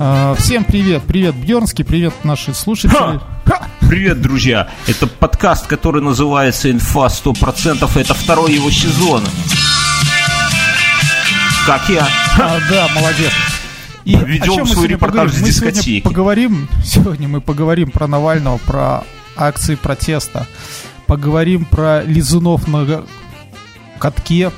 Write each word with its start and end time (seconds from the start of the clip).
А, 0.00 0.34
всем 0.36 0.62
привет, 0.62 1.02
привет 1.08 1.34
Бьернский, 1.34 1.84
привет 1.84 2.14
наши 2.22 2.54
слушатели. 2.54 2.96
Ха! 2.96 3.20
Ха! 3.44 3.66
Привет, 3.80 4.20
друзья! 4.20 4.68
Это 4.86 5.08
подкаст, 5.08 5.66
который 5.66 6.00
называется 6.00 6.70
«Инфа 6.70 7.06
100%», 7.06 8.00
это 8.00 8.14
второй 8.14 8.52
его 8.52 8.70
сезон. 8.70 9.24
Как 11.66 11.88
я? 11.88 12.06
А, 12.38 12.60
да, 12.70 12.86
молодец. 12.94 13.32
И 14.04 14.14
Ведем 14.14 14.66
свой 14.66 14.86
репортаж 14.86 15.32
с 15.32 15.42
дискотеки. 15.42 15.76
Мы 15.76 15.82
сегодня 15.82 16.02
поговорим, 16.02 16.68
сегодня 16.84 17.28
мы 17.28 17.40
поговорим 17.40 17.90
про 17.90 18.06
Навального, 18.06 18.58
про 18.58 19.02
акции 19.36 19.74
протеста, 19.74 20.46
поговорим 21.06 21.64
про 21.64 22.04
лизунов 22.04 22.68
на 22.68 23.02
катке, 23.98 24.52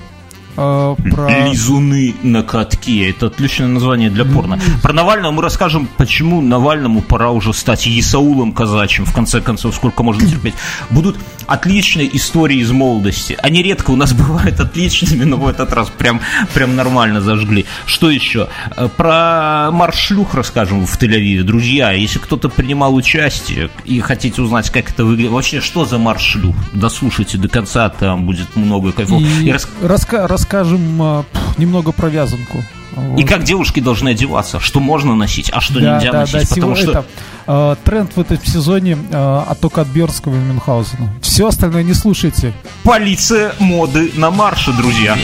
э, 0.56 0.96
про... 1.10 1.48
Лизуны 1.48 2.14
на 2.22 2.42
катке. 2.42 3.10
Это 3.10 3.26
отличное 3.26 3.68
название 3.68 4.10
для 4.10 4.24
порно. 4.24 4.58
Про 4.82 4.92
Навального 4.92 5.32
мы 5.32 5.42
расскажем, 5.42 5.88
почему 5.96 6.40
Навальному 6.40 7.02
пора 7.02 7.30
уже 7.30 7.52
стать 7.52 7.86
Исаулом 7.86 8.52
казачьим. 8.52 9.04
В 9.04 9.12
конце 9.12 9.40
концов, 9.40 9.74
сколько 9.74 10.02
можно 10.02 10.26
терпеть. 10.28 10.54
Будут 10.90 11.16
отличные 11.46 12.14
истории 12.16 12.58
из 12.58 12.70
молодости. 12.70 13.36
Они 13.42 13.62
редко 13.62 13.90
у 13.90 13.96
нас 13.96 14.12
бывают 14.14 14.60
отличными, 14.60 15.24
но 15.24 15.36
в 15.36 15.48
этот 15.48 15.72
раз 15.72 15.90
прям, 15.90 16.20
прям 16.54 16.76
нормально 16.76 17.20
зажгли. 17.20 17.66
Что 17.86 18.10
еще? 18.10 18.48
Э, 18.76 18.88
про 18.88 19.70
марш 19.72 19.96
шлюх 19.96 20.34
расскажем 20.34 20.86
в 20.86 20.98
Тель-Авиве. 21.00 21.42
Друзья, 21.42 21.92
если 21.92 22.18
кто-то 22.18 22.48
принимал 22.48 22.94
участие 22.94 23.70
и 23.84 24.00
хотите 24.00 24.42
узнать, 24.42 24.70
как 24.70 24.90
это 24.90 25.04
выглядит, 25.04 25.32
вообще, 25.32 25.60
что 25.60 25.84
за 25.84 25.98
марш 25.98 26.22
шлюх? 26.22 26.56
Дослушайте 26.72 27.38
до 27.38 27.48
конца, 27.48 27.88
там 27.88 28.26
будет 28.26 28.56
много 28.56 28.92
кайфов. 28.92 29.20
И, 29.20 29.46
и 29.46 29.52
рас... 29.52 29.68
раска 29.82 30.26
расскажем 30.40 31.02
э, 31.02 31.22
немного 31.58 31.92
про 31.92 32.08
вязанку. 32.08 32.64
И 33.16 33.24
как 33.24 33.44
девушки 33.44 33.80
должны 33.80 34.10
одеваться, 34.10 34.58
что 34.58 34.80
можно 34.80 35.14
носить, 35.14 35.50
а 35.52 35.60
что 35.60 35.80
да, 35.80 35.94
нельзя 35.94 36.12
да, 36.12 36.20
носить. 36.20 36.48
Да, 36.48 36.54
потому 36.54 36.76
что... 36.76 36.90
это, 36.90 37.04
э, 37.46 37.76
тренд 37.84 38.16
в 38.16 38.20
этом 38.20 38.38
сезоне 38.44 38.96
э, 39.10 39.42
отток 39.48 39.78
от 39.78 39.88
Бернского 39.88 40.34
и 40.34 40.38
Мюнхгаузена. 40.38 41.12
Все 41.20 41.46
остальное 41.46 41.82
не 41.82 41.94
слушайте. 41.94 42.54
Полиция 42.82 43.52
моды 43.58 44.12
на 44.16 44.30
марше, 44.30 44.72
друзья. 44.72 45.16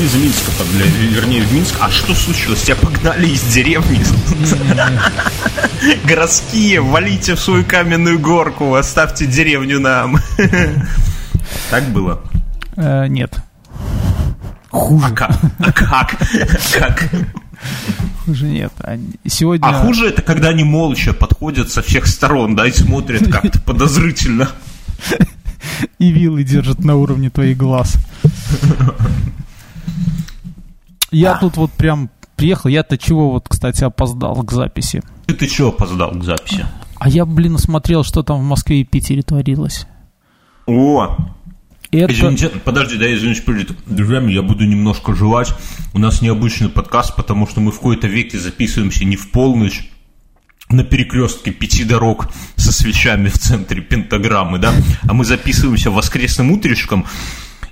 Ты 0.00 0.06
из 0.06 0.14
Минска, 0.14 0.50
бля, 0.72 0.86
вернее, 1.10 1.42
в 1.42 1.52
Минск. 1.52 1.74
А 1.80 1.90
что 1.90 2.14
случилось? 2.14 2.62
Тебя 2.62 2.76
погнали 2.76 3.28
из 3.28 3.42
деревни? 3.42 4.00
Городские, 6.06 6.80
валите 6.80 7.34
в 7.34 7.40
свою 7.40 7.64
каменную 7.64 8.18
горку, 8.18 8.74
оставьте 8.74 9.26
деревню 9.26 9.80
нам. 9.80 10.18
Так 11.70 11.84
было? 11.90 12.20
Э, 12.76 13.06
нет. 13.08 13.42
Хуже. 14.70 15.06
А 15.06 15.10
как? 15.10 15.38
А 15.58 15.72
как? 15.72 16.16
Как? 16.72 17.10
Хуже 18.24 18.46
нет. 18.46 18.72
Сегодня... 19.26 19.66
А 19.66 19.72
хуже 19.72 20.08
это, 20.08 20.22
когда 20.22 20.48
они 20.48 20.64
молча 20.64 21.12
подходят 21.12 21.70
со 21.70 21.82
всех 21.82 22.06
сторон, 22.06 22.56
да, 22.56 22.66
и 22.66 22.72
смотрят 22.72 23.30
как-то 23.30 23.60
подозрительно. 23.66 24.48
И 25.98 26.10
вилы 26.10 26.44
держат 26.44 26.84
на 26.84 26.96
уровне 26.96 27.30
твоих 27.30 27.56
глаз. 27.56 27.96
Я 31.10 31.36
тут 31.36 31.56
вот 31.56 31.72
прям 31.72 32.10
приехал. 32.36 32.68
Я-то 32.68 32.96
чего 32.96 33.32
вот, 33.32 33.48
кстати, 33.48 33.84
опоздал 33.84 34.42
к 34.42 34.52
записи. 34.52 35.02
Ты, 35.26 35.34
ты 35.34 35.46
чего 35.46 35.68
опоздал 35.68 36.12
к 36.12 36.24
записи? 36.24 36.66
А 36.98 37.08
я, 37.08 37.24
блин, 37.24 37.58
смотрел, 37.58 38.04
что 38.04 38.22
там 38.22 38.40
в 38.40 38.44
Москве 38.44 38.80
и 38.80 38.84
Питере 38.84 39.22
творилось. 39.22 39.86
О! 40.66 41.16
Это... 41.90 42.12
Извините, 42.12 42.50
подожди, 42.64 42.96
да, 42.98 43.12
извините, 43.12 43.42
перед 43.42 43.72
друзьями, 43.86 44.32
я 44.32 44.42
буду 44.42 44.64
немножко 44.64 45.14
жевать. 45.14 45.52
У 45.92 45.98
нас 45.98 46.22
необычный 46.22 46.68
подкаст, 46.68 47.16
потому 47.16 47.48
что 47.48 47.60
мы 47.60 47.72
в 47.72 47.76
какой-то 47.76 48.06
веке 48.06 48.38
записываемся 48.38 49.04
не 49.04 49.16
в 49.16 49.32
полночь, 49.32 49.90
на 50.70 50.84
перекрестке 50.84 51.50
пяти 51.50 51.84
дорог 51.84 52.28
со 52.56 52.72
свечами 52.72 53.28
в 53.28 53.38
центре 53.38 53.80
пентаграммы, 53.80 54.58
да, 54.58 54.72
а 55.02 55.14
мы 55.14 55.24
записываемся 55.24 55.90
воскресным 55.90 56.52
утречком, 56.52 57.06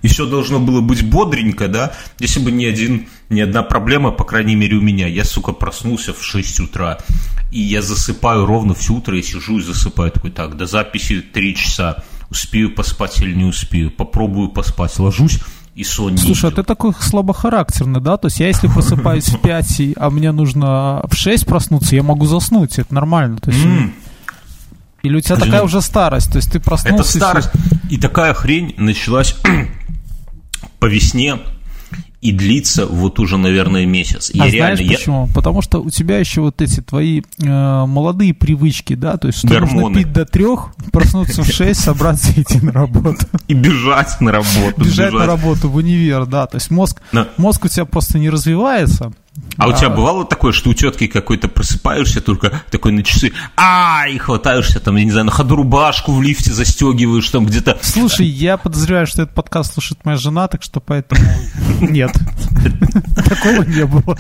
и 0.03 0.09
все 0.09 0.26
должно 0.26 0.60
было 0.60 0.81
быть 0.81 1.09
бодренько, 1.09 1.69
да, 1.69 1.92
если 2.19 2.41
бы 2.41 2.53
ни 2.53 2.64
один, 2.64 3.09
ни 3.31 3.41
одна 3.41 3.62
проблема, 3.62 4.10
по 4.10 4.25
крайней 4.25 4.54
мере, 4.54 4.76
у 4.76 4.81
меня. 4.81 5.06
Я, 5.06 5.25
сука, 5.25 5.53
проснулся 5.53 6.12
в 6.12 6.22
6 6.22 6.60
утра, 6.60 6.98
и 7.50 7.60
я 7.60 7.82
засыпаю 7.82 8.47
ровно 8.47 8.75
все 8.75 8.94
утро, 8.94 9.19
и 9.19 9.22
сижу 9.22 9.58
и 9.58 9.62
засыпаю. 9.62 10.10
Такой, 10.10 10.31
так, 10.31 10.56
до 10.56 10.66
записи 10.66 11.20
3 11.20 11.54
часа. 11.54 12.04
Успею 12.31 12.75
поспать 12.75 13.20
или 13.22 13.34
не 13.34 13.44
успею? 13.44 13.91
Попробую 13.91 14.50
поспать. 14.50 14.98
Ложусь, 14.98 15.41
и 15.75 15.84
сон 15.84 16.12
не 16.12 16.19
Слушай, 16.19 16.50
идет. 16.50 16.58
а 16.58 16.62
ты 16.62 16.62
такой 16.64 16.92
слабохарактерный, 16.98 18.00
да? 18.00 18.16
То 18.16 18.26
есть 18.26 18.41
я 18.41 18.48
если 18.48 18.66
просыпаюсь 18.66 19.28
в 19.28 19.41
5, 19.41 19.82
а 19.97 20.10
мне 20.10 20.32
нужно 20.32 21.03
в 21.08 21.14
6 21.14 21.47
проснуться, 21.47 21.94
я 21.94 22.03
могу 22.03 22.26
заснуть, 22.26 22.78
это 22.78 22.92
нормально. 22.92 23.38
То 23.38 23.50
есть, 23.50 23.64
mm. 23.64 23.92
Или 25.03 25.16
у 25.16 25.20
тебя 25.20 25.36
Блин, 25.36 25.47
такая 25.47 25.62
уже 25.62 25.81
старость, 25.81 26.32
то 26.32 26.36
есть 26.36 26.50
ты 26.53 26.60
проснулся... 26.60 27.03
Это 27.03 27.19
старость. 27.19 27.50
И, 27.88 27.94
и 27.94 27.98
такая 27.98 28.34
хрень 28.34 28.75
началась 28.76 29.36
по 30.81 30.86
весне 30.86 31.38
и 32.20 32.32
длится 32.32 32.86
вот 32.86 33.20
уже, 33.20 33.37
наверное, 33.37 33.87
месяц. 33.87 34.31
Я 34.34 34.44
а 34.44 34.48
реально, 34.48 34.76
знаешь 34.76 34.98
почему? 34.98 35.26
Я... 35.26 35.32
Потому 35.32 35.62
что 35.62 35.81
у 35.81 35.91
тебя 35.91 36.19
еще 36.19 36.41
вот 36.41 36.60
эти 36.60 36.81
твои 36.81 37.20
э, 37.20 37.44
молодые 37.87 38.34
привычки, 38.34 38.94
да, 38.94 39.16
то 39.19 39.28
есть 39.28 39.38
что 39.38 39.48
Гормоны. 39.48 39.81
нужно 39.81 39.98
пить 39.98 40.12
до 40.12 40.25
трех, 40.25 40.75
проснуться 40.91 41.44
в 41.44 41.47
шесть, 41.47 41.81
собраться 41.81 42.32
и 42.32 42.42
идти 42.42 42.58
на 42.60 42.72
работу. 42.72 43.25
И 43.47 43.54
бежать 43.54 44.20
на 44.20 44.32
работу. 44.32 44.81
Бежать, 44.81 45.12
бежать. 45.12 45.12
на 45.12 45.26
работу 45.26 45.70
в 45.70 45.76
универ, 45.76 46.26
да, 46.26 46.47
то 46.47 46.56
есть 46.56 46.70
мозг, 46.70 47.00
мозг 47.37 47.66
у 47.66 47.69
тебя 47.69 47.84
просто 47.84 48.19
не 48.19 48.31
развивается, 48.31 49.12
а 49.56 49.66
да. 49.66 49.69
у 49.69 49.76
тебя 49.76 49.88
бывало 49.91 50.25
такое, 50.25 50.53
что 50.53 50.71
у 50.71 50.75
тетки 50.75 51.06
какой-то 51.06 51.49
просыпаешься 51.49 52.21
только 52.21 52.62
такой 52.71 52.93
на 52.93 53.03
часы, 53.03 53.32
а 53.56 54.06
и 54.09 54.16
хватаешься 54.19 54.81
там, 54.81 54.97
я 54.97 55.04
не 55.04 55.10
знаю, 55.10 55.26
на 55.26 55.32
ходу 55.32 55.56
рубашку 55.56 56.12
в 56.12 56.22
лифте 56.22 56.53
застегиваешь 56.53 57.28
там 57.28 57.47
где-то. 57.47 57.78
Слушай, 57.82 58.26
я 58.26 58.56
подозреваю, 58.56 59.06
что 59.06 59.22
этот 59.22 59.34
подкаст 59.34 59.75
слушает 59.75 60.04
моя 60.04 60.16
жена, 60.16 60.49
так 60.49 60.62
что 60.62 60.81
поэтому 60.81 61.22
нет. 61.81 62.12
Такого 63.16 63.62
не 63.65 63.84
было. 63.84 64.16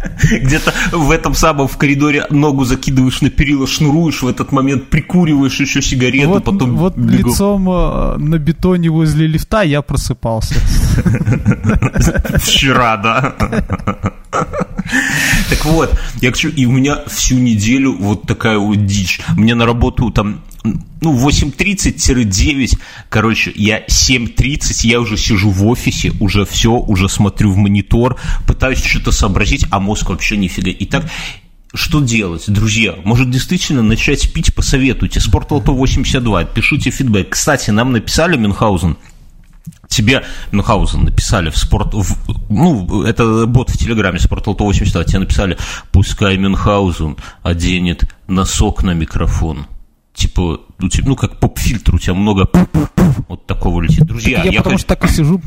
Где-то 0.30 0.72
в 0.92 1.10
этом 1.10 1.34
самом 1.34 1.68
в 1.68 1.76
коридоре 1.76 2.26
ногу 2.30 2.64
закидываешь 2.64 3.20
на 3.20 3.30
перила, 3.30 3.66
шнуруешь, 3.66 4.22
в 4.22 4.28
этот 4.28 4.52
момент 4.52 4.88
прикуриваешь 4.88 5.60
еще 5.60 5.82
сигарету, 5.82 6.28
вот, 6.28 6.44
потом... 6.44 6.76
Вот 6.76 6.96
бегу. 6.96 7.30
лицом 7.30 7.68
э, 7.70 8.16
на 8.16 8.38
бетоне 8.38 8.88
возле 8.90 9.26
лифта 9.26 9.62
я 9.62 9.82
просыпался. 9.82 10.54
Вчера, 12.38 12.96
да. 12.96 14.14
Так 15.50 15.64
вот, 15.64 16.00
я 16.20 16.30
хочу, 16.30 16.48
и 16.48 16.66
у 16.66 16.72
меня 16.72 16.98
всю 17.06 17.36
неделю 17.36 17.96
вот 17.98 18.22
такая 18.22 18.58
вот 18.58 18.86
дичь. 18.86 19.20
Мне 19.36 19.54
на 19.54 19.66
работу 19.66 20.10
там, 20.10 20.40
ну, 20.62 21.28
8.30-9, 21.28 22.78
короче, 23.08 23.52
я 23.54 23.84
7.30, 23.84 24.86
я 24.86 25.00
уже 25.00 25.16
сижу 25.16 25.50
в 25.50 25.66
офисе, 25.66 26.12
уже 26.20 26.44
все, 26.44 26.72
уже 26.72 27.08
смотрю 27.08 27.52
в 27.52 27.56
монитор, 27.56 28.18
пытаюсь 28.46 28.84
что-то 28.84 29.12
сообразить, 29.12 29.66
а 29.70 29.80
мозг 29.80 30.10
вообще 30.10 30.36
нифига. 30.36 30.70
И 30.70 30.84
так, 30.84 31.10
что 31.72 32.00
делать, 32.00 32.44
друзья? 32.48 32.96
Может, 33.04 33.30
действительно 33.30 33.82
начать 33.82 34.32
пить? 34.32 34.54
Посоветуйте. 34.54 35.20
Спортлото 35.20 35.72
82, 35.72 36.44
пишите 36.44 36.90
фидбэк. 36.90 37.30
Кстати, 37.30 37.70
нам 37.70 37.92
написали 37.92 38.36
Мюнхгаузен, 38.36 38.96
тебе 39.88 40.24
Мюнхгаузен 40.52 41.04
написали 41.04 41.48
в 41.50 41.56
спорт... 41.56 41.94
В, 41.94 42.16
ну, 42.50 43.02
это 43.04 43.46
бот 43.46 43.70
в 43.70 43.78
Телеграме, 43.78 44.18
Спортлото 44.18 44.64
82, 44.64 45.04
тебе 45.04 45.20
написали, 45.20 45.56
пускай 45.92 46.36
Мюнхгаузен 46.36 47.16
оденет 47.42 48.10
носок 48.26 48.82
на 48.82 48.92
микрофон. 48.92 49.66
Типа, 50.14 50.60
ну, 50.78 50.88
типа, 50.88 51.08
ну 51.08 51.16
как 51.16 51.38
поп-фильтр, 51.38 51.94
у 51.94 51.98
тебя 51.98 52.14
много 52.14 52.48
вот 53.28 53.46
такого 53.46 53.80
летит. 53.80 54.04
Друзья, 54.04 54.38
так 54.38 54.46
я, 54.46 54.52
я 54.52 54.58
потому 54.58 54.76
хочу... 54.76 54.86
что 54.86 54.96
так 54.96 55.04
и 55.04 55.12
сижу 55.12 55.40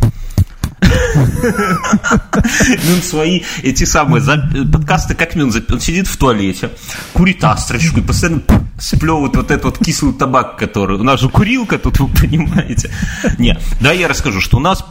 Мюн 2.86 3.02
свои 3.02 3.42
эти 3.62 3.84
самые 3.84 4.24
подкасты, 4.72 5.16
как 5.16 5.36
Мюн, 5.36 5.52
он 5.70 5.80
сидит 5.80 6.08
в 6.08 6.18
туалете, 6.18 6.72
курит 7.14 7.44
астрочку 7.44 8.00
и 8.00 8.04
постоянно 8.04 8.42
сплевывает 8.80 9.36
вот 9.36 9.52
этот 9.52 9.66
вот 9.66 9.78
кислый 9.80 10.14
табак, 10.14 10.58
который... 10.58 10.98
У 10.98 11.04
нас 11.04 11.20
же 11.20 11.30
курилка 11.30 11.78
тут, 11.78 12.00
вы 12.00 12.08
понимаете. 12.08 12.92
Не, 13.38 13.58
да, 13.82 13.92
я 13.92 14.08
расскажу, 14.08 14.42
что 14.42 14.58
у 14.58 14.60
нас 14.60 14.86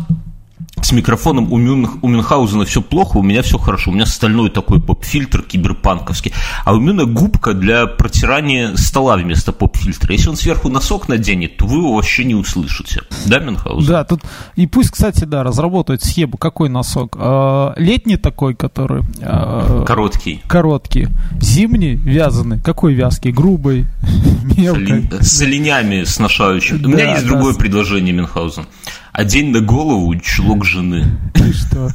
с 0.82 0.92
микрофоном 0.92 1.52
у, 1.52 1.58
Мюн, 1.58 1.88
у 2.02 2.08
Мюнхгаузена 2.08 2.64
все 2.64 2.82
плохо, 2.82 3.18
у 3.18 3.22
меня 3.22 3.42
все 3.42 3.58
хорошо. 3.58 3.90
У 3.90 3.94
меня 3.94 4.06
стальной 4.06 4.50
такой 4.50 4.80
поп-фильтр 4.80 5.42
киберпанковский. 5.42 6.32
А 6.64 6.74
у 6.74 6.80
Мюна 6.80 7.04
губка 7.04 7.54
для 7.54 7.86
протирания 7.86 8.74
стола 8.76 9.16
вместо 9.16 9.52
поп-фильтра. 9.52 10.12
Если 10.12 10.28
он 10.28 10.36
сверху 10.36 10.68
носок 10.68 11.08
наденет, 11.08 11.56
то 11.56 11.66
вы 11.66 11.78
его 11.78 11.94
вообще 11.94 12.24
не 12.24 12.34
услышите. 12.34 13.02
Да, 13.26 13.38
Мюнхгаузен? 13.38 13.88
Да, 13.88 14.04
тут... 14.04 14.22
И 14.56 14.66
пусть, 14.66 14.90
кстати, 14.90 15.24
да, 15.24 15.42
разработают 15.42 16.02
схему. 16.02 16.36
Какой 16.36 16.68
носок? 16.68 17.16
А, 17.18 17.74
летний 17.76 18.16
такой, 18.16 18.54
который... 18.54 19.02
А, 19.22 19.84
короткий. 19.84 20.42
Короткий. 20.48 21.08
Зимний, 21.40 21.94
вязаный. 21.94 22.60
Какой 22.60 22.94
вязкий? 22.94 23.30
Грубый, 23.30 23.86
мелкий. 24.56 25.08
С 25.20 25.40
оленями 25.42 26.04
сношающим. 26.04 26.82
Да, 26.82 26.88
у 26.88 26.92
меня 26.92 27.10
есть 27.12 27.22
да, 27.22 27.28
другое 27.28 27.54
предложение, 27.54 28.12
Мюнхгаузен. 28.12 28.66
Одень 29.12 29.50
на 29.50 29.60
голову 29.60 30.16
чулок 30.16 30.64
жены. 30.64 31.06
Ты 31.34 31.52
что? 31.52 31.90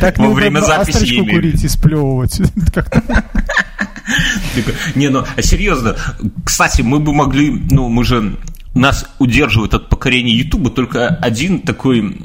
Так 0.00 0.18
Во 0.18 0.30
время 0.32 0.60
записи 0.60 1.20
курить 1.20 1.64
и 1.64 1.68
сплевывать. 1.68 2.40
Не, 4.94 5.08
ну, 5.08 5.24
а 5.36 5.42
серьезно, 5.42 5.96
кстати, 6.44 6.82
мы 6.82 6.98
бы 6.98 7.12
могли, 7.14 7.50
ну, 7.70 7.88
мы 7.88 8.04
же 8.04 8.36
нас 8.74 9.08
удерживает 9.18 9.74
от 9.74 9.88
покорения 9.88 10.32
Ютуба 10.32 10.70
только 10.70 11.08
один 11.08 11.60
такой, 11.60 12.16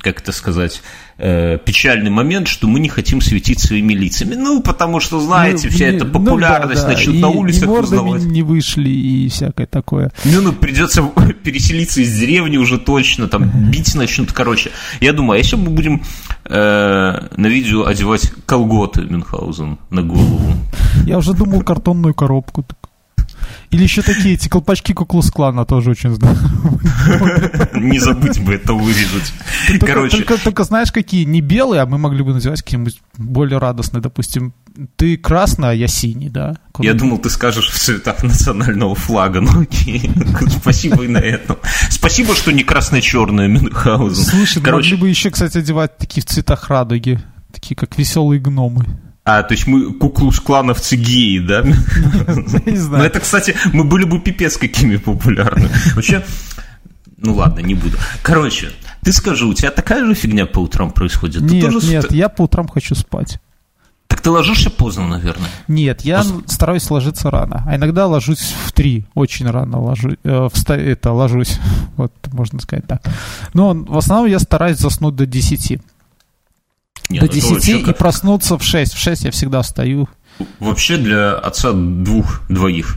как 0.00 0.20
это 0.20 0.32
сказать, 0.32 0.82
э, 1.18 1.58
печальный 1.64 2.10
момент, 2.10 2.48
что 2.48 2.66
мы 2.66 2.80
не 2.80 2.88
хотим 2.88 3.20
светить 3.20 3.60
своими 3.60 3.94
лицами. 3.94 4.34
Ну, 4.34 4.62
потому 4.62 5.00
что, 5.00 5.20
знаете, 5.20 5.68
ну, 5.68 5.74
вся 5.74 5.86
эта 5.86 6.04
популярность 6.04 6.82
ну, 6.82 6.88
да, 6.88 6.94
да. 6.94 6.98
начнут 6.98 7.16
и, 7.16 7.20
на 7.20 7.28
улицах 7.28 7.64
и 7.64 7.72
узнавать. 7.72 8.22
не 8.24 8.42
вышли 8.42 8.88
и 8.88 9.28
всякое 9.28 9.66
такое. 9.66 10.12
Ну, 10.24 10.40
ну, 10.40 10.52
придется 10.52 11.02
переселиться 11.44 12.00
из 12.00 12.18
деревни 12.18 12.56
уже 12.56 12.78
точно, 12.78 13.28
там, 13.28 13.50
бить 13.70 13.94
начнут, 13.94 14.32
короче. 14.32 14.70
Я 15.00 15.12
думаю, 15.12 15.36
а 15.36 15.38
если 15.38 15.56
мы 15.56 15.70
будем 15.70 16.02
э, 16.44 17.28
на 17.36 17.46
видео 17.46 17.86
одевать 17.86 18.32
колготы 18.46 19.02
Мюнхгаузен 19.02 19.78
на 19.90 20.02
голову? 20.02 20.40
Я 21.06 21.18
уже 21.18 21.32
думал 21.32 21.62
картонную 21.62 22.14
коробку. 22.14 22.64
Или 23.74 23.82
еще 23.82 24.02
такие 24.02 24.34
эти 24.34 24.48
колпачки 24.48 24.92
Куклус 24.92 25.32
Клана 25.32 25.64
тоже 25.64 25.90
очень 25.90 26.14
здорово. 26.14 26.38
Не 27.74 27.98
забудь 27.98 28.38
бы 28.38 28.54
это 28.54 28.72
вырезать. 28.72 29.32
Короче. 29.80 30.22
Только, 30.22 30.62
знаешь, 30.62 30.92
какие? 30.92 31.24
Не 31.24 31.40
белые, 31.40 31.82
а 31.82 31.86
мы 31.86 31.98
могли 31.98 32.22
бы 32.22 32.32
называть 32.32 32.62
какие-нибудь 32.62 33.00
более 33.18 33.58
радостные. 33.58 34.00
Допустим, 34.00 34.54
ты 34.94 35.16
красный, 35.16 35.70
а 35.70 35.72
я 35.72 35.88
синий, 35.88 36.28
да? 36.28 36.56
Куда 36.70 36.88
я 36.88 36.94
думал, 36.94 37.18
ты 37.18 37.30
скажешь 37.30 37.68
в 37.68 37.76
цветах 37.76 38.22
национального 38.22 38.94
флага. 38.94 39.40
Ну 39.40 39.62
окей, 39.62 40.08
спасибо 40.60 41.02
и 41.02 41.08
на 41.08 41.18
этом. 41.18 41.56
Спасибо, 41.90 42.36
что 42.36 42.52
не 42.52 42.62
красно-черное 42.62 43.48
Мюнхгаузен. 43.48 44.24
Слушай, 44.24 44.62
Короче... 44.62 44.90
могли 44.90 45.00
бы 45.00 45.08
еще, 45.08 45.30
кстати, 45.30 45.58
одевать 45.58 45.98
такие 45.98 46.22
в 46.22 46.26
цветах 46.26 46.68
радуги. 46.68 47.18
Такие, 47.52 47.74
как 47.74 47.98
веселые 47.98 48.40
гномы. 48.40 48.86
А, 49.24 49.42
то 49.42 49.54
есть 49.54 49.66
мы 49.66 49.94
куклус 49.94 50.38
клановцы 50.38 50.96
геи, 50.96 51.38
да? 51.38 51.62
Не 52.66 52.76
знаю. 52.76 52.98
Но 52.98 53.04
это, 53.04 53.20
кстати, 53.20 53.56
мы 53.72 53.84
были 53.84 54.04
бы 54.04 54.20
пипец 54.20 54.58
какими 54.58 54.96
популярны. 54.96 55.70
Вообще, 55.94 56.22
ну 57.16 57.34
ладно, 57.34 57.60
не 57.60 57.74
буду. 57.74 57.96
Короче, 58.22 58.70
ты 59.02 59.12
скажи, 59.12 59.46
у 59.46 59.54
тебя 59.54 59.70
такая 59.70 60.04
же 60.04 60.14
фигня 60.14 60.44
по 60.44 60.58
утрам 60.58 60.90
происходит? 60.90 61.40
Нет, 61.40 61.64
тоже 61.64 61.86
нет, 61.88 62.12
я 62.12 62.28
по 62.28 62.42
утрам 62.42 62.68
хочу 62.68 62.94
спать. 62.94 63.38
Так 64.08 64.20
ты 64.20 64.30
ложишься 64.30 64.70
поздно, 64.70 65.08
наверное? 65.08 65.48
Нет, 65.68 66.02
я 66.02 66.18
Поз... 66.18 66.32
стараюсь 66.46 66.88
ложиться 66.90 67.30
рано. 67.30 67.64
А 67.66 67.76
иногда 67.76 68.06
ложусь 68.06 68.54
в 68.66 68.72
три, 68.72 69.06
очень 69.14 69.48
рано 69.48 69.80
ложу, 69.80 70.16
э, 70.22 70.48
вста... 70.52 70.76
это, 70.76 71.12
ложусь. 71.12 71.58
Вот, 71.96 72.12
можно 72.32 72.60
сказать 72.60 72.86
так. 72.86 73.02
Но 73.54 73.72
в 73.72 73.96
основном 73.96 74.28
я 74.28 74.38
стараюсь 74.38 74.78
заснуть 74.78 75.14
до 75.14 75.26
десяти. 75.26 75.80
Нет, 77.10 77.22
до 77.22 77.28
10 77.28 77.88
и 77.88 77.92
проснуться 77.92 78.58
в 78.58 78.64
6. 78.64 78.94
В 78.94 78.98
6 78.98 79.24
я 79.24 79.30
всегда 79.30 79.62
встаю. 79.62 80.08
Вообще 80.58 80.96
для 80.96 81.34
отца 81.34 81.72
двух, 81.72 82.42
двоих, 82.48 82.96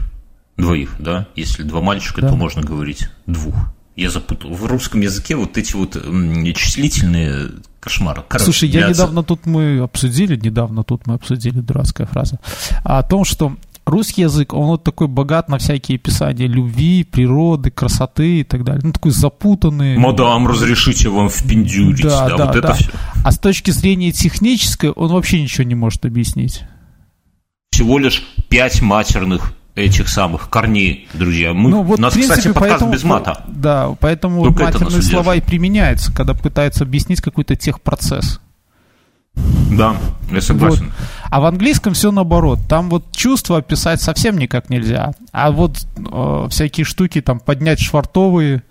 двоих, 0.56 0.96
да, 0.98 1.28
если 1.36 1.62
два 1.62 1.80
мальчика, 1.80 2.20
да. 2.20 2.30
то 2.30 2.36
можно 2.36 2.62
говорить 2.62 3.08
двух. 3.26 3.54
Я 3.94 4.10
запутал. 4.10 4.52
В 4.52 4.64
русском 4.66 5.00
языке 5.00 5.34
вот 5.34 5.58
эти 5.58 5.74
вот 5.74 5.94
числительные 5.94 7.50
кошмары. 7.80 8.22
Короче, 8.28 8.44
Слушай, 8.44 8.68
я 8.68 8.88
недавно 8.88 9.22
тут 9.22 9.46
мы 9.46 9.80
обсудили, 9.80 10.36
недавно 10.36 10.84
тут 10.84 11.06
мы 11.06 11.14
обсудили 11.14 11.60
дурацкая 11.60 12.06
фраза, 12.06 12.38
о 12.84 13.02
том, 13.02 13.24
что 13.24 13.56
русский 13.88 14.22
язык, 14.22 14.54
он 14.54 14.66
вот 14.66 14.84
такой 14.84 15.08
богат 15.08 15.48
на 15.48 15.58
всякие 15.58 15.96
описания 15.96 16.46
любви, 16.46 17.04
природы, 17.04 17.70
красоты 17.70 18.40
и 18.40 18.44
так 18.44 18.64
далее. 18.64 18.82
Ну, 18.84 18.92
такой 18.92 19.10
запутанный. 19.10 19.96
Мадам, 19.96 20.46
разрешите 20.46 21.08
вам 21.08 21.28
впендюрить. 21.28 22.02
Да, 22.02 22.28
да, 22.28 22.36
да, 22.36 22.44
вот 22.46 22.52
да. 22.54 22.58
это 22.58 22.74
все. 22.74 22.90
А 23.24 23.32
с 23.32 23.38
точки 23.38 23.70
зрения 23.70 24.12
технической, 24.12 24.90
он 24.90 25.12
вообще 25.12 25.42
ничего 25.42 25.64
не 25.64 25.74
может 25.74 26.04
объяснить. 26.04 26.62
Всего 27.70 27.98
лишь 27.98 28.22
пять 28.48 28.82
матерных 28.82 29.52
этих 29.74 30.08
самых 30.08 30.50
корней, 30.50 31.08
друзья. 31.14 31.54
Мы, 31.54 31.70
ну, 31.70 31.82
вот, 31.82 31.98
у 31.98 32.02
нас, 32.02 32.12
принципе, 32.12 32.36
кстати, 32.36 32.52
подкаст 32.52 32.70
поэтому, 32.80 32.92
без 32.92 33.04
мата. 33.04 33.44
Да, 33.48 33.96
поэтому 34.00 34.42
Только 34.44 34.64
матерные 34.64 35.02
слова 35.02 35.36
и 35.36 35.40
применяются, 35.40 36.12
когда 36.12 36.34
пытаются 36.34 36.84
объяснить 36.84 37.20
какой-то 37.20 37.56
техпроцесс. 37.56 38.40
Да, 39.70 39.96
я 40.32 40.40
согласен. 40.40 40.86
Вот. 40.86 40.94
А 41.30 41.40
в 41.40 41.44
английском 41.44 41.94
все 41.94 42.10
наоборот. 42.10 42.60
Там 42.68 42.90
вот 42.90 43.14
чувства 43.14 43.58
описать 43.58 44.00
совсем 44.00 44.38
никак 44.38 44.70
нельзя. 44.70 45.12
А 45.32 45.50
вот 45.50 45.86
э, 45.96 46.46
всякие 46.50 46.84
штуки, 46.84 47.20
там, 47.20 47.40
поднять 47.40 47.80
швартовые... 47.80 48.62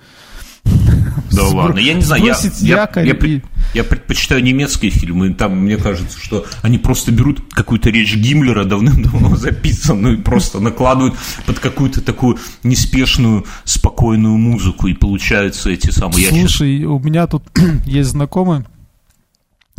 Да 1.31 1.44
ладно, 1.48 1.80
я 1.80 1.94
не 1.94 2.01
знаю, 2.01 2.24
я, 2.24 2.36
я, 2.59 2.89
я, 2.95 3.13
и... 3.13 3.42
я 3.74 3.83
предпочитаю 3.83 4.44
немецкие 4.44 4.92
фильмы, 4.92 5.33
там 5.33 5.57
мне 5.59 5.77
кажется, 5.77 6.18
что 6.19 6.45
они 6.62 6.77
просто 6.77 7.12
берут 7.12 7.42
какую-то 7.54 7.89
речь 7.89 8.15
Гиммлера 8.15 8.63
давным-давно 8.65 9.36
записанную 9.36 10.19
и 10.19 10.21
просто 10.21 10.59
накладывают 10.59 11.15
под 11.45 11.59
какую-то 11.59 12.01
такую 12.01 12.38
неспешную, 12.63 13.45
спокойную 13.65 14.38
музыку, 14.38 14.88
и 14.88 14.94
получаются 14.94 15.69
эти 15.69 15.89
самые... 15.89 16.30
Слушай, 16.30 16.83
у 16.83 17.00
меня 17.00 17.27
тут 17.27 17.44
есть 17.86 18.09
знакомый, 18.09 18.63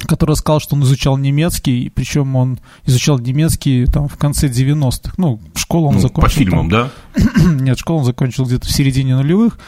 который 0.06 0.36
сказал, 0.36 0.60
что 0.60 0.76
он 0.76 0.82
изучал 0.84 1.16
немецкий, 1.16 1.90
причем 1.90 2.36
он 2.36 2.58
изучал 2.84 3.18
немецкий 3.18 3.86
там 3.86 4.08
в 4.08 4.16
конце 4.16 4.48
90-х. 4.48 5.14
Ну, 5.16 5.40
школу 5.54 5.88
он 5.88 5.94
ну, 5.94 6.00
закончил. 6.00 6.28
По 6.28 6.28
фильмам, 6.28 6.70
там, 6.70 6.90
да? 7.14 7.20
Нет, 7.60 7.78
школу 7.78 8.00
он 8.00 8.04
закончил 8.04 8.44
где-то 8.44 8.66
в 8.66 8.72
середине 8.72 9.16
нулевых. 9.16 9.58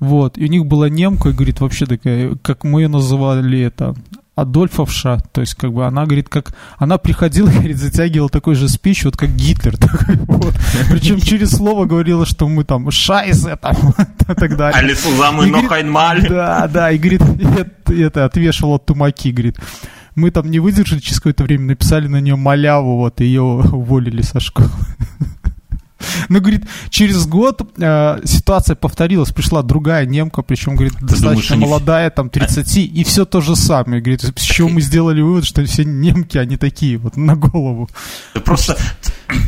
Вот. 0.00 0.38
И 0.38 0.44
у 0.44 0.48
них 0.48 0.66
была 0.66 0.88
немка, 0.88 1.32
говорит, 1.32 1.60
вообще 1.60 1.86
такая, 1.86 2.34
как 2.36 2.64
мы 2.64 2.82
ее 2.82 2.88
называли 2.88 3.60
это, 3.60 3.94
Адольфовша, 4.36 5.22
то 5.32 5.40
есть 5.40 5.54
как 5.54 5.72
бы 5.72 5.86
она 5.86 6.04
говорит, 6.04 6.28
как 6.28 6.54
она 6.76 6.98
приходила, 6.98 7.48
говорит, 7.50 7.78
затягивала 7.78 8.28
такой 8.28 8.54
же 8.54 8.68
спич, 8.68 9.04
вот 9.04 9.16
как 9.16 9.30
Гитлер, 9.30 9.76
такой, 9.78 10.16
вот. 10.26 10.54
причем 10.90 11.18
через 11.20 11.52
слово 11.52 11.86
говорила, 11.86 12.26
что 12.26 12.46
мы 12.46 12.64
там 12.64 12.90
шайзе 12.90 13.56
там 13.56 13.74
и 14.28 14.34
так 14.34 14.56
далее. 14.56 14.78
Алисузамы 14.78 15.46
нохайнмаль. 15.46 16.28
Да, 16.28 16.68
да, 16.68 16.90
и 16.90 16.98
говорит, 16.98 17.22
это, 17.88 18.26
отвешивала 18.26 18.78
тумаки, 18.78 19.32
говорит. 19.32 19.58
Мы 20.14 20.30
там 20.30 20.50
не 20.50 20.60
выдержали 20.60 21.00
через 21.00 21.18
какое-то 21.18 21.44
время, 21.44 21.64
написали 21.64 22.06
на 22.06 22.20
нее 22.20 22.36
маляву, 22.36 22.96
вот, 22.98 23.20
ее 23.20 23.42
уволили 23.42 24.20
со 24.20 24.38
школы. 24.38 24.70
Ну, 26.28 26.40
говорит, 26.40 26.64
через 26.90 27.26
год 27.26 27.62
э, 27.78 28.20
ситуация 28.24 28.76
повторилась, 28.76 29.32
пришла 29.32 29.62
другая 29.62 30.06
немка, 30.06 30.42
причем, 30.42 30.74
говорит, 30.74 30.94
Ты 30.94 31.06
достаточно 31.06 31.56
думаешь, 31.56 31.70
молодая, 31.70 32.10
там, 32.10 32.28
30, 32.30 32.76
и 32.76 33.04
все 33.04 33.24
то 33.24 33.40
же 33.40 33.56
самое. 33.56 34.02
Говорит, 34.02 34.22
с 34.22 34.42
чего 34.42 34.68
мы 34.68 34.80
сделали 34.80 35.22
вывод, 35.22 35.44
что 35.44 35.64
все 35.64 35.84
немки, 35.84 36.38
они 36.38 36.56
такие, 36.56 36.98
вот, 36.98 37.16
на 37.16 37.36
голову. 37.36 37.88
Просто, 38.44 38.76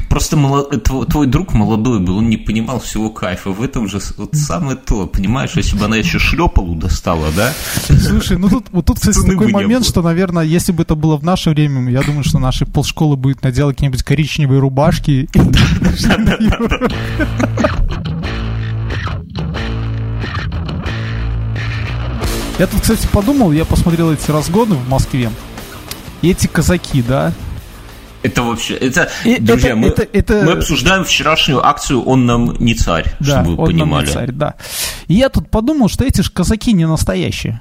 просто 0.09 0.37
молод... 0.37 0.83
твой, 0.83 1.27
друг 1.27 1.53
молодой 1.53 2.01
был, 2.01 2.19
он 2.19 2.29
не 2.29 2.37
понимал 2.37 2.81
всего 2.81 3.11
кайфа. 3.11 3.51
В 3.51 3.63
этом 3.63 3.89
же 3.89 4.01
вот 4.17 4.35
самое 4.35 4.77
то, 4.77 5.07
понимаешь, 5.07 5.53
если 5.55 5.77
бы 5.77 5.85
она 5.85 5.97
еще 5.97 6.19
шлепалу 6.19 6.75
достала, 6.75 7.29
да? 7.37 7.53
Слушай, 7.89 8.39
ну 8.39 8.49
тут, 8.49 8.67
вот 8.73 8.87
тут, 8.87 8.99
кстати, 8.99 9.17
Цены 9.17 9.33
такой 9.33 9.53
момент, 9.53 9.87
что, 9.87 10.03
наверное, 10.03 10.45
если 10.45 10.73
бы 10.73 10.83
это 10.83 10.95
было 10.95 11.17
в 11.17 11.25
наше 11.25 11.51
время, 11.51 11.91
я 11.91 12.03
думаю, 12.03 12.25
что 12.25 12.39
наши 12.39 12.67
полшколы 12.67 13.17
будет 13.17 13.43
наделать 13.43 13.77
какие-нибудь 13.77 14.03
коричневые 14.03 14.61
рубашки. 14.61 15.29
Я 22.59 22.67
тут, 22.67 22.81
кстати, 22.81 23.07
подумал, 23.13 23.53
я 23.53 23.65
посмотрел 23.65 24.13
эти 24.13 24.31
разгоны 24.31 24.75
в 24.75 24.89
Москве. 24.89 25.31
И 26.23 26.31
эти 26.31 26.49
казаки, 26.49 27.03
да, 27.03 27.33
это 28.23 28.43
вообще, 28.43 28.75
это, 28.75 29.09
и, 29.25 29.39
друзья, 29.39 29.71
это, 29.71 29.79
мы, 29.79 29.89
это, 29.89 30.09
это... 30.13 30.43
мы 30.45 30.53
обсуждаем 30.53 31.05
вчерашнюю 31.05 31.65
акцию 31.65 32.03
«Он 32.03 32.27
нам 32.27 32.57
не 32.59 32.75
царь», 32.75 33.05
да, 33.21 33.27
чтобы 33.27 33.55
вы 33.55 33.63
он 33.63 33.67
понимали. 33.69 33.91
Нам 33.91 34.05
не 34.07 34.13
царь, 34.13 34.33
да. 34.33 34.55
И 35.07 35.15
я 35.15 35.29
тут 35.29 35.51
подумал, 35.51 35.89
что 35.89 36.05
эти 36.05 36.21
же 36.21 36.31
казаки 36.31 36.73
не 36.73 36.87
настоящие. 36.87 37.61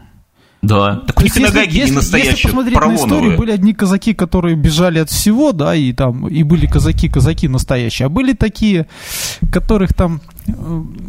Да. 0.62 0.96
Так 1.08 1.20
у 1.20 1.24
них 1.24 1.38
и 1.38 1.40
не 1.40 1.46
настоящие, 1.92 2.32
если 2.32 2.48
посмотреть 2.48 2.80
на 2.80 2.96
историю, 2.96 3.38
были 3.38 3.52
одни 3.52 3.74
казаки, 3.74 4.14
которые 4.14 4.56
бежали 4.56 5.00
от 5.00 5.10
всего, 5.10 5.52
да, 5.52 5.76
и 5.76 5.94
там, 5.94 6.28
и 6.28 6.44
были 6.44 6.66
казаки-казаки 6.66 7.48
настоящие, 7.48 8.08
а 8.08 8.10
были 8.10 8.34
такие, 8.34 8.88
которых 9.52 9.94
там 9.94 10.20
э, 10.48 10.52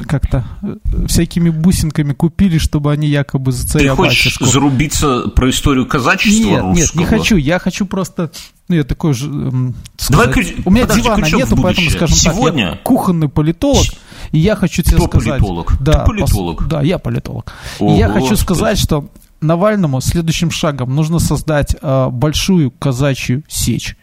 как-то 0.07 0.45
э, 0.63 0.77
всякими 1.07 1.49
бусинками 1.51 2.13
купили, 2.13 2.59
чтобы 2.59 2.93
они 2.93 3.09
якобы 3.09 3.53
за 3.53 3.67
царя 3.67 3.93
Ты 3.93 3.97
хочешь 3.97 4.25
батюшку. 4.27 4.45
зарубиться 4.45 5.29
про 5.35 5.49
историю 5.51 5.87
казачества 5.87 6.45
Нет, 6.51 6.61
русского? 6.63 6.75
нет, 6.75 6.95
не 6.95 7.05
хочу, 7.07 7.37
я 7.37 7.59
хочу 7.59 7.87
просто, 7.87 8.31
ну, 8.69 8.77
я 8.77 8.85
такой 8.85 9.15
же, 9.15 9.27
эм, 9.29 9.75
Давай 10.11 10.31
сказать, 10.31 10.53
крю- 10.57 10.63
у 10.67 10.71
меня 10.71 10.83
подожди, 10.83 11.03
дивана 11.05 11.25
нету, 11.25 11.57
поэтому, 11.57 11.91
скажем 11.91 12.17
так, 12.23 12.35
Сегодня- 12.35 12.65
я 12.73 12.77
кухонный 12.77 13.29
политолог, 13.31 13.87
и 14.33 14.39
я 14.39 14.57
хочу 14.57 14.83
тебе 14.83 14.97
Кто 14.99 15.07
сказать... 15.07 15.39
политолог? 15.41 15.73
Да, 15.81 16.01
Ты 16.01 16.07
политолог? 16.07 16.63
пос- 16.63 16.69
да, 16.69 16.83
я 16.83 16.99
политолог. 16.99 17.53
И 17.81 17.85
О, 17.85 17.97
я 17.97 18.09
хочу 18.11 18.37
сказать, 18.37 18.79
что 18.79 19.09
Навальному 19.41 20.01
следующим 20.01 20.51
шагом 20.51 20.95
нужно 20.95 21.19
создать 21.19 21.77
э, 21.81 22.09
большую 22.11 22.71
казачью 22.73 23.43
сечь. 23.49 23.97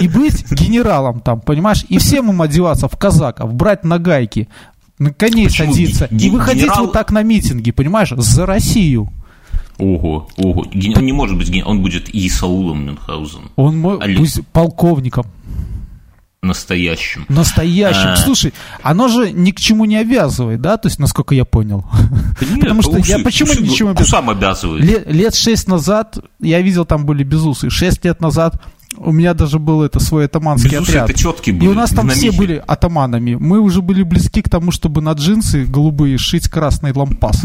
И 0.00 0.08
быть 0.08 0.50
генералом 0.50 1.20
там, 1.20 1.40
понимаешь? 1.40 1.84
И 1.88 1.98
всем 1.98 2.30
им 2.30 2.42
одеваться 2.42 2.88
в 2.88 2.96
казаков, 2.96 3.54
брать 3.54 3.84
нагайки, 3.84 4.48
на 4.98 5.12
коней 5.12 5.46
Почему? 5.46 5.72
садиться 5.72 6.08
Ге- 6.10 6.26
и 6.26 6.30
выходить 6.30 6.62
генерал- 6.64 6.84
вот 6.86 6.92
так 6.92 7.10
на 7.12 7.22
митинги, 7.22 7.70
понимаешь? 7.70 8.12
За 8.16 8.46
Россию. 8.46 9.12
Ого, 9.78 10.28
ого. 10.36 10.66
Ген- 10.72 10.96
Он 10.96 11.04
не 11.06 11.12
может 11.12 11.36
быть, 11.36 11.48
ген- 11.50 11.66
он 11.66 11.82
будет 11.82 12.08
и 12.08 12.28
Саулом 12.28 12.84
Мюнхгаузен. 12.86 13.50
Он 13.56 13.78
мой, 13.78 13.98
Олег. 13.98 14.18
пусть 14.18 14.46
полковником. 14.48 15.26
Настоящим. 16.44 17.24
Настоящим. 17.28 18.08
А. 18.10 18.16
Слушай, 18.16 18.52
оно 18.82 19.08
же 19.08 19.32
ни 19.32 19.50
к 19.50 19.58
чему 19.60 19.84
не 19.84 19.96
обязывает, 19.96 20.60
да? 20.60 20.76
То 20.76 20.88
есть, 20.88 20.98
насколько 20.98 21.34
я 21.34 21.44
понял. 21.44 21.84
Нет, 22.40 22.60
Потому 22.60 22.82
что 22.82 22.96
я 22.98 23.18
усы- 23.18 23.22
почему 23.24 23.50
усы 23.52 23.62
ничего 23.62 23.92
г- 23.94 24.00
без- 24.00 24.08
Сам 24.08 24.30
обязывает. 24.30 24.84
Лет, 24.84 25.10
лет 25.10 25.34
шесть 25.34 25.66
назад, 25.68 26.18
я 26.40 26.60
видел, 26.60 26.84
там 26.84 27.06
были 27.06 27.24
безусы. 27.24 27.70
Шесть 27.70 28.04
лет 28.04 28.20
назад 28.20 28.62
у 28.96 29.12
меня 29.12 29.34
даже 29.34 29.58
был 29.58 29.82
это 29.82 30.00
свой 30.00 30.26
атаманский 30.26 30.70
Безусы 30.70 30.90
отряд. 30.90 31.10
это 31.10 31.18
четкие 31.18 31.54
И 31.54 31.58
были. 31.58 31.68
у 31.70 31.74
нас 31.74 31.90
там 31.90 32.08
все 32.10 32.20
динамики. 32.30 32.38
были 32.38 32.62
атаманами. 32.66 33.34
Мы 33.34 33.60
уже 33.60 33.82
были 33.82 34.02
близки 34.02 34.42
к 34.42 34.48
тому, 34.48 34.70
чтобы 34.70 35.00
на 35.02 35.12
джинсы 35.12 35.64
голубые 35.64 36.18
шить 36.18 36.48
красный 36.48 36.92
лампас. 36.92 37.42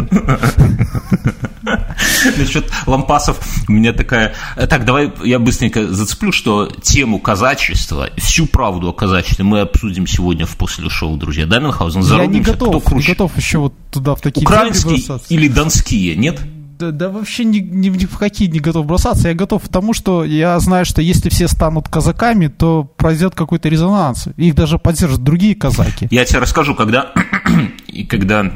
Насчет 2.37 2.69
лампасов 2.87 3.39
у 3.67 3.71
меня 3.71 3.93
такая... 3.93 4.33
Э, 4.55 4.67
Так, 4.67 4.85
давай 4.85 5.11
я 5.23 5.39
быстренько 5.39 5.87
зацеплю, 5.93 6.31
что 6.31 6.67
тему 6.81 7.19
казачества, 7.19 8.09
всю 8.17 8.45
правду 8.45 8.89
о 8.89 8.93
казачестве 8.93 9.43
мы 9.45 9.61
обсудим 9.61 10.07
сегодня 10.07 10.45
в 10.45 10.55
после 10.57 10.89
шоу, 10.89 11.17
друзья. 11.17 11.45
Да, 11.45 11.59
Мюнхгаузен? 11.59 12.01
Я 12.01 12.25
не 12.25 12.41
кто 12.41 12.53
готов, 12.53 12.91
не 12.93 13.03
готов 13.03 13.37
еще 13.37 13.57
вот 13.59 13.73
туда 13.91 14.15
в 14.15 14.21
такие 14.21 14.45
Украинские 14.45 14.99
или 15.29 15.47
донские, 15.47 16.15
нет? 16.15 16.39
Да, 16.79 16.91
да 16.91 17.09
вообще 17.09 17.43
ни, 17.43 17.57
ни, 17.59 17.89
ни 17.89 18.05
в 18.05 18.17
какие 18.17 18.47
не 18.47 18.59
готов 18.59 18.85
бросаться. 18.85 19.27
Я 19.27 19.33
готов 19.33 19.63
к 19.63 19.67
тому, 19.67 19.93
что 19.93 20.23
я 20.23 20.57
знаю, 20.59 20.85
что 20.85 21.01
если 21.01 21.27
все 21.27 21.49
станут 21.49 21.89
казаками, 21.89 22.47
то 22.47 22.85
произойдет 22.85 23.35
какой-то 23.35 23.67
резонанс. 23.67 24.29
Их 24.37 24.55
даже 24.55 24.79
поддержат 24.79 25.21
другие 25.21 25.55
казаки. 25.55 26.07
Я 26.09 26.23
тебе 26.23 26.39
расскажу, 26.39 26.75
когда, 26.75 27.11
и 27.87 28.05
когда 28.05 28.53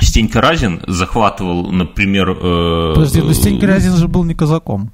Стенька 0.00 0.40
Разин 0.40 0.82
захватывал, 0.86 1.72
например... 1.72 2.30
э, 2.30 2.92
Подожди, 2.94 3.20
но 3.20 3.32
Стенька 3.32 3.66
Разин 3.66 3.96
же 3.96 4.06
был 4.06 4.22
не 4.22 4.34
казаком. 4.34 4.92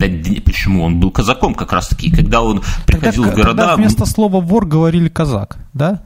Да, 0.00 0.06
почему? 0.44 0.82
Он 0.82 0.98
был 0.98 1.12
казаком 1.12 1.54
как 1.54 1.72
раз-таки. 1.72 2.10
Когда 2.10 2.42
он 2.42 2.62
приходил 2.84 3.22
Тогда, 3.22 3.32
в 3.32 3.36
города... 3.36 3.58
тогда 3.58 3.76
вместо 3.76 4.06
слова 4.06 4.40
вор 4.40 4.66
говорили 4.66 5.08
казак, 5.08 5.58
да? 5.72 6.02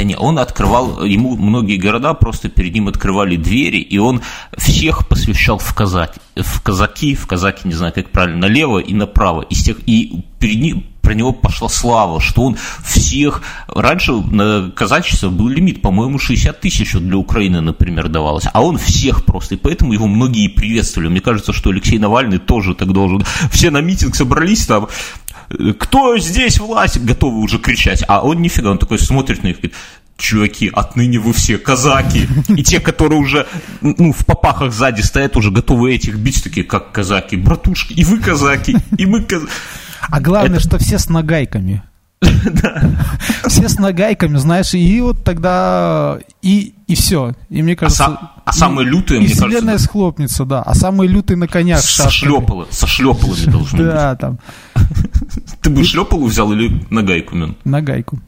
Да 0.00 0.04
не, 0.04 0.16
он 0.16 0.38
открывал, 0.38 1.04
ему 1.04 1.36
многие 1.36 1.76
города 1.76 2.14
просто 2.14 2.48
перед 2.48 2.72
ним 2.72 2.88
открывали 2.88 3.36
двери, 3.36 3.80
и 3.80 3.98
он 3.98 4.22
всех 4.56 5.06
посвящал 5.06 5.58
в 5.58 5.74
казаки, 5.74 6.18
в 6.36 6.62
казаки, 6.62 7.14
в 7.14 7.26
казаки, 7.26 7.68
не 7.68 7.74
знаю, 7.74 7.92
как 7.92 8.08
правильно, 8.08 8.38
налево 8.38 8.78
и 8.78 8.94
направо. 8.94 9.42
И, 9.42 9.54
тех, 9.54 9.76
и 9.84 10.24
перед 10.38 10.58
ним, 10.58 10.86
про 11.02 11.12
него 11.12 11.32
пошла 11.32 11.68
слава, 11.68 12.20
что 12.20 12.44
он 12.44 12.56
всех... 12.82 13.42
Раньше 13.68 14.12
на 14.12 14.70
казачество 14.70 15.28
был 15.28 15.48
лимит, 15.48 15.82
по-моему, 15.82 16.18
60 16.18 16.60
тысяч 16.60 16.92
для 16.92 17.16
Украины, 17.16 17.60
например, 17.60 18.08
давалось, 18.08 18.44
а 18.52 18.62
он 18.62 18.78
всех 18.78 19.24
просто, 19.24 19.56
и 19.56 19.58
поэтому 19.58 19.92
его 19.92 20.06
многие 20.06 20.48
приветствовали. 20.48 21.08
Мне 21.08 21.20
кажется, 21.20 21.52
что 21.52 21.70
Алексей 21.70 21.98
Навальный 21.98 22.38
тоже 22.38 22.74
так 22.74 22.92
должен. 22.92 23.24
Все 23.50 23.70
на 23.70 23.80
митинг 23.80 24.14
собрались 24.14 24.66
там, 24.66 24.88
кто 25.78 26.18
здесь 26.18 26.58
власть, 26.58 27.00
готовы 27.00 27.40
уже 27.40 27.58
кричать, 27.58 28.04
а 28.06 28.24
он 28.24 28.40
нифига, 28.40 28.70
он 28.70 28.78
такой 28.78 28.98
смотрит 28.98 29.42
на 29.42 29.48
них, 29.48 29.56
говорит, 29.56 29.74
чуваки, 30.16 30.70
отныне 30.72 31.18
вы 31.18 31.32
все 31.32 31.58
казаки. 31.58 32.28
И 32.48 32.62
те, 32.62 32.78
которые 32.80 33.20
уже 33.20 33.46
ну, 33.80 34.12
в 34.12 34.24
попахах 34.24 34.72
сзади 34.72 35.00
стоят, 35.00 35.36
уже 35.36 35.50
готовы 35.50 35.94
этих 35.94 36.16
бить, 36.16 36.42
такие, 36.44 36.64
как 36.64 36.92
казаки, 36.92 37.36
братушки, 37.36 37.92
и 37.94 38.04
вы 38.04 38.18
казаки, 38.20 38.76
и 38.96 39.06
мы 39.06 39.22
казаки. 39.22 39.50
А 40.08 40.20
главное, 40.20 40.60
что 40.60 40.78
все 40.78 40.98
с 40.98 41.08
нагайками. 41.08 41.82
Все 43.46 43.66
с 43.68 43.78
нагайками, 43.78 44.36
знаешь, 44.36 44.74
и 44.74 45.00
вот 45.00 45.24
тогда 45.24 46.18
и, 46.42 46.74
и 46.86 46.94
все. 46.94 47.34
И 47.48 47.62
мне 47.62 47.72
А, 47.72 47.76
кажется... 47.76 48.18
а 48.50 48.52
самые 48.52 48.86
лютые, 48.88 49.18
и 49.20 49.24
мне 49.24 49.32
вселенная 49.32 49.60
кажется, 49.74 49.86
схлопнется, 49.88 50.44
да. 50.44 50.62
А 50.62 50.74
самые 50.74 51.08
лютые 51.08 51.36
на 51.36 51.46
конях 51.48 51.80
со 51.80 52.04
шашками. 52.04 52.30
шлепала, 52.32 52.66
со 52.70 52.86
шлепалами 52.86 53.44
должны 53.50 53.84
Да, 53.84 54.16
там, 54.16 54.38
быть. 54.74 55.60
Ты 55.62 55.70
бы 55.70 55.84
шлепалу 55.84 56.26
взял 56.26 56.52
или 56.52 56.84
на 56.90 57.02
гайку, 57.02 57.36
мен? 57.36 57.56
на 57.64 57.80
гайку. 57.80 58.18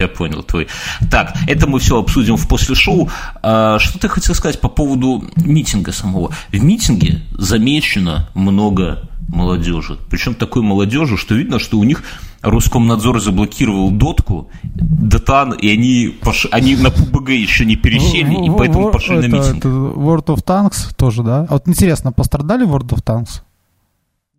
Я 0.00 0.08
понял 0.08 0.42
твой. 0.42 0.66
Так, 1.08 1.34
это 1.46 1.68
мы 1.68 1.78
все 1.78 1.98
обсудим 1.98 2.36
в 2.36 2.48
после 2.48 2.74
шоу. 2.74 3.08
А, 3.42 3.78
что 3.78 3.98
ты 3.98 4.08
хотел 4.08 4.34
сказать 4.34 4.60
по 4.60 4.68
поводу 4.68 5.24
митинга 5.36 5.92
самого? 5.92 6.32
В 6.50 6.62
митинге 6.62 7.22
замечено 7.38 8.28
много 8.34 9.08
молодежи. 9.28 9.98
Причем 10.10 10.34
такой 10.34 10.62
молодежи, 10.62 11.16
что 11.16 11.34
видно, 11.34 11.58
что 11.58 11.78
у 11.78 11.84
них 11.84 12.02
Роскомнадзор 12.42 13.20
заблокировал 13.20 13.90
дотку, 13.90 14.50
дотан, 14.74 15.52
и 15.52 15.68
они, 15.68 16.14
пош... 16.20 16.46
они 16.50 16.76
на 16.76 16.90
ПУБГ 16.90 17.30
еще 17.30 17.64
не 17.64 17.76
пересели, 17.76 18.34
и 18.46 18.50
поэтому 18.50 18.90
пошли 18.90 19.16
на 19.16 19.20
это- 19.26 19.36
митинг. 19.36 19.56
это 19.58 19.68
World 19.68 20.26
of 20.26 20.44
Tanks 20.44 20.94
тоже, 20.96 21.22
да? 21.22 21.46
А 21.48 21.54
вот 21.54 21.68
интересно, 21.68 22.12
пострадали 22.12 22.66
World 22.66 22.88
of 22.90 23.02
Tanks? 23.02 23.40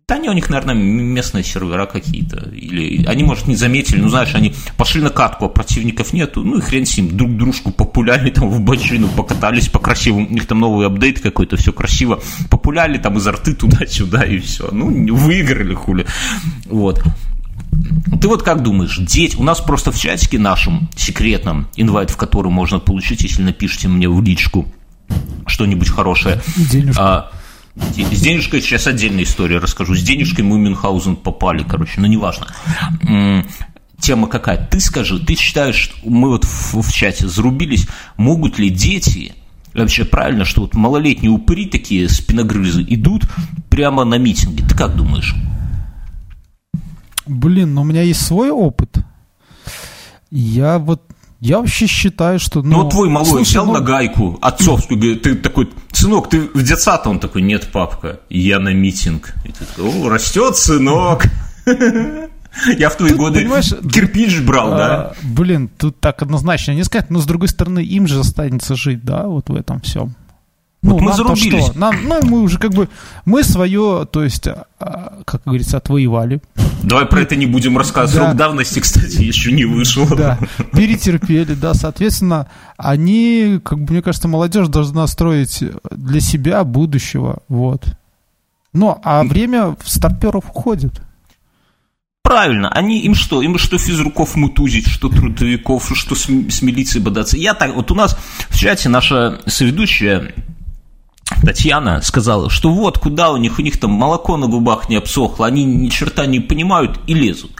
Да 0.08 0.14
они 0.14 0.28
у 0.28 0.32
них, 0.34 0.48
наверное, 0.48 0.76
местные 0.76 1.42
сервера 1.42 1.84
какие-то. 1.86 2.48
Или 2.50 3.04
они, 3.06 3.24
может, 3.24 3.48
не 3.48 3.56
заметили, 3.56 4.00
ну, 4.00 4.08
знаешь, 4.08 4.36
они 4.36 4.54
пошли 4.76 5.02
на 5.02 5.10
катку, 5.10 5.46
а 5.46 5.48
противников 5.48 6.12
нету. 6.12 6.44
Ну 6.44 6.58
и 6.58 6.60
хрен 6.60 6.86
с 6.86 6.96
ним, 6.96 7.16
друг 7.16 7.36
дружку 7.36 7.72
популяли 7.72 8.30
там 8.30 8.48
в 8.48 8.60
бочину, 8.60 9.08
покатались 9.08 9.68
по 9.68 9.80
красивому. 9.80 10.28
У 10.28 10.32
них 10.32 10.46
там 10.46 10.60
новый 10.60 10.86
апдейт 10.86 11.18
какой-то, 11.18 11.56
все 11.56 11.72
красиво. 11.72 12.20
Популяли 12.50 12.98
там 12.98 13.16
изо 13.18 13.32
рты 13.32 13.52
туда-сюда 13.54 14.22
и 14.22 14.38
все. 14.38 14.68
Ну, 14.70 15.12
выиграли 15.12 15.74
хули. 15.74 16.06
Вот. 16.66 17.02
Ты 18.20 18.28
вот 18.28 18.44
как 18.44 18.62
думаешь, 18.62 18.96
деть, 18.98 19.34
у 19.36 19.42
нас 19.42 19.60
просто 19.60 19.90
в 19.90 19.98
чатике 19.98 20.38
нашем 20.38 20.88
секретном, 20.94 21.66
инвайт 21.74 22.10
в 22.10 22.16
который 22.16 22.52
можно 22.52 22.78
получить, 22.78 23.22
если 23.22 23.42
напишите 23.42 23.88
мне 23.88 24.08
в 24.08 24.22
личку 24.22 24.72
что-нибудь 25.46 25.88
хорошее. 25.88 26.40
Денежку. 26.56 27.02
А, 27.02 27.32
с 27.76 28.20
денежкой 28.20 28.62
сейчас 28.62 28.86
отдельная 28.86 29.24
история 29.24 29.58
расскажу. 29.58 29.94
С 29.94 30.02
денежкой 30.02 30.44
мы 30.44 30.58
Мюнхгаузен 30.58 31.16
попали, 31.16 31.62
короче, 31.62 32.00
но 32.00 32.06
неважно. 32.06 32.46
М, 33.02 33.46
Тема 34.00 34.28
какая? 34.28 34.66
Ты 34.66 34.80
скажи, 34.80 35.18
ты 35.18 35.34
считаешь, 35.34 35.76
что 35.76 35.96
мы 36.04 36.28
вот 36.28 36.44
в, 36.44 36.82
в 36.82 36.92
чате 36.92 37.28
зарубились, 37.28 37.88
могут 38.16 38.58
ли 38.58 38.68
дети, 38.68 39.34
вообще 39.72 40.04
правильно, 40.04 40.44
что 40.44 40.62
вот 40.62 40.74
малолетние 40.74 41.30
упыри 41.30 41.66
такие, 41.66 42.08
спиногрызы, 42.08 42.84
идут 42.88 43.24
прямо 43.70 44.04
на 44.04 44.16
митинги? 44.18 44.62
Ты 44.62 44.76
как 44.76 44.96
думаешь? 44.96 45.34
Блин, 47.26 47.74
ну 47.74 47.80
у 47.82 47.84
меня 47.84 48.02
есть 48.02 48.24
свой 48.24 48.50
опыт. 48.50 48.98
Я 50.30 50.78
вот, 50.78 51.02
я 51.40 51.58
вообще 51.58 51.86
считаю, 51.86 52.38
что... 52.38 52.62
Ну, 52.62 52.82
вот 52.82 52.90
твой 52.90 53.08
малой 53.08 53.26
слушай, 53.26 53.50
взял 53.50 53.66
ну, 53.66 53.74
на 53.74 53.80
гайку 53.80 54.38
отцовскую, 54.40 54.98
говорит, 54.98 55.22
ты 55.22 55.34
такой, 55.34 55.70
сынок, 55.92 56.30
ты 56.30 56.40
в 56.40 56.62
детсад? 56.62 57.06
Он 57.06 57.20
такой, 57.20 57.42
нет, 57.42 57.70
папка, 57.72 58.20
я 58.30 58.58
на 58.58 58.72
митинг. 58.72 59.34
И 59.44 59.48
ты 59.48 59.64
такой, 59.64 59.90
о, 59.90 60.08
растет 60.08 60.56
сынок. 60.56 61.26
Я 62.78 62.88
в 62.88 62.96
твои 62.96 63.10
Тут, 63.10 63.18
годы 63.18 63.46
кирпич 63.92 64.40
брал, 64.40 64.70
да? 64.70 64.94
а, 64.94 65.14
Блин, 65.22 65.68
тут 65.68 66.00
так 66.00 66.22
однозначно 66.22 66.72
не 66.72 66.84
сказать, 66.84 67.10
но 67.10 67.18
с 67.18 67.26
другой 67.26 67.48
стороны, 67.48 67.80
им 67.80 68.06
же 68.06 68.20
останется 68.20 68.76
жить, 68.76 69.04
да, 69.04 69.26
вот 69.26 69.50
в 69.50 69.54
этом 69.54 69.80
всем. 69.82 70.14
Вот 70.92 71.00
мы 71.00 71.08
нам-то 71.08 71.24
зарубились. 71.24 71.64
что? 71.66 71.78
Нам, 71.78 71.96
ну, 72.04 72.20
мы 72.22 72.40
уже 72.40 72.58
как 72.58 72.72
бы, 72.72 72.88
мы 73.24 73.42
свое, 73.42 74.06
то 74.10 74.22
есть, 74.22 74.46
а, 74.46 75.22
как 75.24 75.42
говорится, 75.44 75.78
отвоевали. 75.78 76.40
Давай 76.82 77.06
про 77.06 77.20
это 77.20 77.36
не 77.36 77.46
будем 77.46 77.76
рассказывать. 77.76 78.14
Да. 78.14 78.26
Срок 78.28 78.36
давности, 78.36 78.78
кстати, 78.80 79.22
еще 79.22 79.52
не 79.52 79.64
вышел. 79.64 80.06
Да, 80.06 80.38
перетерпели, 80.72 81.54
да, 81.54 81.74
соответственно, 81.74 82.48
они, 82.76 83.60
как 83.64 83.80
бы, 83.80 83.92
мне 83.92 84.02
кажется, 84.02 84.28
молодежь 84.28 84.68
должна 84.68 85.06
строить 85.06 85.62
для 85.90 86.20
себя 86.20 86.64
будущего, 86.64 87.42
вот. 87.48 87.84
Ну, 88.72 88.98
а 89.02 89.24
время 89.24 89.76
старперов 89.84 90.50
уходит. 90.50 91.00
Правильно, 92.26 92.68
они 92.70 92.98
им 93.00 93.14
что? 93.14 93.40
Им 93.40 93.56
что 93.56 93.78
физруков 93.78 94.34
мутузить, 94.34 94.88
что 94.88 95.08
трудовиков, 95.08 95.92
что 95.94 96.16
с, 96.16 96.24
с 96.24 96.60
милицией 96.60 97.02
бодаться. 97.02 97.36
Я 97.36 97.54
так, 97.54 97.74
вот 97.76 97.92
у 97.92 97.94
нас 97.94 98.18
в 98.48 98.58
чате 98.58 98.88
наша 98.88 99.40
соведущая 99.46 100.34
Татьяна 101.44 102.00
сказала, 102.02 102.50
что 102.50 102.70
вот 102.70 102.98
куда 102.98 103.30
у 103.30 103.36
них, 103.36 103.58
у 103.58 103.62
них 103.62 103.78
там 103.80 103.90
молоко 103.90 104.36
на 104.36 104.46
губах 104.46 104.88
не 104.88 104.96
обсохло, 104.96 105.46
они 105.46 105.64
ни 105.64 105.88
черта 105.88 106.26
не 106.26 106.40
понимают 106.40 107.00
и 107.06 107.14
лезут. 107.14 107.52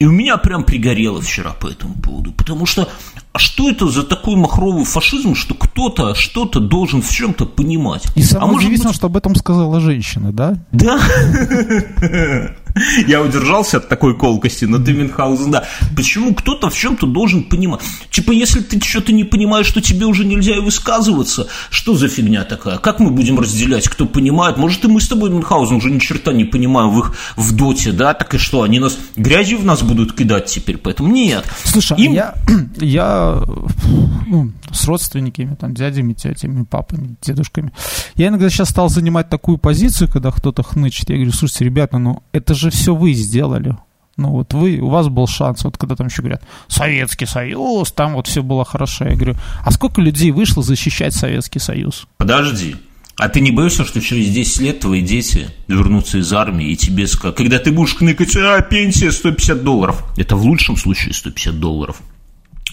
И 0.00 0.06
у 0.06 0.10
меня 0.10 0.36
прям 0.38 0.64
пригорело 0.64 1.20
вчера 1.20 1.52
по 1.52 1.68
этому 1.68 1.94
поводу, 1.94 2.32
потому 2.32 2.66
что 2.66 2.88
а 3.34 3.38
что 3.40 3.68
это 3.68 3.88
за 3.88 4.04
такой 4.04 4.36
махровый 4.36 4.84
фашизм, 4.84 5.34
что 5.34 5.54
кто-то 5.54 6.14
что-то 6.14 6.60
должен 6.60 7.02
в 7.02 7.10
чем-то 7.10 7.46
понимать? 7.46 8.04
И 8.14 8.22
самое 8.22 8.44
а 8.44 8.52
может 8.52 8.66
удивительное, 8.66 8.92
быть... 8.92 8.96
что 8.96 9.08
об 9.08 9.16
этом 9.16 9.34
сказала 9.34 9.80
женщина, 9.80 10.30
да? 10.32 10.56
Да. 10.70 11.00
Я 13.06 13.22
удержался 13.22 13.76
от 13.76 13.88
такой 13.88 14.16
колкости, 14.16 14.64
но 14.64 14.78
ты, 14.78 14.92
Мюнхгаузен, 14.92 15.50
да. 15.50 15.64
Почему 15.96 16.34
кто-то 16.34 16.70
в 16.70 16.76
чем-то 16.76 17.06
должен 17.06 17.44
понимать? 17.44 17.80
Типа, 18.10 18.32
если 18.32 18.60
ты 18.60 18.80
что-то 18.80 19.12
не 19.12 19.24
понимаешь, 19.24 19.66
что 19.66 19.80
тебе 19.80 20.06
уже 20.06 20.24
нельзя 20.24 20.56
и 20.56 20.60
высказываться, 20.60 21.48
что 21.70 21.94
за 21.94 22.08
фигня 22.08 22.44
такая? 22.44 22.78
Как 22.78 22.98
мы 22.98 23.10
будем 23.10 23.38
разделять, 23.38 23.88
кто 23.88 24.06
понимает? 24.06 24.56
Может, 24.56 24.84
и 24.84 24.88
мы 24.88 25.00
с 25.00 25.08
тобой, 25.08 25.30
Мюнхгаузен, 25.30 25.76
уже 25.76 25.90
ни 25.90 25.98
черта 25.98 26.32
не 26.32 26.44
понимаем 26.44 26.90
в 26.90 26.98
их 27.00 27.14
в 27.36 27.54
доте, 27.54 27.92
да? 27.92 28.12
Так 28.14 28.34
и 28.34 28.38
что, 28.38 28.62
они 28.62 28.80
нас 28.80 28.96
грязью 29.16 29.58
в 29.58 29.64
нас 29.64 29.82
будут 29.82 30.12
кидать 30.12 30.46
теперь? 30.46 30.76
Поэтому 30.76 31.12
нет. 31.12 31.44
Слушай, 31.64 31.98
Им... 31.98 32.12
я, 32.12 32.34
я 32.76 33.23
ну, 34.26 34.52
с 34.70 34.86
родственниками, 34.86 35.54
там, 35.54 35.74
дядями, 35.74 36.12
тетями, 36.12 36.64
папами, 36.64 37.16
дедушками, 37.22 37.72
я 38.16 38.28
иногда 38.28 38.48
сейчас 38.50 38.70
стал 38.70 38.88
занимать 38.88 39.28
такую 39.28 39.58
позицию, 39.58 40.08
когда 40.08 40.30
кто-то 40.30 40.62
хнычет. 40.62 41.10
Я 41.10 41.16
говорю, 41.16 41.32
слушайте, 41.32 41.64
ребята, 41.64 41.98
ну 41.98 42.22
это 42.32 42.54
же 42.54 42.70
все 42.70 42.94
вы 42.94 43.12
сделали. 43.12 43.76
Ну 44.16 44.30
вот 44.30 44.54
вы, 44.54 44.78
у 44.78 44.88
вас 44.88 45.08
был 45.08 45.26
шанс, 45.26 45.64
вот 45.64 45.76
когда 45.76 45.96
там 45.96 46.06
еще 46.06 46.22
говорят, 46.22 46.42
Советский 46.68 47.26
Союз, 47.26 47.90
там 47.92 48.14
вот 48.14 48.28
все 48.28 48.42
было 48.42 48.64
хорошо. 48.64 49.06
Я 49.06 49.16
говорю, 49.16 49.36
а 49.64 49.70
сколько 49.72 50.00
людей 50.00 50.30
вышло 50.30 50.62
защищать 50.62 51.14
Советский 51.14 51.58
Союз? 51.58 52.06
Подожди, 52.16 52.76
а 53.16 53.28
ты 53.28 53.40
не 53.40 53.50
боишься, 53.50 53.84
что 53.84 54.00
через 54.00 54.30
10 54.30 54.60
лет 54.60 54.80
твои 54.80 55.00
дети 55.00 55.48
вернутся 55.68 56.18
из 56.18 56.32
армии, 56.32 56.70
и 56.70 56.76
тебе 56.76 57.06
скажут, 57.06 57.36
когда 57.36 57.58
ты 57.58 57.72
будешь 57.72 57.94
кныкать, 57.94 58.36
а, 58.36 58.60
пенсия 58.60 59.10
150 59.10 59.62
долларов. 59.62 60.04
Это 60.16 60.36
в 60.36 60.44
лучшем 60.44 60.76
случае 60.76 61.14
150 61.14 61.58
долларов 61.58 62.00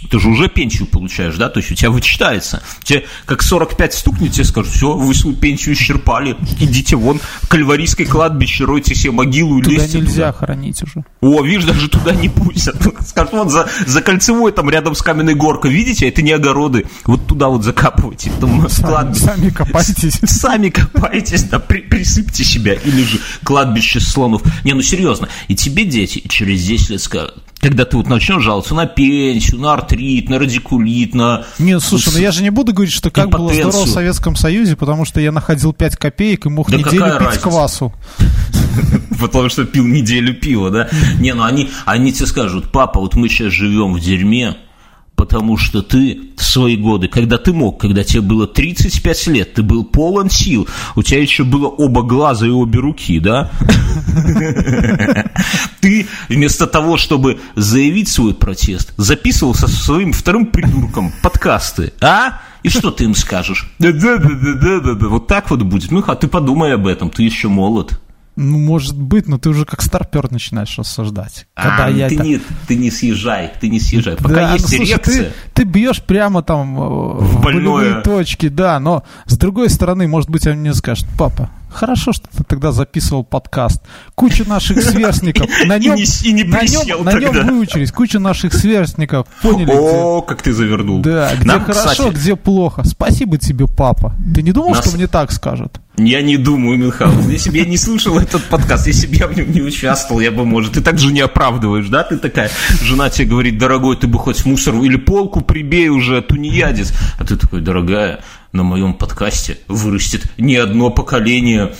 ты 0.09 0.19
же 0.19 0.29
уже 0.29 0.49
пенсию 0.49 0.87
получаешь, 0.87 1.35
да, 1.37 1.49
то 1.49 1.59
есть 1.59 1.71
у 1.71 1.75
тебя 1.75 1.91
вычитается. 1.91 2.61
Тебе 2.83 3.05
как 3.25 3.41
45 3.41 3.93
стукнет, 3.93 4.33
тебе 4.33 4.45
скажут, 4.45 4.71
все, 4.71 4.93
вы 4.93 5.13
свою 5.13 5.35
пенсию 5.35 5.75
исчерпали, 5.75 6.35
идите 6.59 6.95
вон 6.95 7.19
Кальварийское 7.47 8.07
кладбище, 8.07 8.65
ройте 8.65 8.95
себе 8.95 9.11
могилу 9.11 9.59
и 9.59 9.63
туда 9.63 9.75
лезьте 9.75 9.99
нельзя 9.99 10.31
туда. 10.31 10.33
хоронить 10.33 10.81
уже. 10.83 11.03
О, 11.21 11.41
видишь, 11.43 11.65
даже 11.65 11.89
туда 11.89 12.13
не 12.13 12.29
пустят. 12.29 12.75
Скажут, 13.07 13.33
вот 13.33 13.51
за, 13.51 13.69
за 13.85 14.01
кольцевой 14.01 14.51
там 14.51 14.69
рядом 14.69 14.95
с 14.95 15.01
каменной 15.01 15.35
горкой, 15.35 15.71
видите, 15.71 16.07
это 16.07 16.21
не 16.21 16.31
огороды, 16.31 16.85
вот 17.05 17.27
туда 17.27 17.47
вот 17.47 17.63
закапывайте. 17.63 18.31
Там 18.39 18.69
сами, 18.69 18.87
кладбище. 18.87 19.25
сами 19.25 19.49
копайтесь. 19.49 20.19
Сами 20.23 20.69
копайтесь, 20.69 21.43
да, 21.43 21.59
при, 21.59 21.81
присыпьте 21.81 22.43
себя, 22.43 22.73
или 22.73 23.03
же 23.03 23.19
кладбище 23.43 23.99
слонов. 23.99 24.41
Не, 24.63 24.73
ну 24.73 24.81
серьезно, 24.81 25.29
и 25.47 25.55
тебе 25.55 25.85
дети 25.85 26.23
через 26.27 26.63
10 26.65 26.89
лет 26.91 27.01
скажут, 27.01 27.43
когда 27.61 27.85
ты 27.85 27.95
вот 27.95 28.07
начнешь 28.07 28.41
жаловаться 28.41 28.73
на 28.73 28.87
пенсию, 28.87 29.61
на 29.61 29.73
артрит, 29.73 30.29
на 30.29 30.39
радикулит, 30.39 31.13
на... 31.13 31.45
Нет, 31.59 31.81
слушай, 31.83 32.11
ну 32.11 32.19
я 32.19 32.31
же 32.31 32.41
не 32.41 32.49
буду 32.49 32.73
говорить, 32.73 32.93
что 32.93 33.11
как 33.11 33.29
было 33.29 33.53
здорово 33.53 33.85
в 33.85 33.89
Советском 33.89 34.35
Союзе, 34.35 34.75
потому 34.75 35.05
что 35.05 35.21
я 35.21 35.31
находил 35.31 35.71
5 35.71 35.95
копеек 35.95 36.47
и 36.47 36.49
мог 36.49 36.71
да 36.71 36.77
неделю 36.77 36.91
пить 36.91 37.01
разница? 37.03 37.39
квасу. 37.39 37.93
Потому 39.19 39.49
что 39.49 39.65
пил 39.65 39.85
неделю 39.85 40.33
пива, 40.33 40.71
да? 40.71 40.89
Не, 41.19 41.35
ну 41.35 41.43
они, 41.43 41.69
они 41.85 42.11
тебе 42.11 42.25
скажут, 42.25 42.71
папа, 42.71 42.99
вот 42.99 43.15
мы 43.15 43.29
сейчас 43.29 43.53
живем 43.53 43.93
в 43.93 43.99
дерьме, 43.99 44.57
потому 45.21 45.55
что 45.55 45.83
ты 45.83 46.19
в 46.35 46.43
свои 46.43 46.75
годы, 46.75 47.07
когда 47.07 47.37
ты 47.37 47.53
мог, 47.53 47.79
когда 47.79 48.03
тебе 48.03 48.21
было 48.21 48.47
35 48.47 49.27
лет, 49.27 49.53
ты 49.53 49.61
был 49.61 49.83
полон 49.83 50.31
сил, 50.31 50.67
у 50.95 51.03
тебя 51.03 51.21
еще 51.21 51.43
было 51.43 51.67
оба 51.67 52.01
глаза 52.01 52.47
и 52.47 52.49
обе 52.49 52.79
руки, 52.79 53.19
да? 53.19 53.51
Ты 55.79 56.07
вместо 56.27 56.65
того, 56.65 56.97
чтобы 56.97 57.39
заявить 57.55 58.09
свой 58.09 58.33
протест, 58.33 58.95
записывался 58.97 59.67
со 59.67 59.75
своим 59.75 60.11
вторым 60.11 60.47
придурком 60.47 61.13
подкасты, 61.21 61.93
а? 62.01 62.41
И 62.63 62.69
что 62.69 62.89
ты 62.89 63.03
им 63.03 63.13
скажешь? 63.13 63.71
Да-да-да-да-да-да. 63.77 65.07
Вот 65.07 65.27
так 65.27 65.51
вот 65.51 65.61
будет. 65.61 65.91
Ну, 65.91 66.03
а 66.07 66.15
ты 66.15 66.27
подумай 66.27 66.73
об 66.73 66.87
этом, 66.87 67.11
ты 67.11 67.21
еще 67.21 67.47
молод. 67.47 67.99
Ну, 68.35 68.57
может 68.57 68.97
быть, 68.97 69.27
но 69.27 69.37
ты 69.37 69.49
уже 69.49 69.65
как 69.65 69.81
старпер 69.81 70.31
начинаешь 70.31 70.77
рассуждать. 70.77 71.47
Когда 71.53 71.85
а, 71.85 71.89
я 71.89 72.07
ты, 72.07 72.15
это... 72.15 72.23
не, 72.23 72.41
ты 72.67 72.75
не 72.75 72.89
съезжай, 72.89 73.51
ты 73.59 73.67
не 73.67 73.79
съезжай. 73.79 74.15
Пока 74.15 74.35
да, 74.35 74.53
есть 74.53 74.71
ну, 74.71 74.77
слушай. 74.77 74.99
Ты, 74.99 75.31
ты 75.53 75.63
бьешь 75.63 76.01
прямо 76.01 76.41
там 76.41 76.79
э, 76.79 76.87
в, 76.87 77.37
в 77.37 77.41
больные 77.41 78.01
точки, 78.01 78.47
да, 78.47 78.79
но 78.79 79.03
с 79.25 79.37
другой 79.37 79.69
стороны, 79.69 80.07
может 80.07 80.29
быть, 80.29 80.47
он 80.47 80.57
мне 80.57 80.73
скажет, 80.73 81.07
папа, 81.17 81.49
Хорошо, 81.71 82.11
что 82.11 82.27
ты 82.35 82.43
тогда 82.43 82.71
записывал 82.71 83.23
подкаст. 83.23 83.81
Куча 84.13 84.47
наших 84.47 84.81
сверстников. 84.83 85.49
На 85.65 85.77
нем, 85.79 85.95
и 85.95 86.01
не, 86.01 86.29
и 86.29 86.33
не 86.33 86.43
на 86.43 86.63
нем, 86.63 87.03
на 87.05 87.13
нем 87.13 87.47
выучились. 87.47 87.91
Куча 87.91 88.19
наших 88.19 88.53
сверстников. 88.53 89.27
Поняли? 89.41 89.71
О, 89.71 90.19
где, 90.19 90.27
как 90.27 90.41
ты 90.41 90.53
завернул. 90.53 90.99
Да, 91.01 91.33
где 91.35 91.47
Нам, 91.47 91.63
хорошо, 91.63 91.89
кстати, 91.89 92.13
где 92.13 92.35
плохо. 92.35 92.83
Спасибо 92.83 93.37
тебе, 93.37 93.67
папа. 93.67 94.13
Ты 94.35 94.41
не 94.41 94.51
думал, 94.51 94.71
Нас... 94.71 94.85
что 94.85 94.97
мне 94.97 95.07
так 95.07 95.31
скажут? 95.31 95.79
Я 95.97 96.21
не 96.21 96.37
думаю, 96.37 96.77
Мюнхгаузен. 96.77 97.29
Если 97.29 97.49
бы 97.49 97.57
я 97.57 97.65
не 97.65 97.77
слушал 97.77 98.17
этот 98.17 98.43
подкаст, 98.45 98.87
если 98.87 99.07
бы 99.07 99.15
я 99.15 99.27
в 99.27 99.35
нем 99.35 99.51
не 99.51 99.61
участвовал, 99.61 100.21
я 100.21 100.31
бы, 100.31 100.45
может, 100.45 100.73
ты 100.73 100.81
так 100.81 100.97
же 100.97 101.11
не 101.11 101.19
оправдываешь, 101.19 101.89
да? 101.89 102.03
Ты 102.03 102.17
такая, 102.17 102.49
жена 102.81 103.09
тебе 103.09 103.27
говорит, 103.27 103.57
дорогой, 103.57 103.97
ты 103.97 104.07
бы 104.07 104.17
хоть 104.17 104.45
мусор 104.45 104.75
или 104.75 104.95
полку 104.95 105.41
прибей 105.41 105.89
уже, 105.89 106.21
тунеядец. 106.21 106.93
А 107.19 107.25
ты 107.25 107.35
такой, 107.35 107.61
дорогая, 107.61 108.23
на 108.53 108.63
моем 108.63 108.93
подкасте 108.93 109.57
вырастет 109.67 110.23
не 110.37 110.55
одно 110.55 110.91
поколение 110.91 111.73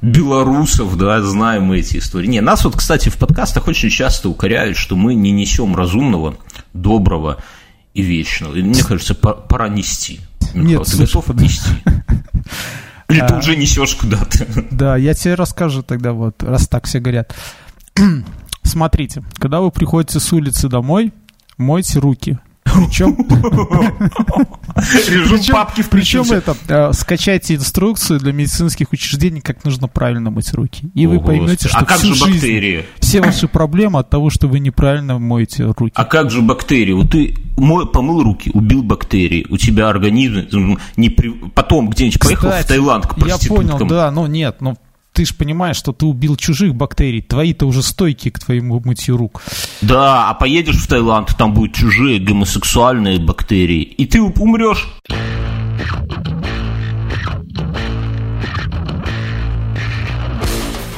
белорусов, 0.00 0.96
да, 0.96 1.20
знаем 1.22 1.64
мы 1.64 1.78
эти 1.78 1.98
истории. 1.98 2.26
Не, 2.26 2.40
нас 2.40 2.64
вот, 2.64 2.74
кстати, 2.74 3.10
в 3.10 3.16
подкастах 3.16 3.68
очень 3.68 3.90
часто 3.90 4.28
укоряют, 4.28 4.76
что 4.76 4.96
мы 4.96 5.14
не 5.14 5.30
несем 5.30 5.76
разумного, 5.76 6.36
доброго 6.72 7.42
и 7.94 8.02
вечного. 8.02 8.56
И 8.56 8.62
мне 8.62 8.82
кажется, 8.82 9.14
пора 9.14 9.68
нести. 9.68 10.20
Нет, 10.54 10.82
ты 10.84 10.90
слушай, 10.90 11.06
готов 11.06 11.36
нести? 11.36 11.70
Или 13.08 13.20
ты 13.20 13.34
а, 13.34 13.38
уже 13.38 13.56
несешь 13.56 13.94
куда-то? 13.94 14.46
Да, 14.70 14.96
я 14.96 15.14
тебе 15.14 15.34
расскажу 15.34 15.82
тогда 15.82 16.12
вот, 16.12 16.42
раз 16.42 16.68
так 16.68 16.86
все 16.86 17.00
говорят. 17.00 17.34
Смотрите, 18.62 19.22
когда 19.38 19.60
вы 19.60 19.70
приходите 19.70 20.20
с 20.20 20.32
улицы 20.32 20.68
домой, 20.68 21.12
мойте 21.56 21.98
руки. 22.00 22.38
Причем... 22.86 23.16
Режим 25.08 25.54
папки 25.54 25.84
Причем 25.88 26.30
это, 26.30 26.56
э, 26.68 26.92
скачайте 26.92 27.54
инструкцию 27.56 28.20
для 28.20 28.32
медицинских 28.32 28.92
учреждений, 28.92 29.40
как 29.40 29.64
нужно 29.64 29.88
правильно 29.88 30.30
мыть 30.30 30.52
руки. 30.54 30.90
И 30.94 31.06
вы 31.06 31.20
поймете, 31.20 31.68
что 31.68 31.78
а 31.78 31.84
как 31.84 32.00
же 32.00 32.14
бактерии? 32.14 32.84
все 33.00 33.20
ваши 33.20 33.48
проблемы 33.48 34.00
от 34.00 34.10
того, 34.10 34.30
что 34.30 34.48
вы 34.48 34.60
неправильно 34.60 35.18
моете 35.18 35.64
руки. 35.64 35.92
А 35.94 36.04
как 36.04 36.30
же 36.30 36.42
бактерии? 36.42 36.92
Вот 36.92 37.10
ты 37.10 37.34
помыл 37.56 38.22
руки, 38.22 38.50
убил 38.54 38.82
бактерии, 38.82 39.46
у 39.50 39.56
тебя 39.56 39.88
организм 39.88 40.78
не 40.96 41.08
при... 41.08 41.30
потом 41.30 41.88
где-нибудь 41.90 42.20
поехал 42.20 42.50
в 42.50 42.64
Таиланд 42.64 43.06
к 43.06 43.14
проституткам. 43.16 43.66
Я 43.66 43.72
понял, 43.72 43.88
да, 43.88 44.10
но 44.10 44.26
нет, 44.26 44.56
но 44.60 44.76
ты 45.18 45.24
же 45.24 45.34
понимаешь, 45.34 45.76
что 45.76 45.92
ты 45.92 46.06
убил 46.06 46.36
чужих 46.36 46.76
бактерий, 46.76 47.20
твои-то 47.20 47.66
уже 47.66 47.82
стойкие 47.82 48.30
к 48.30 48.38
твоему 48.38 48.80
мытью 48.84 49.16
рук. 49.16 49.42
Да, 49.80 50.30
а 50.30 50.34
поедешь 50.34 50.76
в 50.76 50.86
Таиланд, 50.86 51.36
там 51.36 51.54
будут 51.54 51.74
чужие 51.74 52.20
гомосексуальные 52.20 53.18
бактерии, 53.18 53.82
и 53.82 54.06
ты 54.06 54.22
умрешь. 54.22 54.88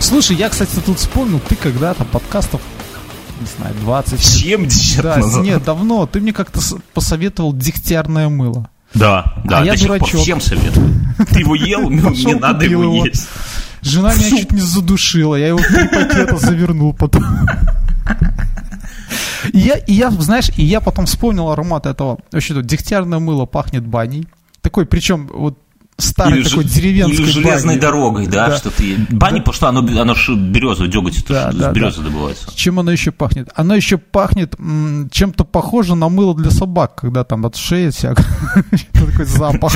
Слушай, 0.00 0.36
я, 0.36 0.50
кстати, 0.50 0.78
тут 0.84 0.98
вспомнил, 0.98 1.40
ты 1.48 1.56
когда-то 1.56 2.04
подкастов 2.04 2.60
не 3.40 3.46
знаю, 3.56 3.74
20 3.80 4.20
70 4.22 5.02
да, 5.02 5.16
назад. 5.16 5.42
Нет, 5.42 5.64
давно. 5.64 6.04
Ты 6.04 6.20
мне 6.20 6.34
как-то 6.34 6.60
посоветовал 6.92 7.54
дегтярное 7.54 8.28
мыло. 8.28 8.68
Да, 8.92 9.32
да, 9.46 9.60
а 9.60 9.64
я 9.64 9.76
дурачок. 9.76 10.20
всем 10.20 10.42
советую. 10.42 10.94
Ты 11.30 11.40
его 11.40 11.54
ел, 11.54 11.88
мне 11.90 12.34
надо 12.34 12.66
его 12.66 13.06
есть. 13.06 13.26
Жена 13.82 14.14
меня 14.14 14.30
чуть 14.30 14.52
не 14.52 14.60
задушила, 14.60 15.36
я 15.36 15.48
его 15.48 15.58
в 15.58 15.66
три 15.66 15.88
пакета 15.88 16.36
завернул 16.36 16.92
потом. 16.92 17.24
И 19.52 19.58
я, 19.58 19.76
и 19.76 19.92
я, 19.94 20.10
знаешь, 20.10 20.50
и 20.56 20.62
я 20.62 20.80
потом 20.80 21.06
вспомнил 21.06 21.50
аромат 21.50 21.86
этого. 21.86 22.18
Вообще, 22.30 22.62
дегтярное 22.62 23.18
мыло 23.18 23.46
пахнет 23.46 23.86
баней. 23.86 24.26
Такой, 24.60 24.84
причем, 24.84 25.28
вот 25.32 25.58
старой 26.00 26.40
или 26.40 26.48
такой 26.48 26.64
ж, 26.64 26.66
деревенской 26.68 27.24
или 27.24 27.30
железной 27.30 27.74
бани. 27.74 27.80
дорогой, 27.80 28.26
да, 28.26 28.48
да. 28.48 28.56
что 28.56 28.70
ты... 28.70 28.96
Бани, 29.10 29.38
да. 29.38 29.42
потому 29.42 29.54
что 29.54 29.68
оно, 29.68 29.80
оно 30.00 30.14
же 30.14 30.34
береза, 30.34 30.86
деготь, 30.86 31.24
да, 31.28 31.52
да, 31.52 31.72
береза 31.72 31.98
да. 31.98 32.08
добывается. 32.08 32.46
Чем 32.54 32.78
оно 32.78 32.90
еще 32.90 33.10
пахнет? 33.10 33.48
Оно 33.54 33.74
еще 33.74 33.98
пахнет 33.98 34.54
чем-то 35.10 35.44
похоже 35.44 35.94
на 35.94 36.08
мыло 36.08 36.34
для 36.34 36.50
собак, 36.50 36.96
когда 36.96 37.24
там 37.24 37.46
от 37.46 37.56
шеи 37.56 37.90
всяко 37.90 38.24
такой 38.92 39.24
запах. 39.24 39.72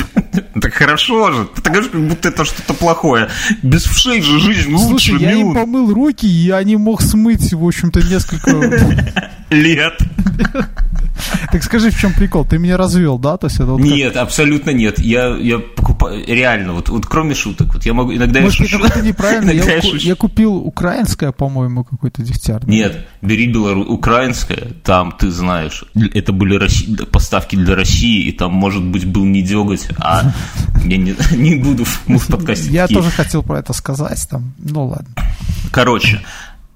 Так 0.61 0.73
хорошо 0.73 1.31
же, 1.31 1.47
ты 1.63 1.69
говоришь, 1.69 1.91
как 1.91 2.07
будто 2.07 2.29
это 2.29 2.45
что-то 2.45 2.73
плохое. 2.73 3.29
Без 3.63 3.83
вшей 3.85 4.21
же 4.21 4.39
жизнь 4.39 4.73
лучше, 4.73 5.11
Слушай, 5.11 5.21
я 5.21 5.33
им 5.33 5.53
помыл 5.53 5.93
руки, 5.93 6.25
и 6.25 6.45
я 6.45 6.63
не 6.63 6.75
мог 6.75 7.01
смыть, 7.01 7.53
в 7.53 7.65
общем-то, 7.65 8.01
несколько... 8.01 8.51
Лет. 9.49 9.99
Так 11.51 11.63
скажи, 11.63 11.89
в 11.89 11.97
чем 11.99 12.13
прикол? 12.13 12.45
Ты 12.45 12.57
меня 12.57 12.77
развел, 12.77 13.17
да? 13.17 13.37
То 13.37 13.47
есть 13.47 13.57
это 13.57 13.71
вот 13.71 13.79
нет, 13.79 14.13
как... 14.13 14.23
абсолютно 14.23 14.71
нет. 14.71 14.99
Я, 14.99 15.35
я 15.37 15.61
реально, 16.27 16.73
вот, 16.73 16.89
вот 16.89 17.05
кроме 17.05 17.35
шуток, 17.35 17.73
вот 17.73 17.85
я 17.85 17.93
могу 17.93 18.13
иногда 18.13 18.41
Может, 18.41 18.59
я 18.59 18.67
шучу. 18.67 18.85
это 18.85 19.01
неправильно. 19.01 19.51
Я, 19.55 19.75
я 19.75 19.81
шучу. 19.81 20.07
я 20.07 20.15
купил 20.15 20.55
украинское, 20.55 21.31
по-моему, 21.31 21.83
какое-то 21.83 22.21
дегтярное. 22.21 22.69
Нет, 22.69 23.07
бери 23.21 23.47
белору... 23.47 23.83
украинское, 23.83 24.73
там, 24.83 25.13
ты 25.17 25.31
знаешь, 25.31 25.85
это 26.13 26.33
были 26.33 26.57
Росси- 26.57 27.05
поставки 27.05 27.55
для 27.55 27.75
России, 27.75 28.27
и 28.27 28.31
там, 28.31 28.53
может 28.53 28.83
быть, 28.83 29.05
был 29.05 29.23
не 29.23 29.41
деготь, 29.41 29.87
а 29.97 30.33
я 30.83 30.97
не, 30.97 31.15
не 31.31 31.55
буду 31.55 31.85
в, 31.85 32.03
мы 32.07 32.17
в 32.17 32.27
подкасте. 32.27 32.69
Я 32.69 32.87
тоже 32.87 33.09
хотел 33.09 33.43
про 33.43 33.59
это 33.59 33.73
сказать 33.73 34.27
там. 34.29 34.53
Ну 34.57 34.87
ладно. 34.87 35.07
Короче, 35.71 36.21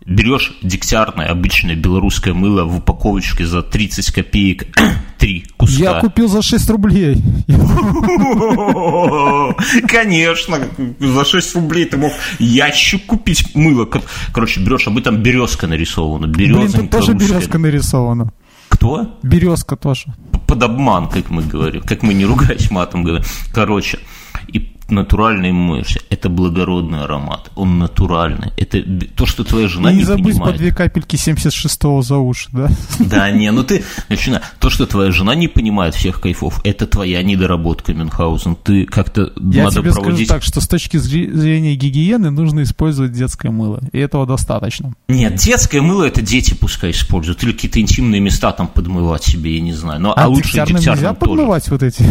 берешь 0.09 0.53
дегтярное 0.63 1.27
обычное 1.27 1.75
белорусское 1.75 2.33
мыло 2.33 2.65
в 2.65 2.77
упаковочке 2.77 3.45
за 3.45 3.61
30 3.61 4.11
копеек, 4.11 4.77
три 5.17 5.45
куска. 5.55 5.81
Я 5.81 5.99
купил 5.99 6.27
за 6.27 6.41
6 6.41 6.69
рублей. 6.71 7.21
Конечно, 9.87 10.59
за 10.99 11.25
6 11.25 11.55
рублей 11.55 11.85
ты 11.85 11.97
мог 11.97 12.13
ящик 12.39 13.05
купить 13.05 13.55
мыло. 13.55 13.85
Кор- 13.85 14.03
Короче, 14.33 14.59
берешь, 14.61 14.87
а 14.87 14.91
бы 14.91 15.01
там 15.01 15.17
березка 15.17 15.67
нарисована. 15.67 16.27
Блин, 16.27 16.71
тут 16.71 16.89
тоже 16.89 17.13
березка 17.13 17.57
нарисована. 17.57 18.31
Кто? 18.69 19.17
Березка 19.23 19.75
тоже. 19.75 20.13
Под 20.47 20.63
обман, 20.63 21.09
как 21.09 21.29
мы 21.29 21.43
говорим. 21.43 21.81
Как 21.81 22.03
мы 22.03 22.13
не 22.13 22.25
ругаясь 22.25 22.71
матом 22.71 23.03
говорим. 23.03 23.25
Короче, 23.53 23.99
и 24.47 24.71
натурально 24.91 25.47
им 25.47 25.55
моешься. 25.55 25.99
Это 26.09 26.29
благородный 26.29 27.03
аромат. 27.03 27.51
Он 27.55 27.79
натуральный. 27.79 28.51
Это 28.57 28.81
то, 29.15 29.25
что 29.25 29.43
твоя 29.43 29.67
жена 29.67 29.91
И 29.91 29.93
не, 29.93 29.99
не 29.99 30.05
забудь 30.05 30.23
по 30.25 30.31
понимает. 30.31 30.57
две 30.57 30.71
капельки 30.73 31.15
76-го 31.15 32.01
за 32.01 32.17
уши, 32.17 32.49
да? 32.51 32.69
Да, 32.99 33.31
не, 33.31 33.51
ну 33.51 33.63
ты, 33.63 33.83
начинай. 34.09 34.41
То, 34.59 34.69
что 34.69 34.85
твоя 34.85 35.11
жена 35.11 35.35
не 35.35 35.47
понимает 35.47 35.95
всех 35.95 36.21
кайфов, 36.21 36.61
это 36.63 36.87
твоя 36.87 37.21
недоработка, 37.23 37.93
Мюнхгаузен. 37.93 38.55
Ты 38.55 38.85
как-то 38.85 39.31
Я 39.37 39.65
надо 39.65 39.81
тебе 39.81 39.91
скажу 39.91 40.05
проводить... 40.05 40.27
так, 40.29 40.43
что 40.43 40.61
с 40.61 40.67
точки 40.67 40.97
зре- 40.97 41.33
зрения 41.33 41.75
гигиены 41.75 42.29
нужно 42.31 42.63
использовать 42.63 43.11
детское 43.11 43.49
мыло. 43.51 43.79
И 43.91 43.97
этого 43.99 44.25
достаточно. 44.25 44.93
Нет, 45.07 45.35
детское 45.35 45.81
мыло 45.81 46.03
это 46.03 46.21
дети 46.21 46.53
пускай 46.53 46.91
используют. 46.91 47.43
Или 47.43 47.51
какие-то 47.53 47.79
интимные 47.79 48.21
места 48.21 48.51
там 48.51 48.67
подмывать 48.67 49.23
себе, 49.23 49.55
я 49.55 49.61
не 49.61 49.73
знаю. 49.73 49.99
Но, 50.01 50.11
а, 50.11 50.23
А, 50.23 50.27
лучше 50.27 50.49
дегтярным 50.53 50.75
нельзя 50.77 50.93
тоже. 51.13 51.15
подмывать 51.15 51.67
вот 51.69 51.83
эти? 51.83 52.03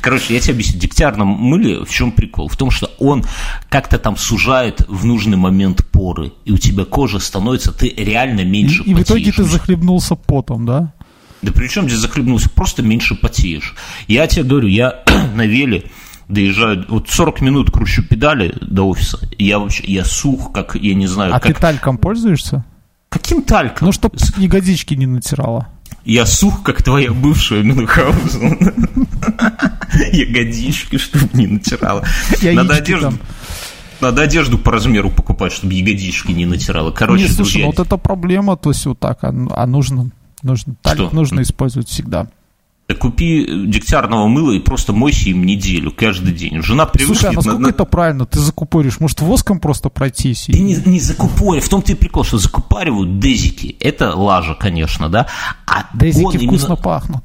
Короче, 0.00 0.34
я 0.34 0.40
тебе 0.40 0.54
объясню. 0.54 0.78
В 0.78 0.82
дегтярном 0.82 1.28
мыле 1.28 1.84
в 1.84 1.90
чем 1.90 2.12
прикол? 2.12 2.48
В 2.48 2.56
том, 2.56 2.70
что 2.70 2.90
он 2.98 3.24
как-то 3.68 3.98
там 3.98 4.16
сужает 4.16 4.84
в 4.88 5.04
нужный 5.04 5.36
момент 5.36 5.84
поры. 5.90 6.32
И 6.44 6.52
у 6.52 6.58
тебя 6.58 6.84
кожа 6.84 7.18
становится, 7.18 7.72
ты 7.72 7.88
реально 7.88 8.40
И, 8.40 8.44
меньше 8.44 8.82
и 8.82 8.94
в 8.94 9.02
итоге 9.02 9.26
потеешь. 9.32 9.36
ты 9.36 9.44
захлебнулся 9.44 10.14
потом, 10.14 10.66
да? 10.66 10.92
Да 11.42 11.52
при 11.52 11.68
чем 11.68 11.88
здесь 11.88 12.00
захлебнулся? 12.00 12.50
Просто 12.50 12.82
меньше 12.82 13.14
потеешь. 13.14 13.74
Я 14.08 14.26
тебе 14.26 14.44
говорю, 14.44 14.68
я 14.68 15.02
на 15.34 15.46
веле 15.46 15.84
доезжаю, 16.28 16.84
вот 16.88 17.08
40 17.08 17.40
минут 17.40 17.70
кручу 17.70 18.02
педали 18.02 18.54
до 18.60 18.82
офиса, 18.88 19.18
и 19.38 19.46
я 19.46 19.58
вообще, 19.58 19.84
я 19.86 20.04
сух, 20.04 20.52
как, 20.52 20.74
я 20.74 20.94
не 20.94 21.06
знаю, 21.06 21.34
А 21.34 21.40
как... 21.40 21.54
ты 21.54 21.60
тальком 21.60 21.96
пользуешься? 21.96 22.64
Каким 23.08 23.42
тальком? 23.42 23.86
Ну, 23.86 23.92
чтоб 23.92 24.14
ягодички 24.36 24.92
не 24.94 25.06
натирала. 25.06 25.68
Я 26.04 26.26
сух, 26.26 26.62
как 26.62 26.82
твоя 26.82 27.12
бывшая 27.12 27.62
Мюнхгаузен. 27.62 28.74
Ягодички, 30.12 30.96
чтобы 30.96 31.28
не 31.34 31.46
натирала. 31.46 32.04
Надо 32.42 32.76
одежду... 32.76 33.12
Надо 34.00 34.22
одежду 34.22 34.58
по 34.58 34.70
размеру 34.70 35.10
покупать, 35.10 35.52
чтобы 35.52 35.74
ягодички 35.74 36.30
не 36.30 36.46
натирала. 36.46 36.92
Короче, 36.92 37.24
не, 37.24 37.28
слушай, 37.28 37.36
друзья, 37.36 37.60
ну 37.62 37.72
вот 37.72 37.84
это 37.84 37.96
проблема, 37.96 38.56
то 38.56 38.70
есть 38.70 38.86
вот 38.86 39.00
так, 39.00 39.18
а, 39.22 39.34
а 39.50 39.66
нужно, 39.66 40.10
нужно, 40.42 40.76
талик 40.82 41.08
Что? 41.08 41.16
нужно 41.16 41.42
использовать 41.42 41.88
всегда. 41.88 42.28
Да 42.88 42.94
купи 42.94 43.42
э, 43.44 43.66
дегтярного 43.66 44.28
мыла 44.28 44.52
и 44.52 44.58
просто 44.60 44.92
мойся 44.94 45.28
им 45.28 45.44
неделю, 45.44 45.92
каждый 45.94 46.32
день. 46.32 46.62
Жена 46.62 46.86
привыкнет... 46.86 47.18
Слушай, 47.18 47.30
а 47.30 47.32
на- 47.32 47.36
насколько 47.36 47.60
на- 47.62 47.68
это 47.68 47.84
правильно? 47.84 48.24
Ты 48.24 48.38
закупоришь? 48.40 48.98
Может, 48.98 49.20
воском 49.20 49.60
просто 49.60 49.90
пройтись? 49.90 50.46
Ты 50.46 50.58
не, 50.58 50.74
не 50.86 50.98
закупори, 50.98 51.60
в 51.60 51.68
том-то 51.68 51.92
и 51.92 51.94
прикол, 51.94 52.24
что 52.24 52.38
закупаривают 52.38 53.18
дезики. 53.20 53.76
Это 53.80 54.14
лажа, 54.16 54.54
конечно, 54.54 55.10
да. 55.10 55.26
А 55.66 55.84
Дезики 55.94 56.24
он 56.24 56.32
именно- 56.34 56.48
вкусно 56.48 56.76
пахнут. 56.76 57.24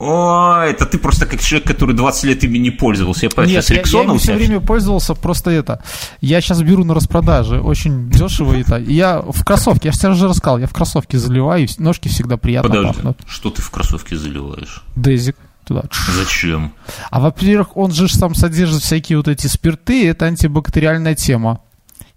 Ой, 0.00 0.70
это 0.70 0.86
ты 0.86 0.96
просто 0.96 1.26
как 1.26 1.40
человек, 1.40 1.66
который 1.66 1.92
20 1.92 2.24
лет 2.24 2.44
ими 2.44 2.58
не 2.58 2.70
пользовался. 2.70 3.26
Я 3.26 3.30
понимаю, 3.30 3.56
Нет, 3.56 3.64
сейчас 3.64 3.92
я, 3.92 4.02
я 4.02 4.12
у 4.12 4.18
все 4.18 4.34
время 4.34 4.60
пользовался, 4.60 5.14
просто 5.14 5.50
это. 5.50 5.82
Я 6.20 6.40
сейчас 6.40 6.62
беру 6.62 6.84
на 6.84 6.94
распродаже, 6.94 7.60
очень 7.60 8.08
дешево 8.08 8.54
это. 8.54 8.76
Я 8.76 9.20
в 9.20 9.44
кроссовке, 9.44 9.88
я 9.88 9.92
же 9.92 9.98
тебе 9.98 10.10
уже 10.10 10.28
рассказал, 10.28 10.58
я 10.58 10.68
в 10.68 10.72
кроссовке 10.72 11.18
заливаю, 11.18 11.64
и 11.64 11.68
ножки 11.78 12.06
всегда 12.06 12.36
приятно 12.36 12.70
Подожди, 12.70 12.94
пахнут. 12.94 13.18
что 13.26 13.50
ты 13.50 13.60
в 13.60 13.70
кроссовке 13.70 14.16
заливаешь? 14.16 14.84
Дезик 14.94 15.36
туда. 15.64 15.82
Зачем? 16.14 16.74
А 17.10 17.18
во-первых, 17.18 17.76
он 17.76 17.90
же 17.90 18.06
ж 18.06 18.12
там 18.12 18.36
содержит 18.36 18.82
всякие 18.82 19.18
вот 19.18 19.26
эти 19.26 19.48
спирты, 19.48 20.08
это 20.08 20.26
антибактериальная 20.26 21.16
тема. 21.16 21.60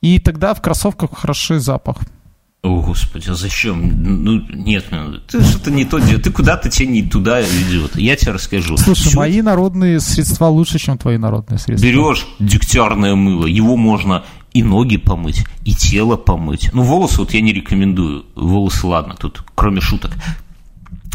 И 0.01 0.19
тогда 0.19 0.53
в 0.53 0.61
кроссовках 0.61 1.17
хороший 1.17 1.57
запах. 1.57 1.97
О, 2.63 2.79
Господи, 2.81 3.27
а 3.27 3.33
зачем? 3.33 4.23
Ну, 4.23 4.39
нет, 4.53 4.85
ну, 4.91 5.17
ты 5.27 5.43
что-то 5.43 5.71
не 5.71 5.83
то 5.83 5.97
делаешь. 5.97 6.21
Ты 6.23 6.31
куда-то 6.31 6.69
тебя 6.69 6.91
не 6.91 7.01
туда 7.01 7.41
ведет. 7.41 7.95
Я 7.95 8.15
тебе 8.15 8.33
расскажу. 8.33 8.77
Слушай, 8.77 9.09
Всё 9.09 9.17
мои 9.17 9.41
народные 9.41 9.99
средства 9.99 10.45
лучше, 10.45 10.77
чем 10.77 10.99
твои 10.99 11.17
народные 11.17 11.57
средства. 11.57 11.83
Берешь 11.87 12.27
дегтярное 12.37 13.15
мыло, 13.15 13.47
его 13.47 13.77
можно 13.77 14.23
и 14.53 14.61
ноги 14.61 14.97
помыть, 14.97 15.43
и 15.65 15.73
тело 15.73 16.17
помыть. 16.17 16.69
Ну, 16.71 16.83
волосы 16.83 17.21
вот 17.21 17.33
я 17.33 17.41
не 17.41 17.51
рекомендую. 17.51 18.25
Волосы, 18.35 18.85
ладно, 18.85 19.15
тут 19.19 19.43
кроме 19.55 19.81
шуток. 19.81 20.11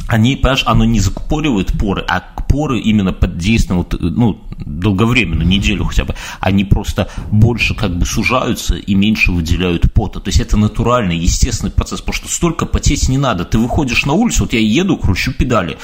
Они, 0.09 0.37
понимаешь, 0.37 0.63
оно 0.67 0.85
не 0.85 1.01
закупоривает 1.01 1.73
поры, 1.79 2.05
а 2.09 2.23
поры 2.49 2.79
именно 2.79 3.13
под 3.13 3.39
действием, 3.39 3.79
вот, 3.79 3.97
ну, 4.01 4.41
долговременно, 4.65 5.43
неделю 5.43 5.85
хотя 5.85 6.05
бы, 6.05 6.15
они 6.41 6.65
просто 6.65 7.09
больше 7.33 7.75
как 7.75 7.99
бы 7.99 8.07
сужаются 8.07 8.77
и 8.77 8.95
меньше 8.95 9.33
выделяют 9.33 9.93
пота. 9.93 10.21
То 10.21 10.29
есть 10.29 10.41
это 10.41 10.57
натуральный, 10.57 11.19
естественный 11.19 11.73
процесс, 11.73 12.01
потому 12.01 12.15
что 12.15 12.29
столько 12.29 12.67
потеть 12.67 13.09
не 13.09 13.19
надо. 13.19 13.45
Ты 13.45 13.59
выходишь 13.59 14.07
на 14.07 14.13
улицу, 14.13 14.45
вот 14.45 14.53
я 14.53 14.61
еду, 14.61 14.97
кручу 14.97 15.33
педали, 15.33 15.77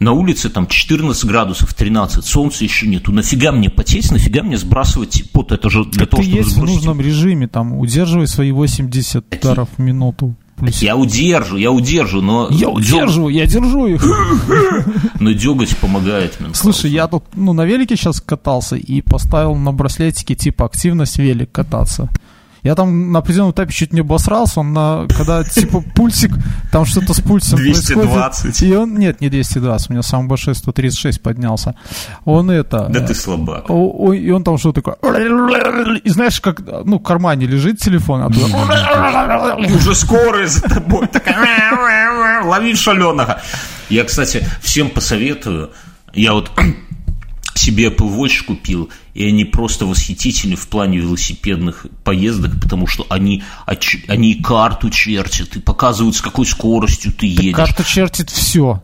на 0.00 0.12
улице 0.12 0.50
там 0.50 0.66
14 0.66 1.24
градусов, 1.26 1.72
13, 1.74 2.24
солнца 2.24 2.64
еще 2.64 2.88
нету. 2.88 3.12
Нафига 3.12 3.52
мне 3.52 3.70
потеть, 3.70 4.10
нафига 4.10 4.42
мне 4.42 4.58
сбрасывать 4.58 5.30
пот? 5.30 5.52
Это 5.52 5.70
же 5.70 5.84
для 5.84 6.00
Так 6.00 6.10
того, 6.10 6.22
чтобы 6.24 6.36
есть 6.38 6.48
в 6.50 6.52
сбросить. 6.54 6.76
нужном 6.76 7.00
режиме, 7.00 7.46
там, 7.46 7.78
удерживай 7.78 8.26
свои 8.26 8.50
80 8.50 9.24
ударов 9.32 9.68
в 9.76 9.80
минуту. 9.80 10.34
Плюс. 10.62 10.80
Я 10.80 10.94
удержу, 10.94 11.56
я 11.56 11.72
удержу, 11.72 12.22
но... 12.22 12.46
Я 12.52 12.68
удерживаю, 12.68 13.34
я 13.34 13.46
держу 13.46 13.88
их. 13.88 14.04
Но 15.18 15.32
деготь 15.32 15.76
помогает. 15.78 16.38
Слушай, 16.54 16.92
я 16.92 17.08
тут, 17.08 17.24
ну, 17.34 17.52
на 17.52 17.64
велике 17.64 17.96
сейчас 17.96 18.20
катался 18.20 18.76
и 18.76 19.00
поставил 19.00 19.56
на 19.56 19.72
браслетике, 19.72 20.36
типа, 20.36 20.66
активность 20.66 21.18
велик 21.18 21.50
кататься. 21.50 22.08
Я 22.62 22.76
там 22.76 23.10
на 23.10 23.18
определенном 23.18 23.50
этапе 23.50 23.72
чуть 23.72 23.92
не 23.92 24.00
обосрался, 24.00 24.60
он 24.60 24.72
на, 24.72 25.08
когда, 25.08 25.42
типа, 25.42 25.82
пульсик, 25.96 26.30
там 26.70 26.84
что-то 26.84 27.12
с 27.12 27.20
пульсом 27.20 27.58
220. 27.58 28.42
происходит. 28.42 28.62
И 28.62 28.76
он, 28.76 28.94
нет, 28.98 29.20
не 29.20 29.28
220, 29.28 29.90
у 29.90 29.92
меня 29.92 30.02
самый 30.02 30.28
большой 30.28 30.54
136 30.54 31.20
поднялся. 31.20 31.74
Он 32.24 32.50
это... 32.50 32.86
Да 32.88 33.00
ты 33.00 33.14
слабак. 33.14 33.64
о- 33.68 34.12
и 34.12 34.30
он 34.30 34.44
там 34.44 34.58
что 34.58 34.72
такое... 34.72 34.94
И 36.04 36.08
знаешь, 36.10 36.40
как, 36.40 36.60
ну, 36.84 36.98
в 36.98 37.02
кармане 37.02 37.46
лежит 37.46 37.80
телефон, 37.80 38.22
а 38.22 38.30
туда... 38.30 39.56
Уже 39.76 39.94
скорая 39.96 40.46
за 40.46 40.62
тобой. 40.62 41.08
Такая, 41.08 42.42
лови 42.44 42.76
шаленого. 42.76 43.40
Я, 43.88 44.04
кстати, 44.04 44.46
всем 44.60 44.88
посоветую. 44.90 45.70
Я 46.14 46.34
вот 46.34 46.50
себе 47.54 47.88
Apple 47.88 48.16
Watch 48.16 48.44
купил, 48.46 48.90
и 49.14 49.26
они 49.26 49.44
просто 49.44 49.86
восхитительны 49.86 50.56
в 50.56 50.66
плане 50.68 50.98
велосипедных 50.98 51.86
поездок, 52.04 52.52
потому 52.60 52.86
что 52.86 53.06
они, 53.08 53.42
они 54.08 54.32
и 54.32 54.42
карту 54.42 54.90
чертят, 54.90 55.56
и 55.56 55.60
показывают, 55.60 56.16
с 56.16 56.20
какой 56.20 56.46
скоростью 56.46 57.12
ты 57.12 57.26
едешь. 57.26 57.54
Карта 57.56 57.84
чертит 57.84 58.30
все. 58.30 58.82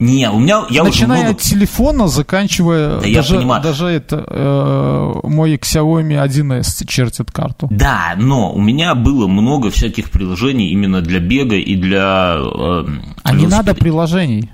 Не, 0.00 0.28
у 0.28 0.40
меня, 0.40 0.64
я 0.70 0.82
уже 0.82 0.90
Начиная 0.90 1.20
много... 1.22 1.36
от 1.36 1.40
телефона, 1.40 2.08
заканчивая 2.08 3.00
Да 3.00 3.06
я 3.06 3.16
даже, 3.18 3.36
понимаю. 3.36 3.62
даже 3.62 3.86
это 3.86 4.24
э, 4.26 5.12
мой 5.28 5.54
Xiaomi 5.54 6.26
1s 6.26 6.84
чертит 6.86 7.30
карту. 7.30 7.68
Да, 7.70 8.14
но 8.18 8.52
у 8.52 8.60
меня 8.60 8.96
было 8.96 9.28
много 9.28 9.70
всяких 9.70 10.10
приложений 10.10 10.70
именно 10.70 11.00
для 11.00 11.20
бега 11.20 11.54
и 11.56 11.76
для... 11.76 12.38
э, 12.38 12.84
А 13.22 13.32
не 13.34 13.46
надо 13.46 13.74
приложений. 13.74 14.50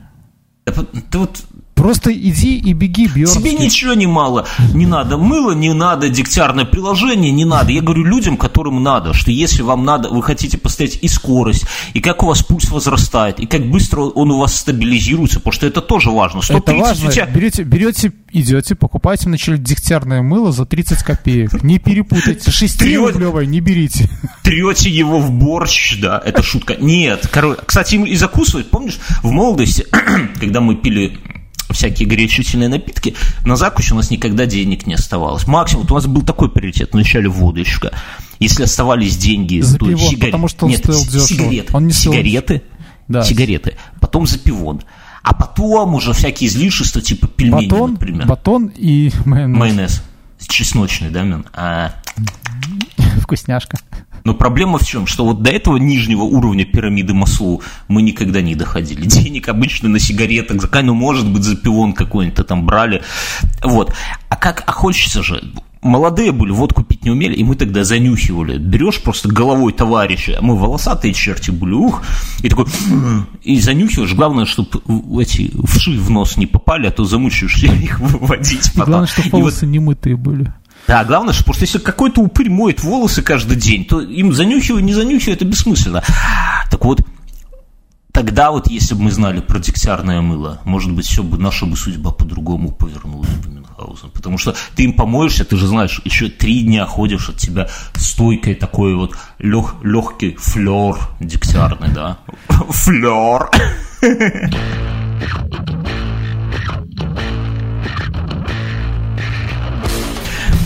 Да 0.66 0.74
Ты 1.10 1.18
вот 1.18 1.40
Просто 1.80 2.12
иди 2.12 2.58
и 2.58 2.72
беги, 2.74 3.06
Бьерн. 3.06 3.32
Тебе 3.32 3.54
ничего 3.54 3.94
не 3.94 4.06
мало, 4.06 4.46
не 4.74 4.84
надо 4.86 5.16
мыло, 5.16 5.52
не 5.52 5.72
надо 5.72 6.08
дегтярное 6.10 6.66
приложение, 6.66 7.32
не 7.32 7.44
надо. 7.46 7.72
Я 7.72 7.80
говорю 7.80 8.04
людям, 8.04 8.36
которым 8.36 8.82
надо, 8.82 9.14
что 9.14 9.30
если 9.30 9.62
вам 9.62 9.84
надо, 9.84 10.10
вы 10.10 10.22
хотите 10.22 10.58
поставить 10.58 10.98
и 11.00 11.08
скорость, 11.08 11.64
и 11.94 12.00
как 12.00 12.22
у 12.22 12.26
вас 12.26 12.42
пульс 12.42 12.70
возрастает, 12.70 13.40
и 13.40 13.46
как 13.46 13.64
быстро 13.70 14.02
он 14.02 14.30
у 14.30 14.38
вас 14.38 14.56
стабилизируется, 14.56 15.38
потому 15.40 15.52
что 15.52 15.66
это 15.66 15.80
тоже 15.80 16.10
важно. 16.10 16.42
130 16.42 16.68
Это 16.68 16.78
важно. 16.82 17.12
тебя- 17.12 17.26
Берете, 17.26 17.62
берете, 17.62 18.12
идете, 18.30 18.74
покупаете 18.74 19.26
вначале 19.26 19.56
дегтярное 19.58 20.20
мыло 20.22 20.52
за 20.52 20.66
30 20.66 21.02
копеек. 21.02 21.62
Не 21.62 21.78
перепутайте. 21.78 22.50
6-рублевое 22.50 23.46
не 23.46 23.60
берите. 23.60 24.08
трете 24.42 24.90
его 24.90 25.18
в 25.18 25.30
борщ, 25.30 25.98
да, 25.98 26.20
это 26.24 26.42
шутка. 26.42 26.76
Нет, 26.78 27.26
короче, 27.32 27.60
кстати, 27.64 27.94
и 27.94 28.16
закусывать, 28.16 28.68
помнишь, 28.70 28.98
в 29.22 29.30
молодости, 29.30 29.86
когда 30.40 30.60
мы 30.60 30.76
пили 30.76 31.18
всякие 31.74 32.08
горячительные 32.08 32.68
напитки, 32.68 33.14
на 33.44 33.56
закусь 33.56 33.90
у 33.92 33.94
нас 33.94 34.10
никогда 34.10 34.46
денег 34.46 34.86
не 34.86 34.94
оставалось. 34.94 35.46
Максимум, 35.46 35.82
вот 35.82 35.92
у 35.92 35.94
нас 35.94 36.06
был 36.06 36.22
такой 36.22 36.50
приоритет, 36.50 36.90
вначале 36.92 37.28
водочка. 37.28 37.92
Если 38.38 38.62
оставались 38.64 39.16
деньги, 39.16 39.60
За 39.60 39.78
то 39.78 39.86
пивон, 39.86 40.10
сигарет- 40.14 40.20
потому 40.32 40.48
что 40.48 40.64
он 40.66 40.72
Нет, 40.72 40.80
стоил 40.80 41.04
дешево. 41.04 41.26
сигареты. 41.26 41.76
Он 41.76 41.86
не 41.86 41.92
стоил- 41.92 42.12
сигареты, 42.14 42.62
Да. 43.08 43.22
сигареты, 43.24 43.76
потом 44.00 44.26
за 44.26 44.38
пивон. 44.38 44.80
А 45.22 45.34
потом 45.34 45.94
уже 45.94 46.14
всякие 46.14 46.48
излишества, 46.48 47.02
типа 47.02 47.26
пельмени, 47.28 47.68
Батон, 47.68 47.92
например. 47.92 48.26
батон 48.26 48.72
и 48.74 49.12
майонез. 49.26 49.58
Майонез. 49.58 50.02
Чесночный, 50.48 51.10
да, 51.10 51.22
мен? 51.22 51.46
А, 51.52 51.94
Вкусняшка. 53.22 53.78
но 54.24 54.34
проблема 54.34 54.78
в 54.78 54.86
чем? 54.86 55.06
Что 55.06 55.24
вот 55.24 55.42
до 55.42 55.50
этого 55.50 55.76
нижнего 55.76 56.22
уровня 56.22 56.64
пирамиды 56.64 57.14
Маслоу 57.14 57.62
мы 57.88 58.02
никогда 58.02 58.40
не 58.42 58.54
доходили. 58.54 59.04
Денег 59.06 59.48
обычно 59.48 59.88
на 59.88 59.98
сигаретах, 59.98 60.68
ну, 60.82 60.94
может 60.94 61.28
быть, 61.28 61.42
за 61.42 61.56
пивон 61.56 61.92
какой-нибудь 61.92 62.46
там 62.46 62.66
брали. 62.66 63.02
Вот. 63.62 63.94
А 64.28 64.36
как, 64.36 64.64
а 64.66 64.72
хочется 64.72 65.22
же, 65.22 65.42
молодые 65.82 66.32
были, 66.32 66.50
водку 66.52 66.82
пить 66.82 67.04
не 67.04 67.10
умели, 67.10 67.34
и 67.34 67.44
мы 67.44 67.56
тогда 67.56 67.84
занюхивали. 67.84 68.58
Берешь 68.58 69.00
просто 69.02 69.28
головой 69.28 69.72
товарища, 69.72 70.36
а 70.38 70.42
мы 70.42 70.56
волосатые 70.58 71.14
черти 71.14 71.50
были, 71.50 71.72
ух, 71.72 72.02
и 72.42 72.48
такой, 72.48 72.66
и 73.42 73.60
занюхиваешь. 73.60 74.14
Главное, 74.14 74.44
чтобы 74.44 74.82
эти 75.22 75.52
вши 75.66 75.92
в 75.98 76.10
нос 76.10 76.36
не 76.36 76.46
попали, 76.46 76.86
а 76.86 76.90
то 76.90 77.04
замучаешься 77.04 77.66
их 77.66 77.98
выводить 78.00 78.66
И 78.68 78.70
потом. 78.70 78.86
главное, 78.86 79.06
чтобы 79.08 79.28
И 79.28 79.30
вот 79.32 79.40
волосы 79.40 79.66
немытые 79.66 80.16
были. 80.16 80.52
да, 80.86 81.04
главное, 81.04 81.32
что 81.32 81.44
просто 81.44 81.64
если 81.64 81.78
какой-то 81.78 82.20
упырь 82.20 82.50
моет 82.50 82.82
волосы 82.82 83.22
каждый 83.22 83.56
день, 83.56 83.84
то 83.84 84.00
им 84.00 84.32
занюхивай, 84.32 84.82
не 84.82 84.92
занюхивай, 84.94 85.34
это 85.34 85.44
бессмысленно. 85.44 86.02
Так 86.70 86.84
вот, 86.84 87.00
тогда 88.12 88.50
вот, 88.50 88.68
если 88.68 88.94
бы 88.94 89.02
мы 89.02 89.10
знали 89.10 89.40
про 89.40 89.58
дегтярное 89.58 90.20
мыло, 90.20 90.60
может 90.64 90.92
быть, 90.92 91.06
все 91.06 91.22
бы, 91.22 91.38
наша 91.38 91.66
бы 91.66 91.76
судьба 91.76 92.10
по-другому 92.10 92.72
повернулась 92.72 93.28
бы, 93.28 93.50
Мюнхгаузен. 93.50 94.10
Потому 94.10 94.38
что 94.38 94.54
ты 94.74 94.84
им 94.84 94.92
помоешься, 94.92 95.44
ты 95.44 95.56
же 95.56 95.66
знаешь, 95.66 96.00
еще 96.04 96.28
три 96.28 96.62
дня 96.62 96.86
ходишь 96.86 97.28
от 97.28 97.36
тебя 97.36 97.68
стойкой 97.94 98.54
такой 98.54 98.94
вот 98.94 99.16
лег, 99.38 99.74
легкий 99.82 100.36
флер 100.36 100.96
дегтярный, 101.20 101.88
да? 101.88 102.18
Флер. 102.48 103.50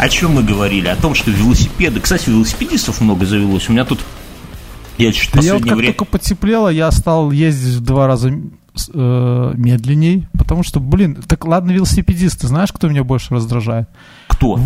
О 0.01 0.09
чем 0.09 0.33
мы 0.33 0.43
говорили? 0.43 0.89
О 0.89 0.97
том, 0.97 1.15
что 1.15 1.31
велосипеды... 1.31 2.01
Кстати, 2.01 2.29
велосипедистов 2.29 3.01
много 3.01 3.25
завелось. 3.25 3.69
У 3.69 3.73
меня 3.73 3.85
тут... 3.85 4.01
Я 4.99 5.13
чуть 5.13 5.33
Да 5.33 5.41
я 5.41 5.55
вот 5.55 5.65
как 5.65 5.77
время... 5.77 5.93
только 5.93 6.05
потеплело, 6.11 6.69
я 6.69 6.91
стал 6.93 7.31
ездить 7.31 7.75
в 7.77 7.81
два 7.81 8.07
раза 8.07 8.31
э, 8.31 9.53
медленней, 9.57 10.29
потому 10.39 10.63
что, 10.63 10.81
блин, 10.81 11.19
так 11.27 11.45
ладно, 11.47 11.73
велосипедисты, 11.73 12.47
знаешь, 12.47 12.73
кто 12.73 12.89
меня 12.89 13.03
больше 13.05 13.35
раздражает? 13.35 13.89
Кто? 14.29 14.61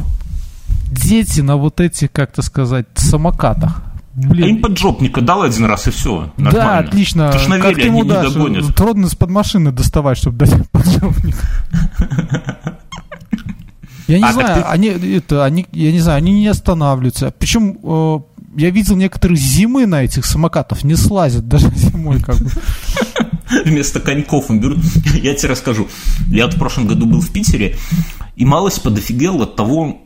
Дети 0.90 1.40
на 1.40 1.56
вот 1.56 1.80
этих, 1.80 2.12
как 2.12 2.32
то 2.32 2.42
сказать, 2.42 2.86
самокатах. 2.94 3.82
А 4.16 4.20
им 4.20 4.28
Блин, 4.30 4.60
поджопника 4.60 5.20
дал 5.20 5.42
один 5.42 5.64
раз 5.66 5.86
и 5.86 5.90
все. 5.90 6.32
да, 6.36 6.78
отлично. 6.78 7.30
Ты 7.30 7.38
ж 7.38 7.46
на 7.46 7.58
как 7.60 7.76
ты 7.76 7.82
ему 7.82 8.04
дашь? 8.04 8.32
догонят. 8.32 8.74
Трудно 8.74 9.06
из-под 9.06 9.30
машины 9.30 9.70
доставать, 9.70 10.18
чтобы 10.18 10.38
дать 10.38 10.68
поджопник. 10.70 11.36
Я 14.08 14.18
не 14.18 14.24
А, 14.24 14.32
знаю, 14.32 14.62
ты- 14.62 14.68
они, 14.68 14.88
это, 14.88 15.44
они, 15.44 15.66
я 15.72 15.92
не 15.92 16.00
знаю, 16.00 16.16
они 16.18 16.32
не 16.32 16.46
останавливаются. 16.48 17.30
Причем 17.38 17.78
э, 17.82 18.18
я 18.56 18.70
видел 18.70 18.96
некоторые 18.96 19.36
зимы 19.38 19.86
на 19.86 20.04
этих 20.04 20.24
самокатов 20.24 20.84
не 20.84 20.96
слазят 20.96 21.48
даже 21.48 21.70
зимой 21.74 22.20
как 22.20 22.36
бы. 22.36 22.50
Вместо 23.64 24.00
коньков 24.00 24.50
им 24.50 24.60
берут. 24.60 24.78
Я 25.14 25.34
тебе 25.34 25.50
расскажу. 25.50 25.88
Я 26.30 26.48
в 26.48 26.56
прошлом 26.56 26.86
году 26.86 27.06
был 27.06 27.20
в 27.20 27.30
Питере, 27.30 27.76
и 28.36 28.44
малость 28.44 28.82
подофигел 28.82 29.42
от 29.42 29.56
того, 29.56 30.02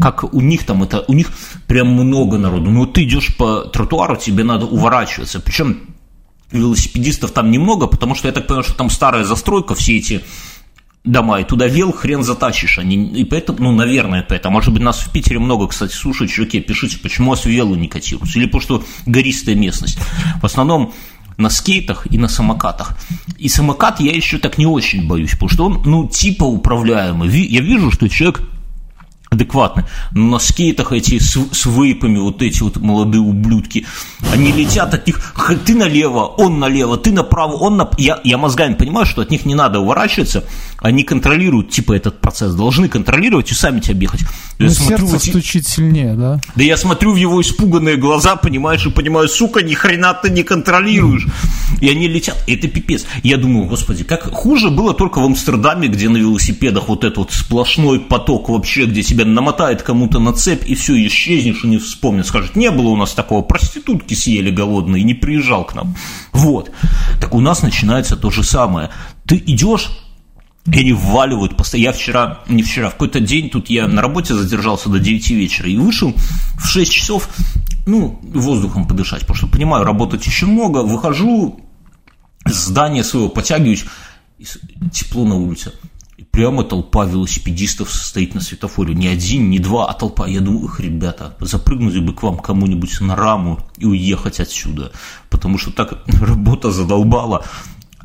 как 0.00 0.24
у 0.34 0.40
них 0.40 0.64
там 0.64 0.82
это, 0.82 1.04
у 1.06 1.12
них 1.12 1.30
прям 1.66 1.88
много 1.88 2.38
народу. 2.38 2.70
Ну, 2.70 2.86
ты 2.86 3.04
идешь 3.04 3.36
по 3.36 3.60
тротуару, 3.62 4.16
тебе 4.16 4.44
надо 4.44 4.66
уворачиваться. 4.66 5.40
Причем 5.40 5.94
велосипедистов 6.52 7.32
там 7.32 7.50
немного, 7.50 7.86
потому 7.86 8.14
что 8.14 8.28
я 8.28 8.32
так 8.32 8.46
понимаю, 8.46 8.64
что 8.64 8.74
там 8.74 8.90
старая 8.90 9.24
застройка, 9.24 9.74
все 9.74 9.98
эти 9.98 10.22
дома, 11.06 11.40
и 11.40 11.44
туда 11.44 11.66
вел 11.66 11.92
хрен 11.92 12.22
затащишь. 12.22 12.78
Они, 12.78 12.96
и 12.96 13.24
поэтому, 13.24 13.58
ну, 13.60 13.72
наверное, 13.72 14.24
поэтому. 14.28 14.54
Может 14.54 14.72
быть, 14.72 14.82
нас 14.82 14.98
в 14.98 15.10
Питере 15.10 15.38
много, 15.38 15.68
кстати, 15.68 15.92
слушают, 15.92 16.32
чуваки, 16.32 16.60
пишите, 16.60 16.98
почему 16.98 17.30
вас 17.30 17.44
велы 17.46 17.76
не 17.76 17.88
котируются. 17.88 18.38
Или 18.38 18.46
потому 18.46 18.62
что 18.62 18.84
гористая 19.06 19.54
местность. 19.54 19.98
В 20.40 20.44
основном 20.44 20.92
на 21.38 21.50
скейтах 21.50 22.06
и 22.10 22.18
на 22.18 22.28
самокатах. 22.28 22.96
И 23.38 23.48
самокат 23.48 24.00
я 24.00 24.12
еще 24.12 24.38
так 24.38 24.58
не 24.58 24.66
очень 24.66 25.06
боюсь, 25.06 25.32
потому 25.32 25.48
что 25.48 25.64
он, 25.66 25.82
ну, 25.84 26.08
типа 26.08 26.44
управляемый. 26.44 27.28
Я 27.28 27.60
вижу, 27.60 27.90
что 27.90 28.08
человек 28.08 28.42
адекватны. 29.36 29.84
Но 30.12 30.30
на 30.32 30.38
скейтах 30.38 30.92
эти 30.92 31.18
с, 31.18 31.38
с 31.52 31.66
вейпами, 31.66 32.18
вот 32.18 32.42
эти 32.42 32.62
вот 32.62 32.76
молодые 32.78 33.20
ублюдки, 33.20 33.86
они 34.32 34.50
летят 34.52 34.92
от 34.94 35.06
них, 35.06 35.34
ты 35.64 35.74
налево, 35.74 36.24
он 36.24 36.58
налево, 36.58 36.96
ты 36.96 37.12
направо, 37.12 37.52
он 37.54 37.76
на... 37.76 37.88
Я, 37.98 38.20
я 38.24 38.38
мозгами 38.38 38.74
понимаю, 38.74 39.06
что 39.06 39.22
от 39.22 39.30
них 39.30 39.46
не 39.46 39.54
надо 39.54 39.78
уворачиваться, 39.80 40.44
они 40.80 41.04
контролируют, 41.04 41.70
типа, 41.70 41.92
этот 41.94 42.20
процесс, 42.20 42.54
должны 42.54 42.88
контролировать 42.88 43.50
и 43.52 43.54
сами 43.54 43.80
тебя 43.80 43.94
объехать. 43.94 44.20
Я 44.58 44.66
Ну, 44.66 44.72
смотрю 44.72 44.98
сердце 45.08 45.16
эти- 45.16 45.30
стучит 45.30 45.66
сильнее, 45.66 46.14
да? 46.14 46.40
да 46.54 46.64
я 46.64 46.76
смотрю 46.76 47.12
в 47.12 47.16
его 47.16 47.40
испуганные 47.40 47.96
глаза, 47.96 48.36
понимаешь, 48.36 48.86
и 48.86 48.90
понимаю, 48.90 49.28
сука, 49.28 49.62
ни 49.62 49.74
хрена 49.74 50.14
ты 50.14 50.30
не 50.30 50.42
контролируешь. 50.42 51.26
И 51.80 51.88
они 51.90 52.08
летят. 52.08 52.42
Это 52.46 52.68
пипец. 52.68 53.04
Я 53.22 53.36
думаю, 53.36 53.66
господи, 53.66 54.04
как 54.04 54.32
хуже 54.32 54.70
было 54.70 54.94
только 54.94 55.18
в 55.20 55.24
Амстердаме, 55.24 55.88
где 55.88 56.08
на 56.08 56.16
велосипедах 56.16 56.88
вот 56.88 57.04
этот 57.04 57.18
вот 57.18 57.32
сплошной 57.32 58.00
поток 58.00 58.48
вообще, 58.48 58.86
где 58.86 59.02
тебя 59.02 59.25
намотает 59.34 59.82
кому-то 59.82 60.18
на 60.18 60.32
цепь, 60.32 60.66
и 60.66 60.74
все, 60.74 60.94
исчезнешь 61.06 61.64
и 61.64 61.68
не 61.68 61.78
вспомнит. 61.78 62.26
Скажет, 62.26 62.56
не 62.56 62.70
было 62.70 62.88
у 62.88 62.96
нас 62.96 63.12
такого, 63.12 63.42
проститутки 63.42 64.14
съели 64.14 64.50
голодные, 64.50 65.02
не 65.02 65.14
приезжал 65.14 65.64
к 65.64 65.74
нам. 65.74 65.96
Вот. 66.32 66.70
Так 67.20 67.34
у 67.34 67.40
нас 67.40 67.62
начинается 67.62 68.16
то 68.16 68.30
же 68.30 68.42
самое. 68.42 68.90
Ты 69.26 69.36
идешь, 69.36 69.90
и 70.72 70.80
они 70.80 70.92
вваливают 70.92 71.56
постоянно. 71.56 71.86
Я 71.86 71.92
вчера, 71.92 72.40
не 72.48 72.62
вчера, 72.62 72.88
в 72.88 72.92
какой-то 72.92 73.20
день 73.20 73.50
тут 73.50 73.70
я 73.70 73.86
на 73.86 74.02
работе 74.02 74.34
задержался 74.34 74.88
до 74.88 74.98
9 74.98 75.30
вечера 75.30 75.68
и 75.68 75.76
вышел 75.76 76.14
в 76.58 76.66
6 76.66 76.92
часов, 76.92 77.28
ну, 77.86 78.20
воздухом 78.22 78.86
подышать, 78.86 79.20
потому 79.20 79.36
что 79.36 79.46
понимаю, 79.46 79.84
работать 79.84 80.26
еще 80.26 80.46
много, 80.46 80.78
выхожу 80.78 81.60
из 82.44 82.54
здания 82.54 83.04
своего, 83.04 83.28
потягиваюсь, 83.28 83.84
тепло 84.92 85.24
на 85.24 85.36
улице. 85.36 85.72
И 86.16 86.24
прямо 86.24 86.64
толпа 86.64 87.04
велосипедистов 87.04 87.92
стоит 87.92 88.34
на 88.34 88.40
светофоре. 88.40 88.94
Не 88.94 89.08
один, 89.08 89.50
не 89.50 89.58
два, 89.58 89.86
а 89.86 89.92
толпа. 89.92 90.26
Я 90.26 90.40
думаю, 90.40 90.66
эх, 90.66 90.80
ребята, 90.80 91.36
запрыгнуть 91.40 91.98
бы 92.02 92.14
к 92.14 92.22
вам 92.22 92.38
кому-нибудь 92.38 93.00
на 93.00 93.16
раму 93.16 93.58
и 93.76 93.84
уехать 93.84 94.40
отсюда. 94.40 94.92
Потому 95.28 95.58
что 95.58 95.72
так 95.72 96.02
работа 96.20 96.70
задолбала. 96.70 97.44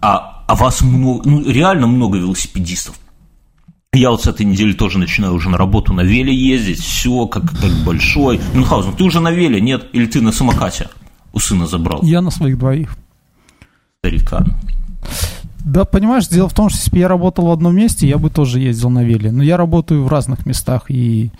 А, 0.01 0.43
а 0.45 0.55
вас 0.55 0.81
много, 0.81 1.29
ну, 1.29 1.49
реально 1.49 1.87
много 1.87 2.17
велосипедистов. 2.17 2.99
Я 3.93 4.11
вот 4.11 4.23
с 4.23 4.27
этой 4.27 4.45
недели 4.45 4.73
тоже 4.73 4.99
начинаю 4.99 5.33
уже 5.33 5.49
на 5.49 5.57
работу 5.57 5.93
на 5.93 6.01
веле 6.01 6.33
ездить, 6.33 6.79
все 6.79 7.27
как, 7.27 7.43
как 7.51 7.71
большой. 7.85 8.41
Мюнхгаузен, 8.53 8.93
ты 8.93 9.03
уже 9.03 9.21
на 9.21 9.31
веле, 9.31 9.61
нет? 9.61 9.87
Или 9.93 10.05
ты 10.05 10.21
на 10.21 10.31
самокате 10.33 10.89
у 11.33 11.39
сына 11.39 11.67
забрал? 11.67 12.01
Я 12.03 12.21
на 12.21 12.31
своих 12.31 12.57
двоих. 12.57 12.95
Старика. 13.99 14.45
Да, 15.63 15.85
понимаешь, 15.85 16.27
дело 16.27 16.49
в 16.49 16.53
том, 16.53 16.69
что 16.69 16.77
если 16.79 16.91
бы 16.91 16.97
я 16.99 17.07
работал 17.07 17.45
в 17.47 17.51
одном 17.51 17.75
месте, 17.75 18.07
я 18.07 18.17
бы 18.17 18.29
тоже 18.29 18.59
ездил 18.59 18.89
на 18.89 19.03
веле. 19.03 19.31
Но 19.31 19.43
я 19.43 19.57
работаю 19.57 20.03
в 20.03 20.07
разных 20.07 20.45
местах 20.45 20.85
и... 20.89 21.31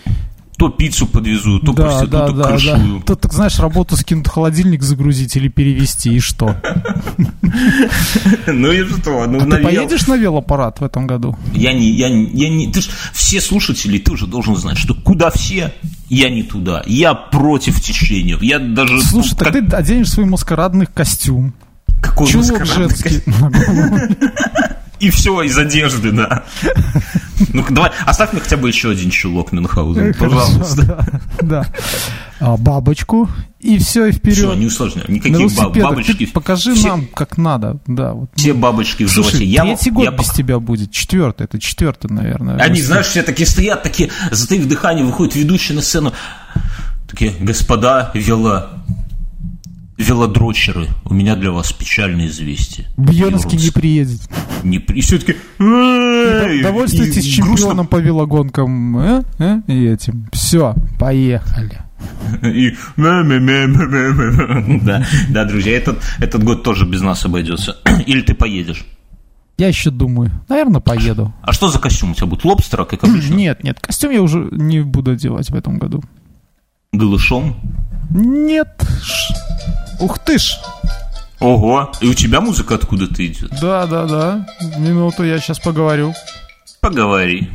То 0.57 0.69
пиццу 0.69 1.07
подвезу, 1.07 1.59
то 1.59 1.73
да, 1.73 1.83
да, 1.83 1.87
проституток 1.87 2.35
да, 2.37 2.43
да. 2.43 2.49
крышую. 2.49 3.01
То, 3.01 3.15
так 3.15 3.33
знаешь, 3.33 3.57
работу 3.59 3.97
скинуть 3.97 4.27
в 4.27 4.29
холодильник 4.29 4.83
загрузить 4.83 5.35
или 5.35 5.47
перевести, 5.47 6.13
и 6.13 6.19
что? 6.19 6.55
Ну 8.47 8.71
и 8.71 8.83
что? 8.85 9.25
Ну, 9.27 9.37
А 9.37 9.41
ты 9.41 9.45
на 9.47 9.55
вел- 9.55 9.63
поедешь 9.63 10.07
на 10.07 10.15
велопарад 10.15 10.79
в 10.79 10.83
этом 10.83 11.07
году? 11.07 11.35
Я 11.53 11.73
не, 11.73 11.89
я, 11.91 12.09
не- 12.09 12.29
я 12.33 12.49
не, 12.49 12.71
ты 12.71 12.81
ж, 12.81 12.89
все 13.13 13.41
слушатели, 13.41 13.97
ты 13.97 14.11
уже 14.11 14.27
должен 14.27 14.55
знать, 14.55 14.77
что 14.77 14.93
куда 14.93 15.31
все, 15.31 15.73
я 16.09 16.29
не 16.29 16.43
туда. 16.43 16.83
Я 16.85 17.13
против 17.13 17.81
течения. 17.81 18.37
Я 18.41 18.59
даже... 18.59 19.01
Слушай, 19.01 19.31
ну, 19.31 19.37
так 19.37 19.53
ты 19.53 19.75
оденешь 19.75 20.09
свой 20.11 20.25
маскарадный 20.25 20.85
костюм. 20.85 21.53
Какой 22.01 22.27
Чулок 22.27 22.65
женский. 22.65 23.21
И 24.99 25.09
все 25.09 25.41
из 25.41 25.57
одежды, 25.57 26.11
да. 26.11 26.43
Ну 27.53 27.65
давай, 27.71 27.91
оставь 28.05 28.33
мне 28.33 28.41
хотя 28.41 28.55
бы 28.55 28.67
еще 28.67 28.91
один 28.91 29.09
чулок 29.09 29.51
Мюнхгаузен, 29.51 30.13
пожалуйста. 30.13 30.85
Да, 30.85 31.07
да. 31.41 31.65
А, 32.39 32.55
Бабочку, 32.57 33.27
и 33.59 33.79
все, 33.79 34.05
и 34.05 34.11
Все, 34.11 34.19
вперед. 34.19 34.57
не 34.57 34.67
усложняй. 34.67 35.05
Никаких 35.07 35.55
баб- 35.55 35.75
бабочки. 35.75 36.13
Ты 36.13 36.27
покажи 36.27 36.75
все, 36.75 36.89
нам, 36.89 37.07
как 37.07 37.37
надо. 37.39 37.79
Да, 37.87 38.13
вот. 38.13 38.29
Все 38.35 38.53
бабочки 38.53 39.03
в 39.03 39.09
животе. 39.09 39.31
Слушай, 39.37 39.47
Я, 39.47 39.63
третий 39.63 39.89
я 39.89 40.11
год 40.11 40.19
без 40.19 40.29
тебя 40.29 40.59
будет. 40.59 40.91
Четвертый, 40.91 41.45
это 41.45 41.57
четвертый, 41.59 42.11
наверное. 42.11 42.57
Они, 42.57 42.79
знаешь, 42.79 43.07
все 43.07 43.23
такие 43.23 43.47
стоят, 43.47 43.81
такие, 43.81 44.11
затаив 44.29 44.67
дыхание, 44.67 45.03
выходит 45.03 45.35
ведущий 45.35 45.73
на 45.73 45.81
сцену. 45.81 46.13
Такие, 47.09 47.31
господа 47.39 48.11
вело... 48.13 48.69
велодрочеры, 50.01 50.87
у 51.05 51.13
меня 51.13 51.35
для 51.35 51.51
вас 51.51 51.71
печальное 51.73 52.27
известие. 52.27 52.87
Бьернский 52.97 53.57
не 53.57 53.69
приедет. 53.71 54.21
Не 54.63 54.79
при- 54.79 54.99
И 54.99 55.01
все 55.01 55.17
таки 55.19 55.35
Довольствуйтесь 55.59 57.25
чемпионом 57.25 57.87
по 57.87 57.97
велогонкам 57.97 58.97
э? 58.97 59.23
Э? 59.39 59.61
и 59.67 59.85
этим. 59.85 60.27
Все, 60.31 60.75
поехали. 60.99 61.79
И 62.43 62.75
да, 65.29 65.45
друзья, 65.45 65.77
этот, 65.77 66.01
этот 66.19 66.43
год 66.43 66.63
тоже 66.63 66.85
без 66.85 67.01
нас 67.01 67.25
обойдется. 67.25 67.77
Или 68.05 68.21
ты 68.21 68.33
поедешь. 68.33 68.85
Я 69.57 69.67
еще 69.67 69.91
думаю. 69.91 70.31
Наверное, 70.49 70.81
поеду. 70.81 71.33
А 71.43 71.51
что 71.53 71.67
за 71.67 71.77
костюм 71.79 72.11
у 72.11 72.15
тебя 72.15 72.25
будет? 72.25 72.43
Лобстера, 72.45 72.85
как 72.85 73.03
обычно? 73.03 73.33
Нет, 73.35 73.63
нет, 73.63 73.79
костюм 73.79 74.11
я 74.11 74.21
уже 74.21 74.47
не 74.51 74.81
буду 74.81 75.11
одевать 75.11 75.49
в 75.51 75.55
этом 75.55 75.77
году. 75.77 76.01
Голышом? 76.91 77.55
Нет. 78.09 78.81
Ух 80.01 80.17
ты 80.19 80.39
ж. 80.39 80.57
Ого, 81.39 81.91
и 82.01 82.07
у 82.07 82.13
тебя 82.13 82.41
музыка 82.41 82.75
откуда-то 82.75 83.25
идет? 83.25 83.51
Да, 83.61 83.85
да, 83.85 84.05
да. 84.05 84.47
Минуту, 84.77 85.23
я 85.23 85.39
сейчас 85.39 85.59
поговорю. 85.59 86.13
Поговори. 86.81 87.49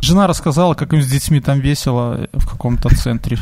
Жена 0.00 0.26
рассказала, 0.26 0.74
как 0.74 0.92
им 0.92 1.02
с 1.02 1.06
детьми 1.06 1.40
там 1.40 1.60
весело 1.60 2.28
в 2.32 2.46
каком-то 2.46 2.94
центре. 2.94 3.38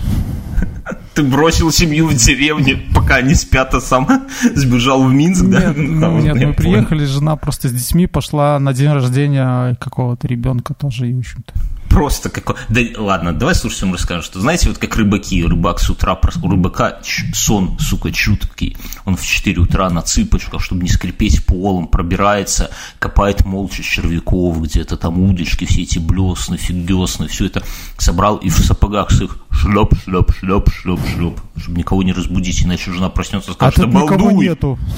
Ты 1.15 1.23
бросил 1.23 1.71
семью 1.71 2.07
в 2.07 2.15
деревне, 2.15 2.77
пока 2.95 3.17
они 3.17 3.35
спят, 3.35 3.75
а 3.75 3.81
сам 3.81 4.09
сбежал 4.55 5.03
в 5.03 5.13
Минск, 5.13 5.45
да? 5.45 5.67
Нет, 5.67 5.77
ну, 5.77 6.21
нет, 6.21 6.37
мы 6.37 6.55
приехали, 6.55 7.05
жена 7.05 7.37
просто 7.37 7.69
с 7.69 7.73
детьми 7.73 8.07
пошла 8.07 8.59
на 8.59 8.73
день 8.73 8.91
рождения 8.91 9.75
какого-то 9.75 10.27
ребенка 10.27 10.73
тоже, 10.73 11.11
и, 11.11 11.15
в 11.15 11.19
общем-то. 11.19 11.53
Просто 11.93 12.31
какой... 12.31 12.57
Да 12.69 12.81
ладно, 12.97 13.33
давай 13.33 13.55
слушателям 13.55 13.93
расскажем, 13.93 14.23
что 14.23 14.41
знаете, 14.41 14.69
вот 14.69 14.79
как 14.79 14.97
рыбаки, 14.97 15.45
рыбак 15.45 15.81
с 15.81 15.91
утра, 15.91 16.19
у 16.43 16.49
рыбака 16.49 17.01
сон, 17.35 17.79
сука, 17.79 18.11
чуткий, 18.11 18.77
он 19.05 19.17
в 19.17 19.25
4 19.25 19.61
утра 19.61 19.91
на 19.91 20.03
цыпочках, 20.03 20.63
чтобы 20.63 20.83
не 20.83 20.89
скрипеть 20.89 21.45
полом, 21.45 21.89
пробирается, 21.89 22.71
копает 22.99 23.45
молча 23.45 23.83
червяков 23.83 24.63
где-то, 24.63 24.97
там 24.97 25.21
удочки, 25.21 25.65
все 25.65 25.83
эти 25.83 25.99
блесны, 25.99 26.57
фигесны, 26.57 27.29
все 27.29 27.47
это 27.47 27.63
собрал 27.99 28.37
и 28.37 28.49
в 28.49 28.59
сапогах 28.59 29.11
своих 29.11 29.39
шлеп, 29.51 29.95
шлеп, 30.05 30.33
шлеп, 30.35 30.73
шлеп, 30.73 31.01
шлеп, 31.07 31.41
чтобы 31.57 31.79
никого 31.79 32.03
не 32.03 32.13
разбудить, 32.13 32.65
иначе 32.65 32.93
жена 32.93 33.11
проснется 33.11 33.51
и 33.51 33.55
А 33.55 33.57
скажет, 33.71 33.77
тут 33.77 33.89
никого 33.89 34.15
«Обалдуй!» 34.15 34.47
нету. 34.47 34.79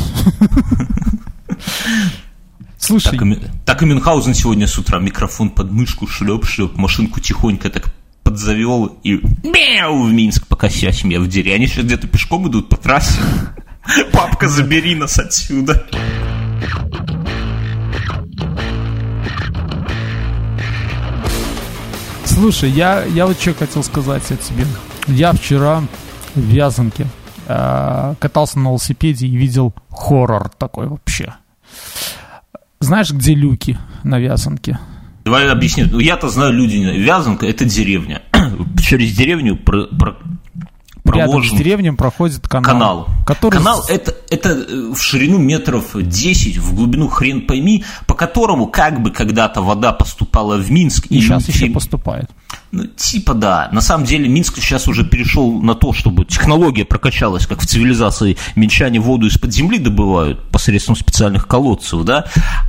Слушай, 2.84 3.12
Так 3.12 3.22
и, 3.22 3.40
так 3.64 3.82
и 3.82 3.86
Мюнхгаузен 3.86 4.34
сегодня 4.34 4.66
с 4.66 4.76
утра 4.76 4.98
микрофон 4.98 5.48
под 5.48 5.70
мышку 5.70 6.06
шлеп-шлеп, 6.06 6.76
машинку 6.76 7.18
тихонько 7.18 7.70
так 7.70 7.86
подзавел 8.22 8.98
и 9.02 9.22
мяу 9.42 10.02
в 10.02 10.12
Минск, 10.12 10.46
пока 10.46 10.68
вся 10.68 10.92
семья 10.92 11.18
в 11.18 11.26
деревне. 11.26 11.54
Они 11.54 11.66
сейчас 11.66 11.86
где-то 11.86 12.08
пешком 12.08 12.46
идут 12.46 12.68
по 12.68 12.76
трассе. 12.76 13.18
Папка, 14.12 14.48
забери 14.48 14.94
нас 14.94 15.18
отсюда. 15.18 15.86
слушай, 22.26 22.68
я, 22.68 23.04
я 23.04 23.26
вот 23.26 23.40
что 23.40 23.54
хотел 23.54 23.82
сказать 23.82 24.30
о 24.30 24.36
тебе. 24.36 24.66
Я 25.06 25.32
вчера 25.32 25.82
в 26.34 26.40
Вязанке 26.40 27.06
э, 27.46 28.14
катался 28.18 28.58
на 28.58 28.68
велосипеде 28.68 29.26
и 29.26 29.36
видел 29.36 29.72
хоррор 29.88 30.50
такой 30.50 30.88
вообще. 30.88 31.34
Знаешь, 32.84 33.10
где 33.10 33.34
люки 33.34 33.78
на 34.02 34.18
Вязанке? 34.18 34.78
Давай 35.24 35.48
объясню. 35.48 35.88
Ну, 35.90 35.98
Я-то 36.00 36.28
знаю 36.28 36.52
люди. 36.52 36.76
Вязанка– 36.76 37.46
это 37.48 37.64
деревня. 37.64 38.22
Через 38.80 39.12
деревню 39.16 39.56
про- 39.56 39.86
про- 39.86 40.16
Рядом 41.06 41.28
с 41.28 41.32
проложен 41.32 41.58
деревней 41.58 41.90
проходит 41.92 42.48
канал. 42.48 42.64
канал. 42.72 43.08
Который 43.26 43.56
Канал 43.58 43.84
это, 43.88 44.14
это 44.30 44.50
э, 44.50 44.92
в 44.94 45.00
ширину 45.02 45.38
метров 45.38 45.90
10, 45.94 46.56
в 46.58 46.74
глубину 46.74 47.08
хрен 47.08 47.42
пойми, 47.46 47.84
по 48.06 48.14
которому 48.14 48.66
как 48.68 49.02
бы 49.02 49.10
когда-то 49.10 49.60
вода 49.60 49.92
поступала 49.92 50.56
в 50.56 50.70
Минск. 50.70 51.06
и 51.10 51.20
сейчас 51.20 51.46
еще 51.48 51.66
поступает. 51.70 52.30
Ну, 52.76 52.86
типа 52.86 53.34
да. 53.34 53.68
На 53.70 53.80
самом 53.80 54.04
деле 54.04 54.28
Минск 54.28 54.56
сейчас 54.56 54.88
уже 54.88 55.04
перешел 55.04 55.62
на 55.62 55.76
то, 55.76 55.92
чтобы 55.92 56.24
технология 56.24 56.84
прокачалась, 56.84 57.46
как 57.46 57.60
в 57.60 57.66
цивилизации 57.66 58.36
минчане 58.56 58.98
воду 58.98 59.26
из-под 59.28 59.52
земли 59.54 59.78
добывают 59.78 60.50
посредством 60.50 60.96
специальных 60.96 61.46
колодцев, 61.46 62.02
да? 62.02 62.24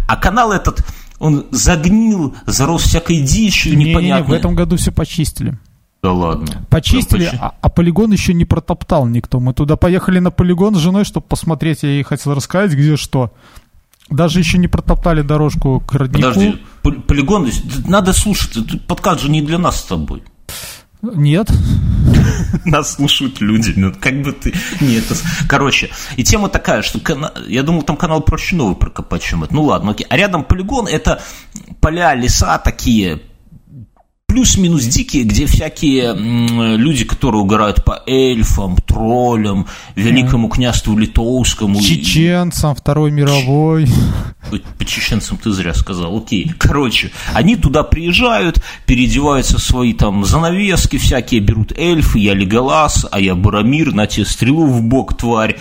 А 0.07 0.15
канал 0.15 0.51
этот, 0.51 0.85
он 1.17 1.47
загнил, 1.49 2.35
зарос 2.45 2.83
всякой 2.83 3.21
дичью 3.21 3.71
Не-не-не, 3.71 3.85
в 3.85 3.89
непонятной. 3.97 4.37
этом 4.37 4.53
году 4.53 4.77
все 4.77 4.91
почистили. 4.91 5.57
Да 6.03 6.11
ладно. 6.11 6.45
Почистили, 6.69 7.23
почти- 7.23 7.37
а, 7.41 7.55
а 7.59 7.69
полигон 7.69 8.11
еще 8.11 8.35
не 8.35 8.45
протоптал 8.45 9.07
никто. 9.07 9.39
Мы 9.39 9.53
туда 9.55 9.75
поехали 9.75 10.19
на 10.19 10.29
полигон 10.29 10.75
с 10.75 10.77
женой, 10.77 11.03
чтобы 11.03 11.25
посмотреть, 11.25 11.81
я 11.81 11.89
ей 11.89 12.03
хотел 12.03 12.35
рассказать, 12.35 12.73
где 12.73 12.95
что. 12.95 13.31
Даже 14.09 14.39
еще 14.39 14.57
не 14.57 14.67
протоптали 14.67 15.21
дорожку 15.21 15.79
к 15.79 15.93
роднику. 15.93 16.29
Подожди, 16.29 16.61
пол- 16.83 17.01
полигон, 17.01 17.49
надо 17.87 18.13
слушать, 18.13 18.85
подкаст 18.85 19.21
же 19.21 19.29
не 19.29 19.41
для 19.41 19.57
нас 19.57 19.79
с 19.79 19.83
тобой. 19.83 20.23
Нет. 21.01 21.51
Нас 22.65 22.93
слушают 22.93 23.41
люди, 23.41 23.73
ну 23.75 23.93
как 23.99 24.21
бы 24.21 24.31
ты... 24.31 24.53
Нет, 24.81 25.03
это... 25.09 25.19
короче, 25.47 25.91
и 26.15 26.23
тема 26.23 26.49
такая, 26.49 26.81
что 26.81 26.99
кана- 26.99 27.33
я 27.47 27.63
думал, 27.63 27.83
там 27.83 27.95
канал 27.97 28.21
проще 28.21 28.55
новый 28.55 28.75
прокопать, 28.75 29.21
чем 29.21 29.43
это. 29.43 29.53
Ну 29.53 29.63
ладно, 29.63 29.91
окей. 29.91 30.07
А 30.09 30.17
рядом 30.17 30.43
полигон 30.43 30.87
это 30.87 31.21
поля, 31.79 32.15
леса 32.15 32.57
такие, 32.57 33.21
плюс-минус 34.35 34.83
дикие, 34.83 35.23
где 35.23 35.45
всякие 35.45 36.13
люди, 36.75 37.05
которые 37.05 37.39
угорают 37.39 37.85
по 37.85 38.03
эльфам, 38.05 38.75
троллям, 38.75 39.65
великому 39.95 40.49
княжеству 40.49 40.97
литовскому. 40.97 41.79
Чеченцам, 41.81 42.75
Второй 42.75 43.11
мировой. 43.11 43.87
по 44.77 44.83
чеченцам 44.83 45.37
ты 45.37 45.51
зря 45.51 45.73
сказал, 45.73 46.17
окей. 46.17 46.51
Короче, 46.57 47.11
они 47.33 47.55
туда 47.55 47.83
приезжают, 47.83 48.61
переодеваются 48.85 49.57
в 49.57 49.61
свои 49.61 49.93
там 49.93 50.25
занавески 50.25 50.97
всякие, 50.97 51.39
берут 51.39 51.71
эльфы, 51.71 52.19
я 52.19 52.33
Леголас, 52.33 53.07
а 53.09 53.21
я 53.21 53.35
Барамир, 53.35 53.93
на 53.93 54.05
тебе 54.05 54.25
стрелу 54.25 54.67
в 54.67 54.81
бок, 54.83 55.15
тварь. 55.15 55.55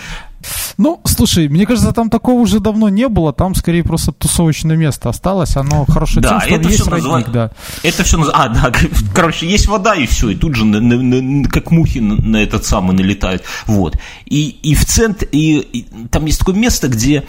Ну, 0.77 1.01
слушай, 1.05 1.47
мне 1.47 1.65
кажется, 1.65 1.91
там 1.93 2.09
такого 2.09 2.39
уже 2.41 2.59
давно 2.59 2.89
не 2.89 3.07
было. 3.07 3.33
Там 3.33 3.55
скорее 3.55 3.83
просто 3.83 4.11
тусовочное 4.11 4.75
место 4.75 5.09
осталось. 5.09 5.55
Оно 5.55 5.85
хорошее 5.85 6.21
Да, 6.21 6.29
тем, 6.31 6.41
что 6.41 6.55
это 6.55 6.67
есть 6.69 6.81
все 6.81 6.89
родник, 6.91 7.03
называют... 7.05 7.31
да. 7.31 7.51
Это 7.83 8.03
все 8.03 8.17
называют... 8.17 8.57
А, 8.57 8.69
да, 8.71 8.71
короче, 9.13 9.47
есть 9.49 9.67
вода, 9.67 9.95
и 9.95 10.05
все, 10.05 10.29
и 10.29 10.35
тут 10.35 10.55
же 10.55 10.65
на- 10.65 10.81
на- 10.81 10.97
на- 11.21 11.49
как 11.49 11.71
мухи 11.71 11.99
на, 11.99 12.15
на 12.15 12.37
этот 12.37 12.65
самый 12.65 12.95
налетают. 12.95 13.43
Вот. 13.65 13.97
И, 14.25 14.49
и 14.49 14.75
в 14.75 14.85
центре... 14.85 15.27
И, 15.31 15.59
и 15.59 15.85
там 16.09 16.25
есть 16.25 16.39
такое 16.39 16.55
место, 16.55 16.87
где 16.87 17.23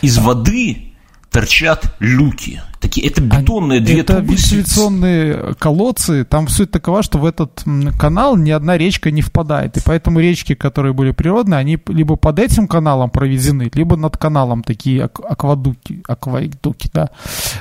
из 0.00 0.18
воды 0.18 0.91
торчат 1.32 1.94
люки. 1.98 2.62
Такие, 2.80 3.06
это 3.06 3.20
бетонные 3.22 3.80
две 3.80 4.00
Это 4.00 4.14
трубы. 4.16 4.32
вентиляционные 4.32 5.54
колодцы. 5.54 6.24
Там 6.24 6.48
суть 6.48 6.70
такова, 6.70 7.02
что 7.02 7.18
в 7.18 7.24
этот 7.24 7.62
канал 7.98 8.36
ни 8.36 8.50
одна 8.50 8.76
речка 8.76 9.10
не 9.10 9.22
впадает. 9.22 9.76
И 9.76 9.80
поэтому 9.84 10.18
речки, 10.20 10.54
которые 10.54 10.92
были 10.92 11.12
природные, 11.12 11.58
они 11.58 11.78
либо 11.88 12.16
под 12.16 12.38
этим 12.40 12.66
каналом 12.66 13.08
проведены, 13.10 13.70
либо 13.72 13.96
над 13.96 14.16
каналом 14.16 14.62
такие 14.62 15.04
ак- 15.04 15.20
аквадуки, 15.20 16.02
аквадуки, 16.08 16.90
да. 16.92 17.10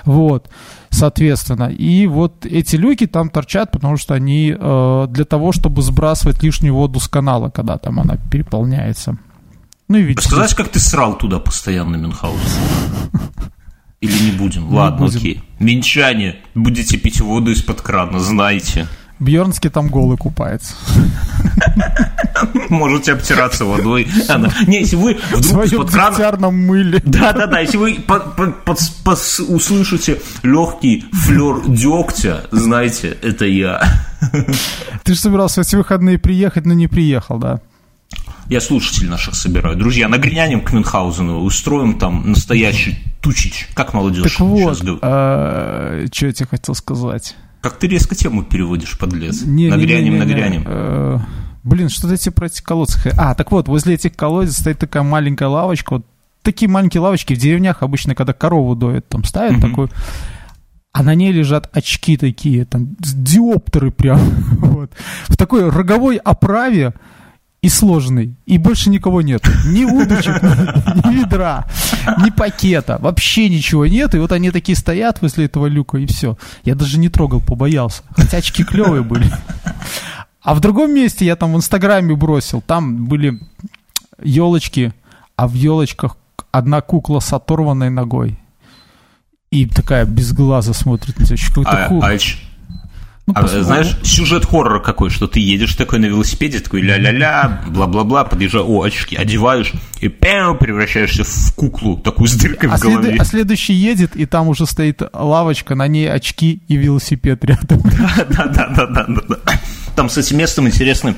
Вот, 0.05 0.49
соответственно. 0.89 1.65
И 1.69 2.07
вот 2.07 2.45
эти 2.45 2.75
люки 2.75 3.05
там 3.05 3.29
торчат, 3.29 3.71
потому 3.71 3.97
что 3.97 4.15
они 4.15 4.55
э, 4.57 5.07
для 5.09 5.25
того, 5.25 5.51
чтобы 5.51 5.81
сбрасывать 5.83 6.41
лишнюю 6.43 6.73
воду 6.73 6.99
с 6.99 7.07
канала, 7.07 7.49
когда 7.49 7.77
там 7.77 7.99
она 7.99 8.17
переполняется. 8.31 9.17
Ну 9.87 9.97
и 9.97 10.01
видите, 10.03 10.27
Сказать, 10.27 10.55
как 10.55 10.69
ты 10.69 10.79
срал 10.79 11.17
туда 11.17 11.37
постоянно, 11.39 11.97
Мюнхгаузен? 11.97 12.39
Или 14.01 14.31
не 14.31 14.31
будем? 14.31 14.67
Ладно, 14.73 15.05
будем. 15.05 15.19
окей. 15.19 15.43
Минчане, 15.59 16.37
будете 16.55 16.97
пить 16.97 17.21
воду 17.21 17.51
из-под 17.51 17.81
крана, 17.81 18.19
знаете. 18.19 18.87
Бьернский 19.19 19.69
там 19.69 19.89
голый 19.89 20.17
купается. 20.17 20.73
Можете 22.69 23.13
обтираться 23.13 23.65
водой. 23.65 24.07
Не, 24.65 24.79
если 24.79 24.95
вы 24.95 25.19
вдруг 25.31 25.65
из-под 25.65 25.91
крана... 25.91 26.49
мыле. 26.49 26.99
Да-да-да, 27.05 27.59
если 27.59 27.77
вы 27.77 27.93
под- 27.99 28.35
услышите 29.47 30.19
легкий 30.41 31.05
флер 31.13 31.61
дегтя, 31.67 32.45
знаете, 32.49 33.15
это 33.21 33.45
я. 33.45 33.83
Ты 35.03 35.13
же 35.13 35.19
собирался 35.19 35.61
эти 35.61 35.75
выходные 35.75 36.17
приехать, 36.17 36.65
но 36.65 36.73
не 36.73 36.87
приехал, 36.87 37.37
да? 37.37 37.61
Я 38.51 38.59
слушателей 38.59 39.07
наших 39.07 39.35
собираю. 39.35 39.77
Друзья, 39.77 40.09
нагрянем 40.09 40.59
к 40.59 40.73
Мюнхгаузену, 40.73 41.39
устроим 41.39 41.97
там 41.97 42.31
настоящий 42.31 42.97
тучич. 43.21 43.69
Как 43.73 43.93
молодежь 43.93 44.23
Так 44.29 44.41
вот, 44.41 44.57
сейчас 44.75 44.81
говорит. 44.81 46.13
что 46.13 46.25
я 46.25 46.33
тебе 46.33 46.47
хотел 46.47 46.75
сказать? 46.75 47.37
Как 47.61 47.79
ты 47.79 47.87
резко 47.87 48.13
тему 48.13 48.43
переводишь, 48.43 48.97
подлец. 48.97 49.43
Не, 49.43 49.63
не, 49.63 49.69
нагрянем, 49.69 50.03
не, 50.03 50.09
не, 50.09 50.15
не. 50.15 50.19
нагрянем. 50.19 50.63
Э, 50.65 51.19
Блин, 51.63 51.87
что-то 51.87 52.15
эти 52.15 52.27
про 52.27 52.47
эти 52.47 52.61
колодцы. 52.61 53.13
А, 53.17 53.35
так 53.35 53.53
вот, 53.53 53.69
возле 53.69 53.93
этих 53.93 54.17
колодец 54.17 54.57
стоит 54.57 54.79
такая 54.79 55.03
маленькая 55.03 55.47
лавочка. 55.47 55.93
Вот 55.93 56.05
такие 56.41 56.67
маленькие 56.69 56.99
лавочки 56.99 57.33
в 57.33 57.37
деревнях 57.37 57.83
обычно, 57.83 58.15
когда 58.15 58.33
корову 58.33 58.75
доят, 58.75 59.07
там 59.07 59.23
ставят 59.23 59.59
Мгм. 59.59 59.61
такую. 59.61 59.89
А 60.91 61.03
на 61.03 61.15
ней 61.15 61.31
лежат 61.31 61.69
очки 61.71 62.17
такие, 62.17 62.65
там, 62.65 62.97
диоптеры 62.99 63.91
прям. 63.91 64.19
вот. 64.59 64.91
В 65.29 65.37
такой 65.37 65.69
роговой 65.69 66.17
оправе 66.17 66.93
и 67.61 67.69
сложный. 67.69 68.35
И 68.47 68.57
больше 68.57 68.89
никого 68.89 69.21
нет. 69.21 69.43
Ни 69.67 69.85
удочек, 69.85 70.41
ни, 70.43 71.19
ведра. 71.19 71.67
Ни 72.23 72.31
пакета, 72.31 72.97
вообще 72.99 73.49
ничего 73.49 73.85
нет. 73.85 74.15
И 74.15 74.17
вот 74.17 74.31
они 74.31 74.49
такие 74.49 74.75
стоят 74.75 75.21
возле 75.21 75.45
этого 75.45 75.67
люка, 75.67 75.97
и 75.97 76.07
все. 76.07 76.37
Я 76.63 76.73
даже 76.73 76.97
не 76.97 77.09
трогал, 77.09 77.39
побоялся. 77.39 78.01
Хотя 78.15 78.37
очки 78.37 78.63
клевые 78.63 79.03
были. 79.03 79.31
А 80.41 80.55
в 80.55 80.59
другом 80.59 80.93
месте 80.93 81.23
я 81.23 81.35
там 81.35 81.53
в 81.53 81.57
Инстаграме 81.57 82.15
бросил. 82.15 82.61
Там 82.61 83.05
были 83.05 83.39
елочки, 84.23 84.93
а 85.35 85.47
в 85.47 85.53
елочках 85.53 86.17
одна 86.51 86.81
кукла 86.81 87.19
с 87.19 87.31
оторванной 87.31 87.91
ногой. 87.91 88.39
И 89.51 89.67
такая 89.67 90.05
без 90.05 90.33
глаза 90.33 90.73
смотрит 90.73 91.19
на 91.19 91.25
тебя. 91.25 91.37
А, 91.65 91.87
а, 92.47 92.50
ну, 93.27 93.33
а, 93.35 93.47
знаешь, 93.47 93.97
сюжет 94.03 94.45
хоррора 94.45 94.79
какой, 94.79 95.09
что 95.09 95.27
ты 95.27 95.39
едешь 95.39 95.75
такой 95.75 95.99
на 95.99 96.05
велосипеде, 96.05 96.59
такой 96.59 96.81
ля-ля-ля, 96.81 97.63
бла-бла-бла, 97.67 98.25
подъезжаешь, 98.25 98.65
о, 98.67 98.81
очки, 98.81 99.15
одеваешь, 99.15 99.71
и 100.01 100.09
пэм, 100.09 100.57
превращаешься 100.57 101.23
в 101.23 101.53
куклу, 101.55 101.97
такую 101.97 102.27
с 102.27 102.33
дыркой 102.33 102.69
а 102.69 102.77
в 102.77 102.79
голове. 102.79 103.09
След... 103.09 103.21
А 103.21 103.25
следующий 103.25 103.73
едет, 103.73 104.15
и 104.15 104.25
там 104.25 104.47
уже 104.47 104.65
стоит 104.65 105.01
лавочка, 105.13 105.75
на 105.75 105.87
ней 105.87 106.11
очки 106.11 106.61
и 106.67 106.75
велосипед 106.75 107.45
рядом. 107.45 107.81
Да-да-да. 108.29 109.07
Там 109.95 110.09
с 110.09 110.17
этим 110.17 110.37
местом 110.37 110.67
интересный 110.67 111.15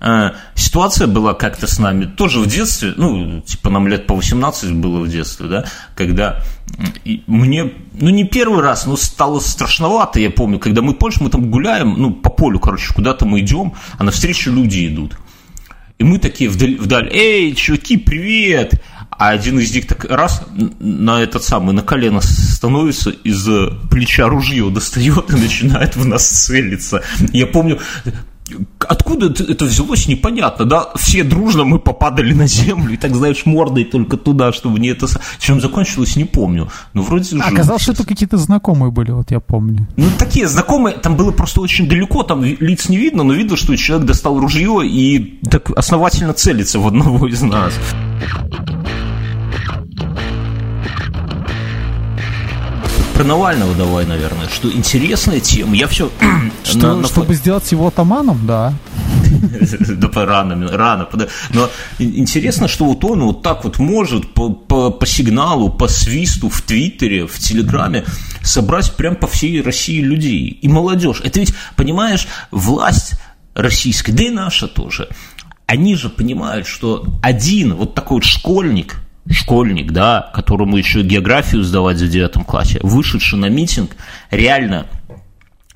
Э, 0.00 0.30
ситуация 0.54 1.06
была 1.06 1.34
как-то 1.34 1.66
с 1.66 1.78
нами 1.78 2.06
тоже 2.06 2.40
в 2.40 2.46
детстве, 2.46 2.94
ну, 2.96 3.42
типа 3.42 3.68
нам 3.68 3.86
лет 3.86 4.06
по 4.06 4.14
18 4.14 4.72
было 4.72 5.00
в 5.00 5.08
детстве, 5.08 5.46
да, 5.46 5.64
когда 5.94 6.42
мне, 7.26 7.72
ну, 7.92 8.10
не 8.10 8.24
первый 8.24 8.62
раз, 8.62 8.86
но 8.86 8.96
стало 8.96 9.40
страшновато, 9.40 10.20
я 10.20 10.30
помню, 10.30 10.58
когда 10.58 10.82
мы, 10.82 10.94
помнишь, 10.94 11.20
мы 11.20 11.30
там 11.30 11.50
гуляем, 11.50 11.94
ну, 11.96 12.12
по 12.12 12.30
полю, 12.30 12.58
короче, 12.58 12.92
куда-то 12.94 13.26
мы 13.26 13.40
идем, 13.40 13.74
а 13.98 14.04
навстречу 14.04 14.50
люди 14.50 14.86
идут. 14.86 15.16
И 15.98 16.04
мы 16.04 16.18
такие 16.18 16.48
вдаль, 16.48 16.76
вдаль 16.76 17.10
эй, 17.12 17.54
чуваки, 17.54 17.98
привет! 17.98 18.82
А 19.10 19.30
один 19.30 19.58
из 19.58 19.74
них 19.74 19.86
так 19.86 20.06
раз 20.06 20.42
на 20.56 21.20
этот 21.20 21.44
самый, 21.44 21.74
на 21.74 21.82
колено 21.82 22.22
становится, 22.22 23.10
из 23.10 23.46
плеча 23.90 24.26
ружье 24.26 24.70
достает 24.70 25.30
и 25.30 25.36
начинает 25.36 25.96
в 25.96 26.06
нас 26.06 26.26
целиться. 26.26 27.02
Я 27.32 27.46
помню, 27.46 27.78
Откуда 28.78 29.26
это 29.26 29.64
взялось, 29.64 30.06
непонятно, 30.08 30.64
да? 30.64 30.88
Все 30.96 31.22
дружно 31.24 31.64
мы 31.64 31.78
попадали 31.78 32.32
на 32.32 32.46
землю, 32.46 32.94
и 32.94 32.96
так, 32.96 33.14
знаешь, 33.14 33.46
мордой 33.46 33.84
только 33.84 34.16
туда, 34.16 34.52
чтобы 34.52 34.80
не 34.80 34.88
это... 34.88 35.06
Чем 35.38 35.60
закончилось, 35.60 36.16
не 36.16 36.24
помню. 36.24 36.68
Но 36.92 37.02
вроде 37.02 37.36
же... 37.36 37.42
Оказалось, 37.42 37.82
что 37.82 37.92
это 37.92 38.04
какие-то 38.04 38.36
знакомые 38.36 38.90
были, 38.90 39.10
вот 39.12 39.30
я 39.30 39.40
помню. 39.40 39.86
Ну, 39.96 40.06
такие 40.18 40.48
знакомые, 40.48 40.96
там 40.96 41.16
было 41.16 41.30
просто 41.30 41.60
очень 41.60 41.88
далеко, 41.88 42.22
там 42.22 42.44
лиц 42.44 42.88
не 42.88 42.96
видно, 42.96 43.22
но 43.22 43.32
видно, 43.32 43.56
что 43.56 43.76
человек 43.76 44.06
достал 44.06 44.38
ружье 44.38 44.86
и 44.86 45.40
так 45.48 45.70
основательно 45.76 46.32
целится 46.32 46.78
в 46.78 46.86
одного 46.86 47.26
из 47.26 47.42
нас. 47.42 47.72
Про 53.20 53.26
Навального 53.26 53.74
давай, 53.74 54.06
наверное, 54.06 54.48
что 54.48 54.72
интересная 54.72 55.40
тема. 55.40 55.76
Я 55.76 55.88
все... 55.88 56.10
Что, 56.64 56.78
на, 56.78 56.96
на... 56.96 57.08
Чтобы 57.08 57.34
сделать 57.34 57.70
его 57.70 57.88
атаманом, 57.88 58.46
да. 58.46 58.72
Да 59.98 60.26
рано, 60.26 60.68
рано. 60.68 61.06
Но 61.50 61.68
интересно, 61.98 62.66
что 62.66 62.86
вот 62.86 63.04
он 63.04 63.22
вот 63.22 63.42
так 63.42 63.64
вот 63.64 63.78
может 63.78 64.32
по, 64.32 64.48
по, 64.48 64.90
по 64.90 65.06
сигналу, 65.06 65.70
по 65.70 65.86
свисту 65.86 66.48
в 66.48 66.62
Твиттере, 66.62 67.26
в 67.26 67.38
Телеграме 67.38 68.04
собрать 68.42 68.96
прям 68.96 69.16
по 69.16 69.26
всей 69.26 69.60
России 69.60 70.00
людей. 70.00 70.58
И 70.62 70.68
молодежь. 70.68 71.20
Это 71.22 71.40
ведь, 71.40 71.54
понимаешь, 71.76 72.26
власть 72.50 73.20
российская, 73.54 74.12
да 74.12 74.24
и 74.24 74.30
наша 74.30 74.66
тоже, 74.66 75.08
они 75.66 75.94
же 75.94 76.08
понимают, 76.08 76.66
что 76.66 77.04
один 77.22 77.74
вот 77.74 77.94
такой 77.94 78.16
вот 78.16 78.24
школьник– 78.24 78.96
школьник, 79.30 79.92
да, 79.92 80.30
которому 80.34 80.76
еще 80.76 81.02
географию 81.02 81.62
сдавать 81.62 81.98
за 81.98 82.08
девятом 82.08 82.44
классе, 82.44 82.78
вышедший 82.82 83.38
на 83.38 83.48
митинг, 83.48 83.96
реально 84.30 84.86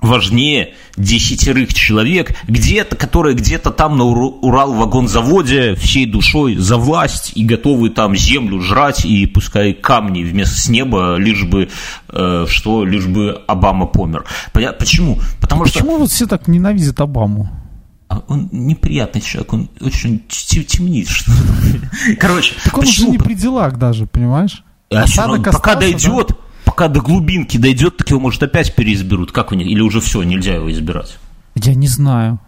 важнее 0.01 0.73
десятерых 0.97 1.73
человек, 1.73 2.35
где-то, 2.47 2.95
которые 2.95 3.35
где-то 3.35 3.71
там 3.71 3.97
на 3.97 4.03
Урал-вагонзаводе 4.03 5.75
всей 5.75 6.05
душой 6.05 6.55
за 6.55 6.77
власть 6.77 7.31
и 7.35 7.43
готовы 7.43 7.89
там 7.89 8.15
землю 8.15 8.61
жрать 8.61 9.05
и 9.05 9.25
пускай 9.25 9.73
камни 9.73 10.23
вместо 10.23 10.59
с 10.59 10.69
неба, 10.69 11.15
лишь 11.17 11.43
бы 11.43 11.69
э, 12.09 12.45
что, 12.47 12.85
лишь 12.85 13.07
бы 13.07 13.41
Обама 13.47 13.87
помер. 13.87 14.25
Почему? 14.53 15.19
Потому 15.41 15.63
Почему 15.63 15.65
что... 15.65 15.79
Почему 15.79 15.97
вот 15.97 16.11
все 16.11 16.27
так 16.27 16.47
ненавидят 16.47 16.99
Обаму? 17.01 17.64
А 18.07 18.21
он 18.27 18.49
неприятный 18.51 19.21
человек, 19.21 19.53
он 19.53 19.69
очень 19.81 20.23
темнит. 20.27 21.07
Что 21.07 21.31
Короче, 22.19 22.53
так 22.63 22.77
он 22.77 22.81
почему? 22.81 23.09
уже 23.09 23.17
не 23.17 23.23
при 23.23 23.33
делах 23.33 23.77
даже, 23.77 24.05
понимаешь? 24.05 24.63
А 24.91 25.01
Осадок 25.03 25.37
он, 25.37 25.43
пока 25.43 25.75
дойдет, 25.75 26.27
да? 26.29 26.35
пока 26.65 26.87
до 26.87 27.01
глубинки 27.01 27.57
дойдет, 27.57 27.97
так 27.97 28.09
его, 28.09 28.19
может, 28.19 28.43
опять 28.43 28.75
переизберут. 28.75 29.31
Как 29.31 29.51
у 29.51 29.55
них? 29.55 29.67
Или 29.67 29.81
уже 29.81 30.01
все, 30.01 30.21
нельзя 30.23 30.53
его 30.55 30.71
избирать? 30.71 31.17
Я 31.55 31.73
не 31.73 31.87
знаю. 31.87 32.39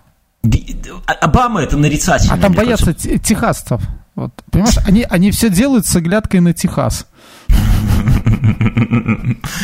А, 1.07 1.11
Обама 1.13 1.61
это 1.61 1.77
нарицательно. 1.77 2.35
А 2.35 2.37
там 2.37 2.53
боятся 2.53 2.93
кажется. 2.93 3.17
техасцев. 3.17 3.81
Вот, 4.15 4.33
понимаешь, 4.51 4.77
они, 4.87 5.05
они 5.09 5.29
все 5.31 5.49
делают 5.49 5.85
с 5.85 5.95
оглядкой 5.95 6.39
на 6.39 6.51
Техас. 6.51 7.05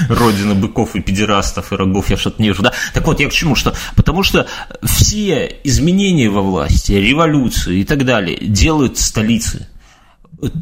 Родина 0.10 0.56
быков 0.56 0.96
и 0.96 1.02
педерастов 1.02 1.72
и 1.72 1.76
рогов 1.76 2.10
я 2.10 2.18
что-то 2.18 2.42
не 2.42 2.50
вижу, 2.50 2.64
да? 2.64 2.74
Так 2.94 3.06
вот, 3.08 3.20
я 3.20 3.30
к 3.30 3.34
чему? 3.34 3.56
Что? 3.56 3.74
Потому 3.96 4.24
что 4.24 4.48
все 4.84 5.60
изменения 5.64 6.30
во 6.30 6.42
власти, 6.42 6.94
революции 6.94 7.80
и 7.80 7.84
так 7.84 8.06
далее 8.06 8.38
делают 8.42 8.98
столицы 8.98 9.68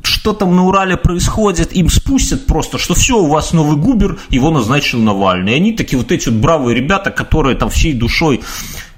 что 0.04 0.34
там 0.34 0.56
на 0.56 0.66
Урале 0.66 0.98
происходит, 0.98 1.74
им 1.74 1.90
спустят 1.90 2.46
просто, 2.46 2.78
что 2.78 2.94
все, 2.94 3.18
у 3.18 3.28
вас 3.28 3.54
новый 3.54 3.78
губер, 3.78 4.20
его 4.30 4.52
назначил 4.52 5.00
Навальный. 5.00 5.54
И 5.54 5.56
они 5.56 5.74
такие 5.74 5.98
вот 5.98 6.12
эти 6.12 6.30
вот 6.30 6.38
бравые 6.38 6.76
ребята, 6.76 7.10
которые 7.10 7.56
там 7.56 7.70
всей 7.70 7.94
душой 7.94 8.42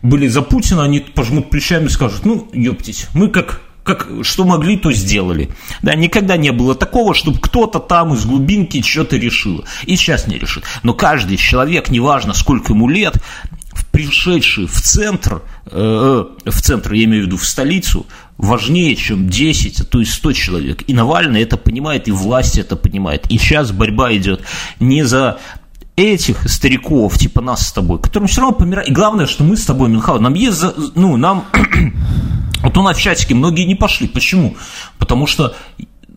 были 0.01 0.27
за 0.27 0.41
Путина, 0.41 0.83
они 0.83 0.99
пожмут 0.99 1.49
плечами 1.49 1.85
и 1.85 1.89
скажут, 1.89 2.25
ну, 2.25 2.49
ептить, 2.53 3.07
мы 3.13 3.29
как 3.29 3.61
как, 3.83 4.07
что 4.21 4.45
могли, 4.45 4.77
то 4.77 4.91
сделали. 4.91 5.49
Да, 5.81 5.95
никогда 5.95 6.37
не 6.37 6.51
было 6.51 6.75
такого, 6.75 7.13
чтобы 7.13 7.39
кто-то 7.39 7.79
там 7.79 8.13
из 8.13 8.25
глубинки 8.25 8.81
что-то 8.81 9.17
решил. 9.17 9.65
И 9.85 9.95
сейчас 9.95 10.27
не 10.27 10.37
решит. 10.37 10.63
Но 10.83 10.93
каждый 10.93 11.37
человек, 11.37 11.89
неважно 11.89 12.33
сколько 12.33 12.73
ему 12.73 12.87
лет, 12.87 13.21
пришедший 13.91 14.67
в 14.67 14.81
центр, 14.81 15.41
э, 15.65 16.25
э 16.45 16.49
в 16.49 16.61
центр, 16.61 16.93
я 16.93 17.03
имею 17.03 17.23
в 17.23 17.25
виду 17.27 17.37
в 17.37 17.45
столицу, 17.45 18.05
важнее, 18.37 18.95
чем 18.95 19.29
10, 19.29 19.81
а 19.81 19.83
то 19.83 19.99
и 19.99 20.05
100 20.05 20.33
человек. 20.33 20.83
И 20.87 20.93
Навальный 20.93 21.41
это 21.41 21.57
понимает, 21.57 22.07
и 22.07 22.11
власть 22.11 22.57
это 22.57 22.75
понимает. 22.75 23.29
И 23.29 23.37
сейчас 23.37 23.71
борьба 23.71 24.15
идет 24.15 24.41
не 24.79 25.03
за 25.03 25.39
этих 25.95 26.49
стариков, 26.49 27.17
типа 27.17 27.41
нас 27.41 27.67
с 27.67 27.73
тобой, 27.73 27.99
которым 27.99 28.27
все 28.27 28.41
равно 28.41 28.55
помирать. 28.55 28.89
И 28.89 28.91
главное, 28.91 29.27
что 29.27 29.43
мы 29.43 29.55
с 29.57 29.65
тобой, 29.65 29.89
Мюнхгаузен, 29.89 30.23
нам 30.23 30.33
есть, 30.33 30.63
ну, 30.95 31.17
нам 31.17 31.45
вот 32.63 32.77
у 32.77 32.81
нас 32.81 32.97
в 32.97 33.01
чатике 33.01 33.35
многие 33.35 33.65
не 33.65 33.75
пошли. 33.75 34.07
Почему? 34.07 34.55
Потому 34.97 35.27
что 35.27 35.55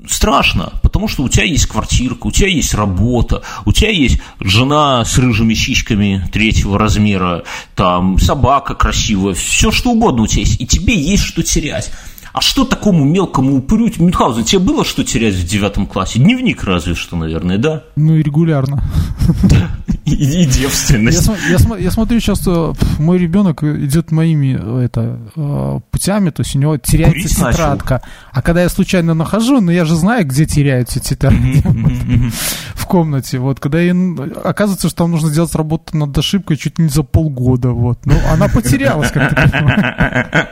страшно, 0.08 0.72
потому 0.82 1.08
что 1.08 1.24
у 1.24 1.28
тебя 1.28 1.44
есть 1.44 1.66
квартирка, 1.66 2.28
у 2.28 2.30
тебя 2.30 2.48
есть 2.48 2.72
работа, 2.74 3.42
у 3.64 3.72
тебя 3.72 3.90
есть 3.90 4.20
жена 4.40 5.04
с 5.04 5.18
рыжими 5.18 5.54
щичками 5.54 6.28
третьего 6.32 6.78
размера, 6.78 7.42
там 7.74 8.18
собака 8.18 8.74
красивая, 8.74 9.34
все 9.34 9.70
что 9.70 9.90
угодно 9.90 10.22
у 10.22 10.26
тебя 10.26 10.42
есть, 10.42 10.60
и 10.60 10.66
тебе 10.66 10.94
есть 10.94 11.24
что 11.24 11.42
терять. 11.42 11.90
А 12.36 12.42
что 12.42 12.66
такому 12.66 13.06
мелкому 13.06 13.56
упырю? 13.56 13.90
Мюнхгаузен, 13.96 14.44
тебе 14.44 14.58
было 14.58 14.84
что 14.84 15.02
терять 15.02 15.32
в 15.32 15.46
девятом 15.46 15.86
классе? 15.86 16.18
Дневник 16.18 16.64
разве 16.64 16.94
что, 16.94 17.16
наверное, 17.16 17.56
да? 17.56 17.84
Ну 17.96 18.14
и 18.14 18.22
регулярно. 18.22 18.84
И, 20.04 20.42
и 20.42 20.46
девственность. 20.46 21.26
Я, 21.48 21.56
я, 21.58 21.76
я 21.78 21.90
смотрю, 21.90 22.20
сейчас 22.20 22.46
э, 22.46 22.72
мой 22.98 23.18
ребенок 23.18 23.64
идет 23.64 24.12
моими 24.12 24.56
э, 24.56 24.84
это, 24.84 25.18
э, 25.34 25.80
путями, 25.90 26.30
то 26.30 26.42
есть 26.42 26.54
у 26.54 26.60
него 26.60 26.76
теряется 26.76 27.22
Курить 27.22 27.36
тетрадка. 27.36 27.94
Начал. 27.94 28.08
А 28.30 28.42
когда 28.42 28.62
я 28.62 28.68
случайно 28.68 29.14
нахожу, 29.14 29.54
но 29.54 29.62
ну, 29.62 29.70
я 29.72 29.84
же 29.84 29.96
знаю, 29.96 30.24
где 30.24 30.46
теряются 30.46 31.00
тетрадки 31.00 31.64
в 32.86 32.88
комнате. 32.88 33.38
Вот, 33.38 33.58
когда 33.58 33.80
я, 33.80 33.92
оказывается, 34.44 34.88
что 34.88 34.98
там 34.98 35.10
нужно 35.10 35.28
сделать 35.28 35.54
работу 35.54 35.96
над 35.96 36.16
ошибкой 36.16 36.56
чуть 36.56 36.78
не 36.78 36.88
за 36.88 37.02
полгода. 37.02 37.70
Вот. 37.70 37.98
Ну, 38.06 38.14
она 38.32 38.48
потерялась, 38.48 39.10
как 39.10 39.34
ты 39.34 40.48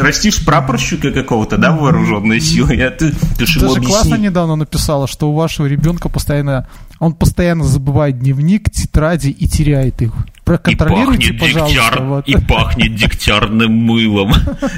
Растишь 0.00 0.44
прапорщика 0.44 1.10
какого-то, 1.10 1.58
да, 1.58 1.72
вооруженной 1.72 2.40
силы? 2.40 2.76
Ты, 2.98 3.10
ты 3.10 3.60
Даже 3.60 3.80
классно 3.80 4.14
недавно 4.14 4.56
написала, 4.56 5.08
что 5.08 5.30
у 5.30 5.34
вашего 5.34 5.66
ребенка 5.66 6.08
постоянно 6.08 6.68
он 7.00 7.12
постоянно 7.12 7.64
забывает 7.64 8.18
дневник, 8.18 8.70
тетради 8.70 9.28
и 9.28 9.48
теряет 9.48 10.00
их. 10.00 10.12
Проконтролируйте, 10.44 11.34
и 11.34 11.38
пожалуйста. 11.38 11.74
Дегтяр, 11.74 12.02
вот. 12.02 12.28
И 12.28 12.36
пахнет 12.36 12.94
дегтярным 12.94 13.72
мылом. 13.72 14.32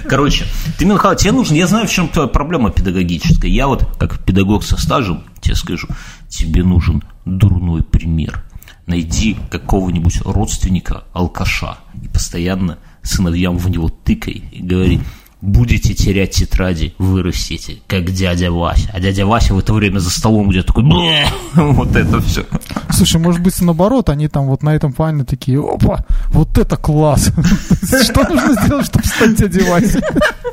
Короче, 0.08 0.46
ты, 0.78 0.86
Михаил, 0.86 1.16
тебе 1.16 1.32
нужно, 1.32 1.54
я 1.54 1.66
знаю, 1.66 1.86
в 1.86 1.90
чем 1.90 2.08
твоя 2.08 2.28
проблема 2.28 2.70
педагогическая. 2.70 3.50
Я 3.50 3.66
вот, 3.66 3.86
как 3.98 4.24
педагог 4.24 4.64
со 4.64 4.80
стажем, 4.80 5.24
тебе 5.40 5.54
скажу, 5.54 5.88
тебе 6.28 6.62
нужен 6.62 7.02
дурной 7.24 7.82
пример. 7.82 8.44
Найди 8.86 9.36
какого-нибудь 9.50 10.22
родственника, 10.24 11.04
алкаша, 11.12 11.78
и 12.00 12.08
постоянно 12.08 12.78
сыновьям 13.02 13.58
в 13.58 13.68
него 13.68 13.88
тыкай 13.88 14.44
и 14.52 14.62
говори, 14.62 15.00
будете 15.46 15.94
терять 15.94 16.32
тетради, 16.32 16.94
вырастите, 16.98 17.78
как 17.86 18.10
дядя 18.10 18.50
Вася. 18.50 18.90
А 18.92 19.00
дядя 19.00 19.26
Вася 19.26 19.54
в 19.54 19.58
это 19.58 19.72
время 19.72 20.00
за 20.00 20.10
столом 20.10 20.46
будет 20.46 20.66
такой, 20.66 20.84
вот 21.54 21.94
это 21.94 22.20
все. 22.20 22.44
Слушай, 22.90 23.20
может 23.20 23.40
быть, 23.40 23.60
наоборот, 23.60 24.08
они 24.10 24.28
там 24.28 24.46
вот 24.46 24.62
на 24.62 24.74
этом 24.74 24.92
плане 24.92 25.24
такие, 25.24 25.58
опа, 25.60 26.04
вот 26.28 26.58
это 26.58 26.76
класс. 26.76 27.30
Что 28.02 28.28
нужно 28.28 28.60
сделать, 28.62 28.86
чтобы 28.86 29.04
стать 29.04 29.36
дядей 29.36 29.62
Васей? 29.62 30.02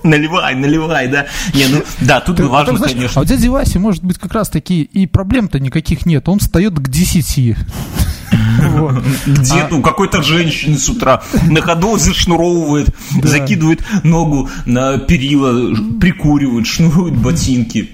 Наливай, 0.04 0.56
наливай, 0.56 1.08
да. 1.08 1.26
Не, 1.54 1.68
ну, 1.68 1.84
да, 2.02 2.20
тут 2.20 2.40
важно, 2.42 2.78
конечно. 2.78 3.22
А 3.22 3.24
у 3.24 3.26
дяди 3.26 3.48
Васи 3.48 3.80
может 3.80 4.04
быть 4.04 4.18
как 4.18 4.34
раз 4.34 4.50
такие, 4.50 4.84
и 4.84 5.08
проблем-то 5.08 5.60
никаких 5.60 6.06
нет. 6.06 6.28
Он 6.30 6.40
встает 6.40 6.74
к 6.76 6.88
10. 6.90 7.58
Где, 9.26 9.62
а 9.62 9.68
ну, 9.70 9.82
какой-то 9.82 10.24
женщины 10.24 10.78
с 10.78 10.90
утра 10.90 11.22
на 11.50 11.62
ходу 11.62 11.98
зашнуровывает, 11.98 12.90
закидывает 13.22 13.84
ногу 14.04 14.50
на 14.66 14.83
перила, 15.08 15.76
прикуривает, 16.00 16.68
шнурует 16.68 17.18
ботинки. 17.18 17.90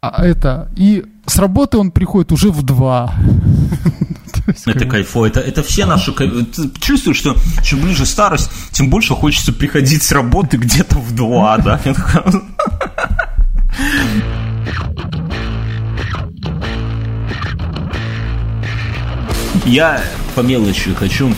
А 0.00 0.24
это, 0.24 0.70
и 0.76 1.04
с 1.26 1.38
работы 1.38 1.78
он 1.78 1.90
приходит 1.92 2.32
уже 2.32 2.50
в 2.50 2.62
два. 2.62 3.14
Это 4.66 4.86
кайфо. 4.86 5.26
Это, 5.26 5.40
это 5.40 5.62
все 5.62 5.86
наши... 5.86 6.12
Ты 6.12 6.70
чувствуешь, 6.80 7.18
что 7.18 7.36
чем 7.62 7.80
ближе 7.80 8.06
старость, 8.06 8.50
тем 8.72 8.90
больше 8.90 9.14
хочется 9.14 9.52
приходить 9.52 10.02
с 10.02 10.10
работы 10.12 10.56
где-то 10.56 10.98
в 10.98 11.14
два, 11.14 11.58
да? 11.58 11.80
Я 19.64 20.02
по 20.34 20.40
мелочи 20.40 20.92
хочу 20.92 21.32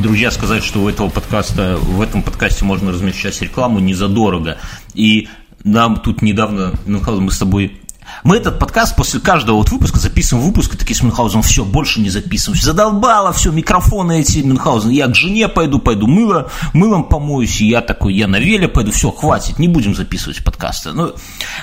друзья, 0.00 0.30
сказать, 0.30 0.64
что 0.64 0.80
у 0.80 0.88
этого 0.88 1.08
подкаста, 1.08 1.76
в 1.80 2.00
этом 2.00 2.22
подкасте 2.22 2.64
можно 2.64 2.90
размещать 2.90 3.40
рекламу 3.42 3.78
не 3.78 3.94
задорого. 3.94 4.56
И 4.94 5.28
нам 5.62 5.96
тут 5.96 6.22
недавно, 6.22 6.72
Мюнхгаузен, 6.86 7.24
мы 7.24 7.30
с 7.30 7.38
тобой 7.38 7.80
мы 8.24 8.36
этот 8.36 8.58
подкаст 8.58 8.96
после 8.96 9.20
каждого 9.20 9.56
вот 9.56 9.70
выпуска 9.70 10.00
записываем 10.00 10.44
выпуск, 10.44 10.74
и 10.74 10.76
такие 10.76 10.96
с 10.96 11.02
Мюнхгаузеном, 11.02 11.42
все, 11.42 11.64
больше 11.64 12.00
не 12.00 12.10
записываем. 12.10 12.60
Задолбало 12.60 13.32
все, 13.32 13.52
микрофоны 13.52 14.20
эти, 14.20 14.38
Мюнхгаузен, 14.38 14.90
я 14.90 15.06
к 15.06 15.14
жене 15.14 15.48
пойду, 15.48 15.78
пойду 15.78 16.06
мыло, 16.06 16.50
мылом 16.72 17.04
помоюсь, 17.04 17.60
и 17.60 17.68
я 17.68 17.80
такой, 17.80 18.14
я 18.14 18.26
на 18.26 18.40
веле 18.40 18.68
пойду, 18.68 18.90
все, 18.90 19.10
хватит, 19.10 19.58
не 19.58 19.68
будем 19.68 19.94
записывать 19.94 20.42
подкасты. 20.42 20.92
Но, 20.92 21.14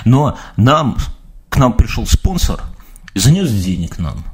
но 0.04 0.38
нам, 0.56 0.96
к 1.48 1.56
нам 1.58 1.74
пришел 1.74 2.06
спонсор, 2.06 2.62
занес 3.14 3.50
денег 3.50 3.98
нам 3.98 4.24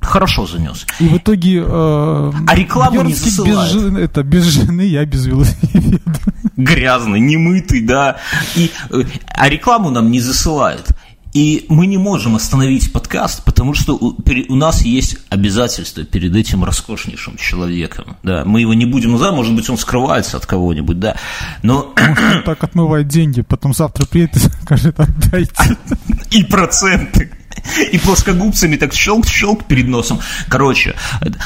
хорошо 0.00 0.46
занес. 0.46 0.86
И 1.00 1.08
в 1.08 1.16
итоге... 1.16 1.62
Э, 1.66 2.32
а 2.46 2.54
рекламу 2.54 3.02
не 3.02 3.14
засылает. 3.14 3.72
Без 3.72 3.72
жены, 3.72 3.98
это 3.98 4.22
без 4.22 4.44
жены, 4.44 4.82
я 4.82 5.04
без 5.04 5.26
велосипеда. 5.26 6.00
Грязный, 6.56 7.20
немытый, 7.20 7.80
да. 7.82 8.18
И, 8.56 8.70
э, 8.90 9.02
а 9.26 9.48
рекламу 9.48 9.90
нам 9.90 10.10
не 10.10 10.20
засылает. 10.20 10.86
И 11.32 11.64
мы 11.70 11.86
не 11.86 11.96
можем 11.96 12.36
остановить 12.36 12.92
подкаст, 12.92 13.42
потому 13.44 13.72
что 13.72 13.96
у, 13.96 14.14
у 14.48 14.54
нас 14.54 14.82
есть 14.82 15.16
обязательства 15.30 16.04
перед 16.04 16.36
этим 16.36 16.62
роскошнейшим 16.62 17.38
человеком. 17.38 18.18
Да, 18.22 18.44
мы 18.44 18.60
его 18.60 18.74
не 18.74 18.84
будем 18.84 19.12
называть, 19.12 19.34
может 19.34 19.54
быть, 19.54 19.68
он 19.70 19.78
скрывается 19.78 20.36
от 20.36 20.44
кого-нибудь, 20.44 21.00
да. 21.00 21.16
Но... 21.62 21.94
он 21.96 22.42
так 22.44 22.62
отмывает 22.62 23.08
деньги, 23.08 23.40
потом 23.40 23.72
завтра 23.72 24.04
приедет 24.04 24.36
и 24.36 24.40
скажет, 24.40 25.00
отдайте. 25.00 25.78
И 26.30 26.44
проценты 26.44 27.30
и 27.92 27.98
плоскогубцами 27.98 28.76
так 28.76 28.92
щелк-щелк 28.92 29.64
перед 29.64 29.88
носом. 29.88 30.20
Короче, 30.48 30.94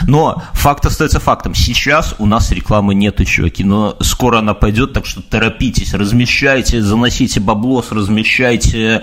но 0.07 0.43
факт 0.53 0.87
остается 0.87 1.21
фактом. 1.21 1.55
Сейчас 1.55 2.15
у 2.19 2.27
нас 2.27 2.51
рекламы 2.53 2.95
нету, 2.95 3.25
чуваки, 3.25 3.65
но 3.65 3.97
скоро 4.01 4.39
она 4.39 4.55
пойдет, 4.55 4.93
так 4.93 5.07
что 5.07 5.23
торопитесь, 5.23 5.95
размещайте, 5.95 6.83
заносите 6.83 7.41
баблос, 7.41 7.93
размещайте 7.93 9.03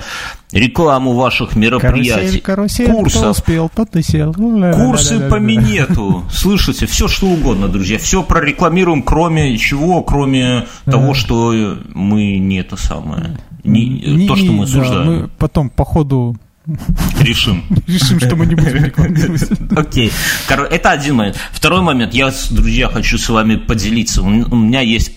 рекламу 0.54 1.14
ваших 1.14 1.56
мероприятий, 1.56 2.40
карусель, 2.40 2.42
карусель, 2.42 2.92
курсов, 2.92 3.22
кто 3.22 3.30
успел, 3.32 3.72
тот 3.76 3.96
и 3.96 4.04
сел. 4.04 4.34
курсы 4.34 5.20
по 5.30 5.36
минету, 5.36 6.24
слышите, 6.32 6.86
все 6.86 7.08
что 7.08 7.28
угодно, 7.28 7.68
друзья, 7.68 7.98
все 7.98 8.24
прорекламируем, 8.24 9.02
кроме 9.02 9.58
чего, 9.58 10.04
кроме 10.04 10.68
того, 10.86 11.14
что 11.14 11.54
мы 11.94 12.38
не 12.38 12.60
это 12.60 12.78
самое, 12.78 13.38
не, 13.64 13.88
не, 13.88 14.28
то, 14.28 14.36
что 14.36 14.52
мы 14.52 14.66
осуждаем. 14.66 15.06
Да, 15.06 15.12
мы 15.12 15.30
потом 15.38 15.70
по 15.70 15.86
ходу 15.86 16.36
Решим. 17.20 17.64
Решим, 17.88 18.20
что 18.20 18.36
мы 18.36 18.46
не 18.46 18.56
будем 18.56 18.76
рекламировать. 18.86 19.50
Окей. 19.76 20.12
Это 20.48 20.92
один 20.92 21.16
момент. 21.16 21.38
Второй 21.52 21.82
момент. 21.82 22.14
Я, 22.14 22.32
друзья, 22.52 22.88
хочу 22.88 23.18
с 23.18 23.28
вами 23.30 23.56
поделиться. 23.58 24.22
У 24.22 24.30
меня 24.30 24.82
есть 24.82 25.12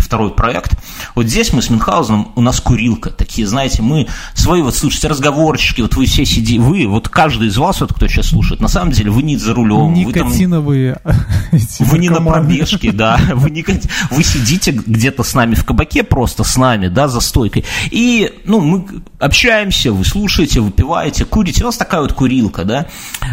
второй 0.00 0.30
проект. 0.30 0.78
Вот 1.14 1.26
здесь 1.26 1.52
мы 1.52 1.62
с 1.62 1.70
Мюнхгаузеном, 1.70 2.32
у 2.34 2.40
нас 2.40 2.60
курилка. 2.60 3.10
Такие, 3.10 3.46
знаете, 3.46 3.82
мы 3.82 4.08
свои, 4.34 4.62
вот 4.62 4.74
слушайте, 4.74 5.08
разговорчики, 5.08 5.80
вот 5.80 5.94
вы 5.94 6.06
все 6.06 6.24
сидите, 6.24 6.60
вы, 6.60 6.86
вот 6.86 7.08
каждый 7.08 7.48
из 7.48 7.58
вас, 7.58 7.80
вот 7.80 7.92
кто 7.92 8.08
сейчас 8.08 8.26
слушает, 8.26 8.60
на 8.60 8.68
самом 8.68 8.92
деле 8.92 9.10
вы 9.10 9.22
не 9.22 9.36
за 9.36 9.54
рулем. 9.54 9.94
Никотиновые. 9.94 11.00
Вы, 11.04 11.60
там, 11.60 11.86
вы 11.88 11.98
не 11.98 12.08
на 12.08 12.20
пробежке, 12.20 12.92
да. 12.92 13.20
Вы, 13.34 13.50
не, 13.50 13.64
вы 14.10 14.24
сидите 14.24 14.72
где-то 14.72 15.22
с 15.22 15.34
нами 15.34 15.54
в 15.54 15.64
кабаке, 15.64 16.02
просто 16.02 16.44
с 16.44 16.56
нами, 16.56 16.88
да, 16.88 17.08
за 17.08 17.20
стойкой. 17.20 17.64
И, 17.90 18.32
ну, 18.44 18.60
мы 18.60 18.86
общаемся, 19.18 19.92
вы 19.92 20.04
слушаете, 20.04 20.60
выпиваете, 20.60 21.24
курите. 21.24 21.62
У 21.62 21.66
нас 21.66 21.76
такая 21.76 22.00
вот 22.00 22.12
курилка, 22.12 22.64
да. 22.64 22.86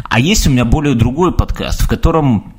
А 0.09 0.19
есть 0.19 0.47
у 0.47 0.49
меня 0.49 0.65
более 0.65 0.95
другой 0.95 1.33
подкаст, 1.33 1.81
в 1.81 1.87
котором 1.87 2.56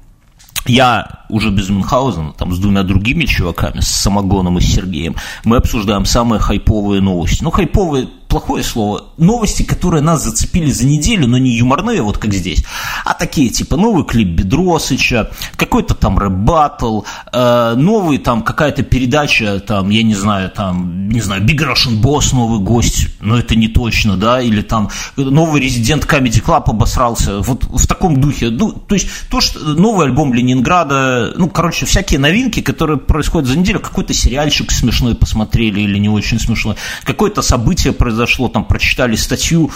я 0.68 1.24
уже 1.28 1.50
без 1.50 1.68
Мюнхгаузена, 1.68 2.32
там 2.32 2.54
с 2.54 2.58
двумя 2.58 2.82
другими 2.82 3.24
чуваками, 3.24 3.80
с 3.80 3.88
Самогоном 3.88 4.58
и 4.58 4.60
с 4.60 4.66
Сергеем, 4.66 5.16
мы 5.44 5.56
обсуждаем 5.56 6.04
самые 6.04 6.40
хайповые 6.40 7.00
новости. 7.00 7.42
Ну, 7.42 7.50
хайповые 7.50 8.08
плохое 8.28 8.62
слово, 8.62 9.04
новости, 9.16 9.62
которые 9.62 10.02
нас 10.02 10.22
зацепили 10.22 10.70
за 10.70 10.86
неделю, 10.86 11.26
но 11.26 11.38
не 11.38 11.56
юморные, 11.56 12.02
вот 12.02 12.18
как 12.18 12.34
здесь, 12.34 12.64
а 13.04 13.14
такие, 13.14 13.48
типа, 13.48 13.76
новый 13.76 14.04
клип 14.04 14.28
Бедросыча, 14.28 15.30
какой-то 15.56 15.94
там 15.94 16.18
рэп-баттл, 16.18 17.02
э, 17.32 17.74
новый 17.76 18.18
там 18.18 18.42
какая-то 18.42 18.82
передача, 18.82 19.60
там, 19.60 19.88
я 19.88 20.02
не 20.02 20.14
знаю, 20.14 20.50
там, 20.50 21.08
не 21.08 21.20
знаю, 21.20 21.42
Big 21.42 21.58
Russian 21.58 22.02
Boss, 22.02 22.34
новый 22.34 22.60
гость, 22.60 23.08
но 23.20 23.38
это 23.38 23.56
не 23.56 23.68
точно, 23.68 24.16
да, 24.16 24.42
или 24.42 24.60
там 24.60 24.90
новый 25.16 25.62
резидент 25.62 26.04
Comedy 26.04 26.44
Club 26.44 26.64
обосрался, 26.66 27.40
вот 27.40 27.64
в 27.64 27.86
таком 27.86 28.20
духе, 28.20 28.50
ну, 28.50 28.72
то 28.72 28.94
есть, 28.94 29.08
то, 29.30 29.40
что 29.40 29.58
новый 29.60 30.06
альбом 30.06 30.34
Ленинграда, 30.34 31.32
ну, 31.36 31.48
короче, 31.48 31.86
всякие 31.86 32.20
новинки, 32.20 32.60
которые 32.60 32.98
происходят 32.98 33.48
за 33.48 33.58
неделю, 33.58 33.80
какой-то 33.80 34.12
сериальчик 34.12 34.70
смешной 34.70 35.14
посмотрели 35.14 35.80
или 35.80 35.98
не 35.98 36.10
очень 36.10 36.38
смешной, 36.38 36.76
какое-то 37.04 37.40
событие 37.40 37.94
произошло, 37.94 38.17
произошло, 38.18 38.48
там 38.48 38.64
прочитали 38.64 39.14
статью, 39.16 39.70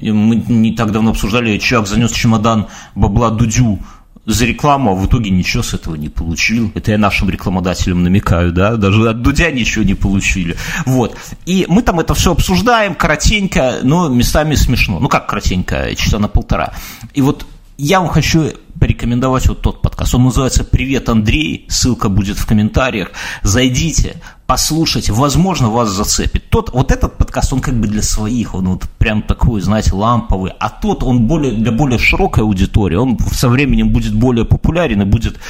мы 0.00 0.36
не 0.36 0.72
так 0.72 0.90
давно 0.90 1.10
обсуждали, 1.10 1.58
человек 1.58 1.88
занес 1.88 2.10
чемодан 2.10 2.66
бабла 2.96 3.30
Дудю 3.30 3.78
за 4.26 4.46
рекламу, 4.46 4.92
а 4.92 4.94
в 4.94 5.06
итоге 5.06 5.30
ничего 5.30 5.62
с 5.62 5.74
этого 5.74 5.94
не 5.94 6.08
получил. 6.08 6.72
Это 6.74 6.90
я 6.92 6.98
нашим 6.98 7.30
рекламодателям 7.30 8.02
намекаю, 8.02 8.52
да, 8.52 8.76
даже 8.76 9.08
от 9.08 9.22
Дудя 9.22 9.52
ничего 9.52 9.84
не 9.84 9.94
получили. 9.94 10.56
Вот. 10.86 11.16
И 11.46 11.66
мы 11.68 11.82
там 11.82 12.00
это 12.00 12.14
все 12.14 12.32
обсуждаем, 12.32 12.94
коротенько, 12.94 13.78
но 13.82 14.08
местами 14.08 14.56
смешно. 14.56 14.98
Ну 14.98 15.08
как 15.08 15.28
коротенько, 15.28 15.94
часа 15.94 16.18
на 16.18 16.26
полтора. 16.26 16.72
И 17.12 17.20
вот 17.20 17.46
я 17.76 18.00
вам 18.00 18.08
хочу 18.08 18.50
порекомендовать 18.80 19.46
вот 19.46 19.62
тот 19.62 19.82
подкаст. 19.82 20.14
Он 20.14 20.24
называется 20.24 20.64
«Привет, 20.64 21.08
Андрей». 21.08 21.66
Ссылка 21.68 22.08
будет 22.08 22.38
в 22.38 22.46
комментариях. 22.46 23.12
Зайдите, 23.42 24.16
послушайте. 24.54 25.12
Возможно, 25.12 25.68
вас 25.68 25.88
зацепит. 25.88 26.48
Тот, 26.48 26.72
вот 26.72 26.92
этот 26.92 27.18
подкаст, 27.18 27.52
он 27.52 27.60
как 27.60 27.74
бы 27.74 27.88
для 27.88 28.02
своих. 28.02 28.54
Он 28.54 28.68
вот 28.68 28.84
прям 28.98 29.22
такой, 29.22 29.60
знаете, 29.60 29.92
ламповый. 29.94 30.52
А 30.60 30.70
тот, 30.70 31.02
он 31.02 31.26
более, 31.26 31.50
для 31.50 31.72
более 31.72 31.98
широкой 31.98 32.44
аудитории. 32.44 32.94
Он 32.94 33.18
со 33.32 33.48
временем 33.48 33.88
будет 33.92 34.14
более 34.14 34.44
популярен 34.44 35.02
и 35.02 35.04
будет... 35.04 35.40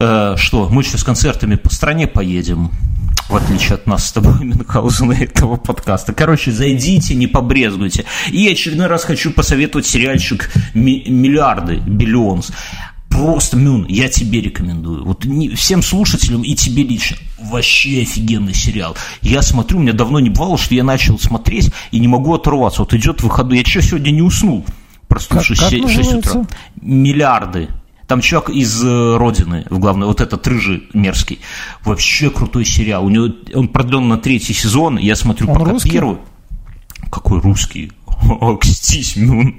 Э, 0.00 0.34
что, 0.36 0.68
мы 0.68 0.82
еще 0.82 0.98
с 0.98 1.04
концертами 1.04 1.54
по 1.54 1.72
стране 1.72 2.08
поедем 2.08 2.72
в 3.28 3.36
отличие 3.36 3.74
от 3.76 3.86
нас 3.86 4.08
с 4.08 4.12
тобой, 4.12 4.34
Мюнхгаузена, 4.44 5.12
этого 5.12 5.56
подкаста. 5.56 6.12
Короче, 6.12 6.50
зайдите, 6.50 7.14
не 7.14 7.28
побрезгуйте. 7.28 8.04
И 8.32 8.48
очередной 8.48 8.88
раз 8.88 9.04
хочу 9.04 9.30
посоветовать 9.30 9.86
сериальчик 9.86 10.50
«Миллиарды», 10.74 11.76
«Биллионс». 11.76 12.50
Просто, 13.14 13.56
Мюн, 13.56 13.86
я 13.88 14.08
тебе 14.08 14.40
рекомендую. 14.40 15.04
Вот 15.04 15.24
не, 15.24 15.50
всем 15.50 15.84
слушателям 15.84 16.42
и 16.42 16.52
тебе 16.56 16.82
лично. 16.82 17.16
Вообще 17.38 18.02
офигенный 18.02 18.54
сериал. 18.54 18.96
Я 19.22 19.40
смотрю, 19.40 19.78
у 19.78 19.82
меня 19.82 19.92
давно 19.92 20.18
не 20.18 20.30
бывало, 20.30 20.58
что 20.58 20.74
я 20.74 20.82
начал 20.82 21.16
смотреть 21.20 21.70
и 21.92 22.00
не 22.00 22.08
могу 22.08 22.34
оторваться. 22.34 22.82
Вот 22.82 22.92
идет 22.92 23.22
выходу. 23.22 23.54
Я 23.54 23.64
что, 23.64 23.82
сегодня 23.82 24.10
не 24.10 24.22
уснул? 24.22 24.66
Проснувшись 25.06 25.60
в 25.60 25.88
6 25.88 26.14
утра. 26.14 26.44
Миллиарды. 26.80 27.68
Там 28.08 28.20
чувак 28.20 28.50
из 28.50 28.82
э, 28.82 29.16
Родины, 29.16 29.64
в 29.70 29.78
главной, 29.78 30.08
вот 30.08 30.20
этот 30.20 30.44
рыжий 30.48 30.82
мерзкий. 30.92 31.38
Вообще 31.84 32.30
крутой 32.30 32.64
сериал. 32.64 33.06
У 33.06 33.10
него 33.10 33.28
он 33.54 33.68
продлен 33.68 34.08
на 34.08 34.18
третий 34.18 34.54
сезон. 34.54 34.98
Я 34.98 35.14
смотрю 35.14 35.48
он 35.48 35.54
пока 35.54 35.70
русский? 35.70 35.92
первый. 35.92 36.18
Какой 37.12 37.40
русский? 37.40 37.92
Окстись, 38.40 39.14
ну. 39.16 39.54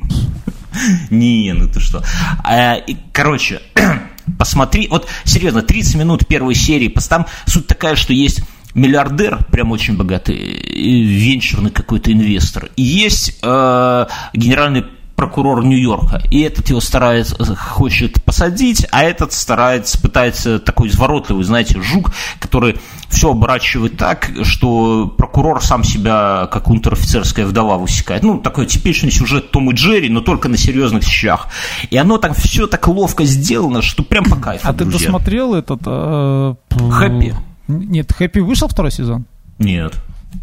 Не, 1.09 1.53
ну 1.53 1.69
ты 1.69 1.79
что. 1.79 2.03
А, 2.43 2.77
короче, 3.13 3.61
Посмотри, 4.37 4.87
вот 4.87 5.07
серьезно, 5.23 5.61
30 5.61 5.95
минут 5.95 6.27
первой 6.27 6.55
серии, 6.55 6.93
там 7.09 7.27
суть 7.45 7.67
такая, 7.67 7.95
что 7.95 8.11
есть 8.11 8.41
миллиардер, 8.73 9.45
прям 9.51 9.71
очень 9.71 9.95
богатый, 9.95 10.35
венчурный 10.35 11.69
какой-то 11.69 12.11
инвестор, 12.11 12.69
и 12.75 12.81
есть 12.81 13.37
э, 13.41 14.05
генеральный 14.33 14.83
прокурор 15.15 15.63
Нью-Йорка. 15.63 16.21
И 16.29 16.41
этот 16.41 16.69
его 16.69 16.81
старается, 16.81 17.55
хочет 17.55 18.23
посадить, 18.23 18.85
а 18.91 19.03
этот 19.03 19.33
старается, 19.33 19.99
пытается 19.99 20.59
такой 20.59 20.89
изворотливый, 20.89 21.43
знаете, 21.43 21.81
жук, 21.81 22.11
который 22.39 22.77
все 23.09 23.31
оборачивает 23.31 23.97
так, 23.97 24.29
что 24.43 25.07
прокурор 25.07 25.63
сам 25.63 25.83
себя, 25.83 26.47
как 26.51 26.69
унтер-офицерская 26.69 27.45
вдова, 27.45 27.77
высекает. 27.77 28.23
Ну, 28.23 28.39
такой 28.39 28.65
типичный 28.65 29.11
сюжет 29.11 29.51
Том 29.51 29.71
и 29.71 29.73
Джерри, 29.73 30.09
но 30.09 30.21
только 30.21 30.49
на 30.49 30.57
серьезных 30.57 31.03
щах. 31.03 31.47
И 31.89 31.97
оно 31.97 32.17
там 32.17 32.33
все 32.33 32.67
так 32.67 32.87
ловко 32.87 33.23
сделано, 33.23 33.81
что 33.81 34.03
прям 34.03 34.25
по 34.25 34.35
кайфу, 34.35 34.67
А 34.67 34.73
друзья. 34.73 34.97
ты 34.99 35.05
досмотрел 35.05 35.55
этот... 35.55 35.81
Э, 35.85 36.55
Хэппи? 36.71 37.35
Нет, 37.67 38.11
Хэппи 38.11 38.39
вышел 38.39 38.67
второй 38.67 38.91
сезон? 38.91 39.25
Нет. 39.59 39.93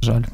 Жаль. 0.00 0.26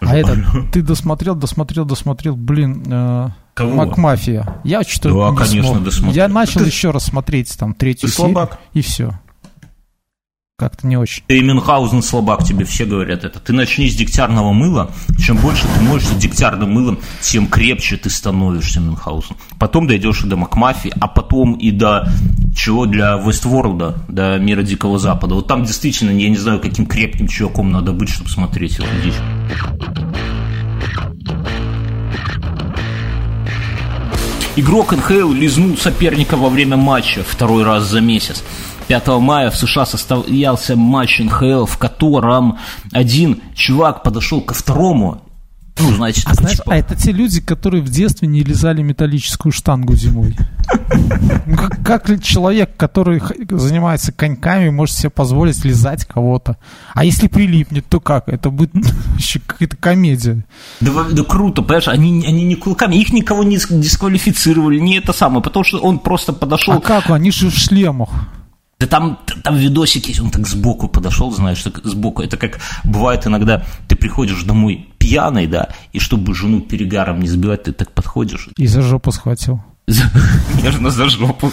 А 0.00 0.14
это, 0.14 0.36
ты 0.72 0.82
досмотрел, 0.82 1.34
досмотрел, 1.34 1.84
досмотрел, 1.86 2.36
блин, 2.36 2.82
э, 2.90 3.28
Кого? 3.54 3.74
Макмафия. 3.74 4.60
Я 4.64 4.82
что-то 4.82 5.10
да, 5.10 5.30
не 5.30 5.36
конечно, 5.36 5.72
смог. 5.72 5.84
досмотрел. 5.84 6.22
Я 6.22 6.28
начал 6.28 6.60
ты... 6.60 6.66
еще 6.66 6.90
раз 6.90 7.04
смотреть 7.04 7.56
там 7.58 7.74
третью 7.74 8.08
ты 8.08 8.14
серию. 8.14 8.32
слабак. 8.32 8.58
И 8.72 8.80
все. 8.80 9.12
Как-то 10.62 10.86
не 10.86 10.96
очень. 10.96 11.24
Ты 11.26 11.40
Мюнхгаузен 11.40 12.02
слабак, 12.02 12.44
тебе 12.44 12.64
все 12.64 12.84
говорят 12.84 13.24
это. 13.24 13.40
Ты 13.40 13.52
начни 13.52 13.90
с 13.90 13.96
дегтярного 13.96 14.52
мыла. 14.52 14.92
Чем 15.18 15.36
больше 15.38 15.66
ты 15.74 15.80
можешь 15.80 16.06
с 16.06 16.12
дегтярным 16.12 16.70
мылом, 16.70 17.00
тем 17.20 17.48
крепче 17.48 17.96
ты 17.96 18.08
становишься, 18.08 18.78
Мюнхгаузен. 18.78 19.36
Потом 19.58 19.88
дойдешь 19.88 20.22
и 20.22 20.28
до 20.28 20.36
Макмафии, 20.36 20.92
а 21.00 21.08
потом 21.08 21.54
и 21.54 21.72
до 21.72 22.08
чего 22.54 22.86
для 22.86 23.16
Вестворлда, 23.16 24.04
до 24.08 24.38
мира 24.38 24.62
Дикого 24.62 25.00
Запада. 25.00 25.34
Вот 25.34 25.48
там 25.48 25.64
действительно, 25.64 26.10
я 26.10 26.28
не 26.28 26.36
знаю, 26.36 26.60
каким 26.60 26.86
крепким 26.86 27.26
чуваком 27.26 27.72
надо 27.72 27.92
быть, 27.92 28.10
чтобы 28.10 28.30
смотреть 28.30 28.78
эту 28.78 28.86
дичь. 29.02 30.11
Игрок 34.54 34.92
НХЛ 34.92 35.32
лизнул 35.32 35.78
соперника 35.78 36.36
во 36.36 36.50
время 36.50 36.76
матча 36.76 37.24
второй 37.26 37.64
раз 37.64 37.84
за 37.84 38.02
месяц. 38.02 38.44
5 38.86 39.08
мая 39.18 39.50
в 39.50 39.56
США 39.56 39.86
состоялся 39.86 40.76
матч 40.76 41.20
НХЛ, 41.20 41.64
в 41.64 41.78
котором 41.78 42.58
один 42.92 43.40
чувак 43.54 44.02
подошел 44.02 44.42
ко 44.42 44.52
второму 44.52 45.22
ну, 45.78 45.94
значит, 45.96 46.26
а, 46.26 46.34
знаешь, 46.34 46.58
типа... 46.58 46.74
а 46.74 46.76
это 46.76 46.94
те 46.94 47.12
люди, 47.12 47.40
которые 47.40 47.82
в 47.82 47.88
детстве 47.88 48.28
не 48.28 48.42
лизали 48.42 48.82
металлическую 48.82 49.52
штангу 49.52 49.94
зимой. 49.94 50.36
Ну, 51.46 51.56
как, 51.84 52.22
человек, 52.22 52.76
который 52.76 53.20
занимается 53.50 54.12
коньками, 54.12 54.70
может 54.70 54.96
себе 54.96 55.10
позволить 55.10 55.64
лизать 55.64 56.04
кого-то? 56.04 56.56
А 56.94 57.04
если 57.04 57.26
прилипнет, 57.26 57.86
то 57.88 58.00
как? 58.00 58.28
Это 58.28 58.50
будет 58.50 58.72
еще 59.18 59.40
какая-то 59.40 59.76
комедия. 59.76 60.44
Да, 60.80 60.90
да 61.10 61.24
круто, 61.24 61.62
понимаешь, 61.62 61.88
они, 61.88 62.24
они 62.26 62.44
не 62.44 62.54
кулаками, 62.54 62.96
их 62.96 63.12
никого 63.12 63.42
не 63.42 63.56
дисквалифицировали, 63.56 64.78
не 64.78 64.98
это 64.98 65.12
самое, 65.12 65.42
потому 65.42 65.64
что 65.64 65.78
он 65.78 65.98
просто 65.98 66.32
подошел... 66.32 66.74
А 66.74 66.80
как? 66.80 67.10
Они 67.10 67.30
же 67.30 67.48
в 67.50 67.54
шлемах. 67.54 68.10
Да 68.82 68.88
там, 68.88 69.18
там 69.44 69.54
видосик 69.54 70.08
есть, 70.08 70.18
он 70.20 70.30
так 70.30 70.44
сбоку 70.48 70.88
подошел, 70.88 71.30
знаешь, 71.30 71.62
так 71.62 71.80
сбоку. 71.84 72.20
Это 72.20 72.36
как 72.36 72.58
бывает 72.82 73.24
иногда, 73.28 73.64
ты 73.86 73.94
приходишь 73.94 74.42
домой 74.42 74.88
пьяный, 74.98 75.46
да, 75.46 75.68
и 75.92 76.00
чтобы 76.00 76.34
жену 76.34 76.60
перегаром 76.60 77.20
не 77.20 77.28
сбивать, 77.28 77.62
ты 77.62 77.72
так 77.72 77.92
подходишь. 77.92 78.48
И 78.56 78.66
за 78.66 78.82
жопу 78.82 79.12
схватил. 79.12 79.62
Нежно 80.62 80.90
за 80.90 81.08
жопу. 81.08 81.52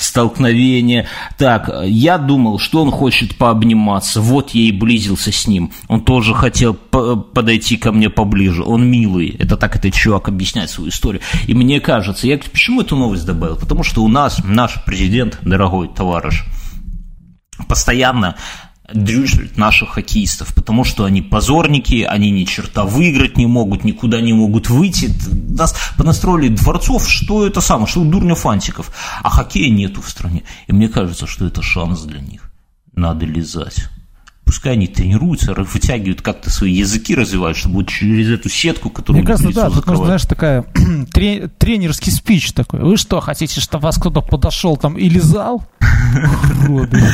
Столкновение. 0.00 1.06
Так, 1.38 1.70
я 1.84 2.18
думал, 2.18 2.58
что 2.58 2.82
он 2.82 2.90
хочет 2.90 3.36
пообниматься. 3.36 4.20
Вот 4.20 4.50
я 4.50 4.62
и 4.62 4.72
близился 4.72 5.30
с 5.30 5.46
ним. 5.46 5.70
Он 5.86 6.04
тоже 6.04 6.34
хотел 6.34 6.74
подойти 6.74 7.76
ко 7.76 7.92
мне 7.92 8.10
поближе. 8.10 8.64
Он 8.64 8.84
милый. 8.90 9.28
Это 9.38 9.56
так 9.56 9.76
этот 9.76 9.94
чувак 9.94 10.28
объясняет 10.28 10.70
свою 10.70 10.90
историю. 10.90 11.22
И 11.46 11.54
мне 11.54 11.78
кажется, 11.78 12.26
я 12.26 12.36
почему 12.36 12.80
эту 12.80 12.96
новость 12.96 13.26
добавил? 13.26 13.54
Потому 13.54 13.84
что 13.84 14.02
у 14.02 14.08
нас 14.08 14.42
наш 14.42 14.84
президент, 14.84 15.38
дорогой 15.42 15.88
товарищ, 15.88 16.42
постоянно 17.68 18.36
дрючат 18.92 19.56
наших 19.56 19.90
хоккеистов, 19.90 20.54
потому 20.54 20.84
что 20.84 21.04
они 21.04 21.22
позорники, 21.22 22.02
они 22.02 22.30
ни 22.30 22.44
черта 22.44 22.84
выиграть 22.84 23.38
не 23.38 23.46
могут, 23.46 23.84
никуда 23.84 24.20
не 24.20 24.32
могут 24.32 24.68
выйти. 24.68 25.10
Нас 25.50 25.74
понастроили 25.96 26.48
дворцов, 26.48 27.08
что 27.08 27.46
это 27.46 27.60
самое, 27.60 27.86
что 27.86 28.02
у 28.02 28.04
дурня 28.04 28.34
фантиков, 28.34 28.90
а 29.22 29.30
хоккея 29.30 29.70
нету 29.70 30.02
в 30.02 30.10
стране. 30.10 30.42
И 30.66 30.72
мне 30.72 30.88
кажется, 30.88 31.26
что 31.26 31.46
это 31.46 31.62
шанс 31.62 32.02
для 32.02 32.20
них. 32.20 32.50
Надо 32.94 33.24
лизать 33.24 33.88
пускай 34.54 34.74
они 34.74 34.86
тренируются, 34.86 35.52
вытягивают 35.52 36.22
как-то 36.22 36.48
свои 36.48 36.72
языки, 36.72 37.16
развивают, 37.16 37.56
чтобы 37.56 37.74
вот 37.76 37.88
через 37.88 38.30
эту 38.30 38.48
сетку, 38.48 38.88
которую 38.88 39.24
Мне 39.24 39.26
кажется, 39.26 39.52
да, 39.52 39.68
тут 39.68 39.84
нужно, 39.84 40.04
знаешь, 40.04 40.24
такая 40.26 40.64
тренерский 41.58 42.12
спич 42.12 42.52
такой. 42.52 42.78
Вы 42.78 42.96
что, 42.96 43.18
хотите, 43.18 43.60
чтобы 43.60 43.82
вас 43.82 43.96
кто-то 43.98 44.20
подошел 44.20 44.76
там 44.76 44.96
и 44.96 45.08
лизал? 45.08 45.66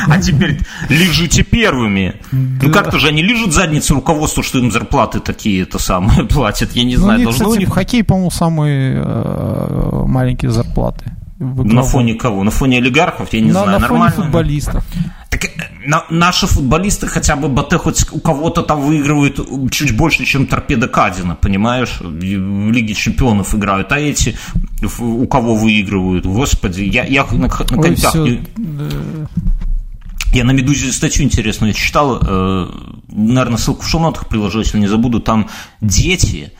А 0.07 0.21
теперь 0.21 0.59
лежите 0.89 1.43
первыми. 1.43 2.15
Ну 2.31 2.71
как-то 2.71 2.99
же 2.99 3.07
они 3.07 3.23
лежат 3.23 3.53
задницы 3.53 3.93
руководству, 3.93 4.43
что 4.43 4.59
им 4.59 4.71
зарплаты 4.71 5.19
такие 5.19 5.63
это 5.63 5.79
самые 5.79 6.23
платят, 6.29 6.75
я 6.75 6.83
не 6.83 6.95
ну, 6.95 7.03
знаю. 7.03 7.23
Должно 7.23 7.49
у 7.49 7.55
них... 7.55 7.69
В 7.69 7.71
хоккей, 7.71 8.03
по-моему, 8.03 8.29
самые 8.31 9.01
э, 9.03 10.03
маленькие 10.05 10.51
зарплаты. 10.51 11.11
На 11.39 11.81
фоне 11.81 12.13
кого? 12.13 12.43
На 12.43 12.51
фоне 12.51 12.77
олигархов? 12.77 13.33
Я 13.33 13.41
не 13.41 13.51
на, 13.51 13.63
знаю, 13.63 13.79
на 13.79 13.87
фоне 13.87 14.09
футболистов. 14.09 14.85
Так, 15.41 15.51
э, 15.51 15.87
на, 15.87 16.05
наши 16.09 16.47
футболисты 16.47 17.07
хотя 17.07 17.35
бы 17.35 17.47
БТ 17.47 17.73
хоть 17.75 18.05
у 18.11 18.19
кого-то 18.19 18.61
там 18.61 18.81
выигрывают 18.81 19.39
чуть 19.71 19.95
больше, 19.95 20.25
чем 20.25 20.47
торпеда 20.47 20.87
Кадина, 20.87 21.35
понимаешь? 21.35 21.97
В 21.99 22.71
Лиге 22.71 22.93
чемпионов 22.93 23.55
играют, 23.55 23.91
а 23.91 23.99
эти 23.99 24.37
у 24.99 25.25
кого 25.27 25.55
выигрывают? 25.55 26.25
Господи, 26.25 26.83
я, 26.83 27.03
я 27.05 27.25
на, 27.25 27.37
на 27.37 27.49
коньках... 27.49 28.15
Ой, 28.15 28.41
я 30.33 30.45
на 30.45 30.51
«Медузе» 30.51 30.91
статью 30.93 31.25
интересную 31.25 31.73
читал, 31.73 32.19
э, 32.21 32.67
наверное, 33.09 33.57
ссылку 33.57 33.81
в 33.81 33.87
шоу-нотах 33.87 34.29
приложу, 34.29 34.59
если 34.59 34.79
не 34.79 34.87
забуду, 34.87 35.19
там 35.19 35.49
дети 35.81 36.53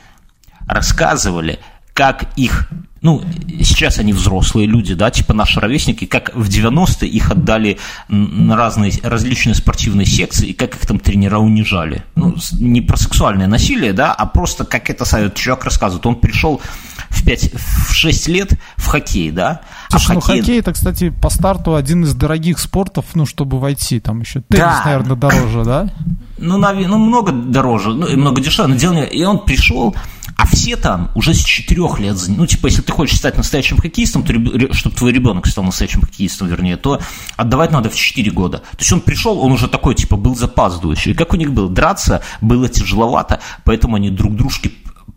рассказывали, 0.67 1.59
как 1.93 2.37
их 2.37 2.69
ну, 3.01 3.23
сейчас 3.63 3.97
они 3.97 4.13
взрослые 4.13 4.67
люди, 4.67 4.93
да, 4.93 5.09
типа 5.09 5.33
наши 5.33 5.59
ровесники, 5.59 6.05
как 6.05 6.35
в 6.35 6.47
90-е 6.47 7.09
их 7.09 7.31
отдали 7.31 7.79
на 8.09 8.55
разные, 8.55 8.93
различные 9.01 9.55
спортивные 9.55 10.05
секции, 10.05 10.49
и 10.49 10.53
как 10.53 10.75
их 10.75 10.85
там 10.85 10.99
тренера 10.99 11.39
унижали. 11.39 12.03
Ну, 12.13 12.35
не 12.59 12.81
про 12.81 12.97
сексуальное 12.97 13.47
насилие, 13.47 13.93
да, 13.93 14.13
а 14.13 14.27
просто, 14.27 14.65
как 14.65 14.91
это 14.91 15.05
совет 15.05 15.33
человек 15.33 15.65
рассказывает, 15.65 16.05
он 16.05 16.15
пришел 16.15 16.61
в, 17.09 17.25
5, 17.25 17.53
в 17.55 17.91
6 17.91 18.27
лет 18.27 18.53
в 18.77 18.85
хоккей, 18.85 19.31
да. 19.31 19.61
А 19.87 19.97
Слушай, 19.97 20.11
а 20.11 20.13
ну 20.13 20.21
хоккей... 20.21 20.39
хоккей 20.41 20.59
это, 20.59 20.73
кстати, 20.73 21.09
по 21.09 21.31
старту 21.31 21.73
один 21.73 22.03
из 22.03 22.13
дорогих 22.13 22.59
спортов, 22.59 23.05
ну, 23.15 23.25
чтобы 23.25 23.59
войти, 23.59 23.99
там 23.99 24.19
еще 24.19 24.41
теннис, 24.41 24.63
да. 24.63 24.81
наверное, 24.85 25.15
дороже, 25.15 25.63
да? 25.63 25.89
Ну, 26.37 26.57
наверное, 26.57 26.89
ну, 26.89 26.97
много 26.99 27.31
дороже, 27.31 27.95
ну, 27.95 28.05
и 28.05 28.15
много 28.15 28.41
дешевле, 28.41 28.73
но 28.73 28.79
дело 28.79 28.93
не... 28.93 29.05
И 29.07 29.23
он 29.23 29.43
пришел, 29.43 29.95
а 30.41 30.45
все 30.47 30.75
там 30.75 31.11
уже 31.13 31.35
с 31.35 31.43
четырех 31.43 31.99
лет, 31.99 32.17
ну, 32.27 32.47
типа, 32.47 32.65
если 32.65 32.81
ты 32.81 32.91
хочешь 32.91 33.19
стать 33.19 33.37
настоящим 33.37 33.77
хоккеистом, 33.77 34.23
то, 34.23 34.33
чтобы 34.73 34.95
твой 34.95 35.11
ребенок 35.11 35.45
стал 35.45 35.63
настоящим 35.63 36.01
хоккеистом, 36.01 36.47
вернее, 36.47 36.77
то 36.77 36.99
отдавать 37.35 37.69
надо 37.69 37.91
в 37.91 37.95
4 37.95 38.31
года. 38.31 38.57
То 38.57 38.77
есть 38.79 38.91
он 38.91 39.01
пришел, 39.01 39.37
он 39.39 39.51
уже 39.51 39.67
такой, 39.67 39.93
типа, 39.93 40.17
был 40.17 40.35
запаздывающий. 40.35 41.11
И 41.11 41.13
как 41.13 41.33
у 41.33 41.35
них 41.35 41.53
было? 41.53 41.69
Драться 41.69 42.23
было 42.41 42.67
тяжеловато, 42.67 43.39
поэтому 43.65 43.97
они 43.97 44.09
друг 44.09 44.35
дружке 44.35 44.71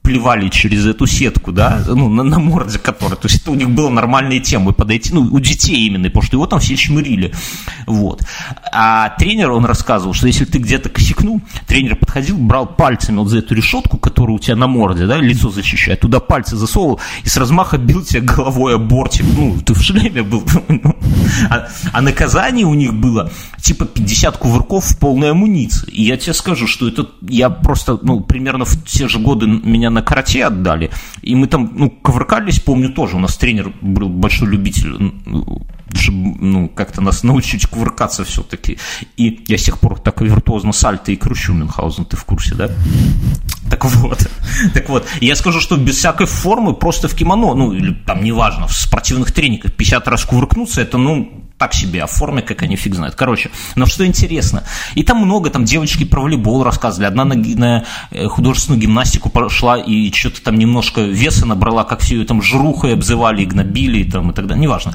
плевали 0.04 0.50
через 0.50 0.84
эту 0.84 1.06
сетку, 1.06 1.50
да, 1.50 1.82
ну, 1.86 2.10
на, 2.10 2.22
на 2.22 2.38
морде 2.38 2.78
которой. 2.78 3.16
То 3.16 3.26
есть 3.26 3.40
это 3.40 3.50
у 3.50 3.54
них 3.54 3.70
было 3.70 3.88
нормальные 3.88 4.40
темы 4.40 4.74
подойти, 4.74 5.14
ну, 5.14 5.22
у 5.22 5.40
детей 5.40 5.86
именно, 5.86 6.08
потому 6.08 6.22
что 6.22 6.36
его 6.36 6.46
там 6.46 6.60
все 6.60 6.76
чмырили. 6.76 7.32
Вот. 7.86 8.22
А 8.70 9.08
тренер, 9.18 9.52
он 9.52 9.64
рассказывал, 9.64 10.12
что 10.12 10.26
если 10.26 10.44
ты 10.44 10.58
где-то 10.58 10.90
косякнул, 10.90 11.40
тренер 11.66 11.96
подходил, 11.96 12.36
брал 12.36 12.66
пальцами 12.66 13.16
вот 13.16 13.28
за 13.28 13.38
эту 13.38 13.54
решетку, 13.54 13.96
которая 13.96 14.36
у 14.36 14.38
тебя 14.38 14.56
на 14.56 14.66
морде, 14.66 15.06
да, 15.06 15.16
лицо 15.16 15.48
защищает, 15.48 16.00
туда 16.00 16.20
пальцы 16.20 16.54
засовывал 16.56 17.00
и 17.24 17.28
с 17.30 17.38
размаха 17.38 17.78
бил 17.78 18.04
тебя 18.04 18.20
головой 18.20 18.74
о 18.74 18.78
бортик. 18.78 19.24
Ну, 19.34 19.58
ты 19.64 19.72
в 19.72 19.82
шлеме 19.82 20.22
был. 20.22 20.44
Ну. 20.68 20.96
А, 21.50 21.68
а 21.92 22.00
наказание 22.00 22.66
у 22.66 22.74
них 22.74 22.94
было 22.94 23.30
типа 23.62 23.84
50 23.86 24.36
кувырков 24.36 24.84
в 24.84 24.98
полной 24.98 25.30
амуниции. 25.30 25.88
И 25.90 26.02
я 26.02 26.16
тебе 26.16 26.34
скажу, 26.34 26.66
что 26.66 26.88
это 26.88 27.08
я 27.22 27.48
просто, 27.48 27.98
ну, 28.02 28.20
примерно 28.20 28.64
в 28.64 28.84
те 28.84 29.08
же 29.08 29.18
годы 29.18 29.46
меня 29.46 29.90
на 29.94 30.02
карате 30.02 30.44
отдали, 30.44 30.90
и 31.22 31.34
мы 31.34 31.46
там, 31.46 31.72
ну, 31.74 31.90
ковыркались, 31.90 32.60
помню 32.60 32.90
тоже, 32.90 33.16
у 33.16 33.20
нас 33.20 33.36
тренер 33.36 33.72
был 33.80 34.08
большой 34.08 34.48
любитель, 34.48 34.96
ну, 36.08 36.68
как-то 36.68 37.00
нас 37.00 37.22
научить 37.22 37.66
кувыркаться 37.66 38.24
все-таки, 38.24 38.78
и 39.16 39.44
я 39.48 39.56
с 39.56 39.64
тех 39.64 39.78
пор 39.78 39.98
так 39.98 40.20
виртуозно 40.20 40.72
сальто 40.72 41.12
и 41.12 41.16
кручу 41.16 41.54
Мюнхгаузен, 41.54 42.04
ты 42.04 42.16
в 42.16 42.24
курсе, 42.24 42.54
да? 42.54 42.70
Так 43.70 43.84
вот, 43.84 44.26
так 44.74 44.88
вот, 44.88 45.06
я 45.20 45.34
скажу, 45.36 45.60
что 45.60 45.76
без 45.76 45.96
всякой 45.96 46.26
формы, 46.26 46.74
просто 46.74 47.08
в 47.08 47.14
кимоно, 47.14 47.54
ну, 47.54 47.72
или 47.72 47.94
там, 48.06 48.22
неважно, 48.22 48.66
в 48.66 48.72
спортивных 48.72 49.32
трениках 49.32 49.72
50 49.72 50.08
раз 50.08 50.24
кувыркнуться, 50.24 50.82
это, 50.82 50.98
ну, 50.98 51.44
так 51.58 51.72
себе, 51.72 52.02
а 52.02 52.06
в 52.06 52.10
форме, 52.10 52.42
как 52.42 52.62
они 52.62 52.76
фиг 52.76 52.94
знают. 52.94 53.14
Короче, 53.14 53.50
но 53.74 53.86
что 53.86 54.06
интересно, 54.06 54.64
и 54.94 55.02
там 55.02 55.18
много, 55.18 55.50
там 55.50 55.64
девочки 55.64 56.04
про 56.04 56.20
волейбол 56.20 56.64
рассказывали, 56.64 57.06
одна 57.06 57.24
на, 57.24 57.34
на 57.34 57.84
э, 58.10 58.26
художественную 58.26 58.80
гимнастику 58.80 59.30
пошла 59.30 59.78
и 59.78 60.12
что-то 60.12 60.42
там 60.42 60.56
немножко 60.56 61.02
веса 61.02 61.46
набрала, 61.46 61.84
как 61.84 62.00
все 62.00 62.16
ее 62.16 62.26
там 62.26 62.42
жрухой 62.42 62.94
обзывали 62.94 63.42
и 63.42 63.46
гнобили, 63.46 64.00
и, 64.00 64.10
там, 64.10 64.30
и 64.30 64.34
так 64.34 64.46
далее, 64.46 64.62
неважно. 64.62 64.94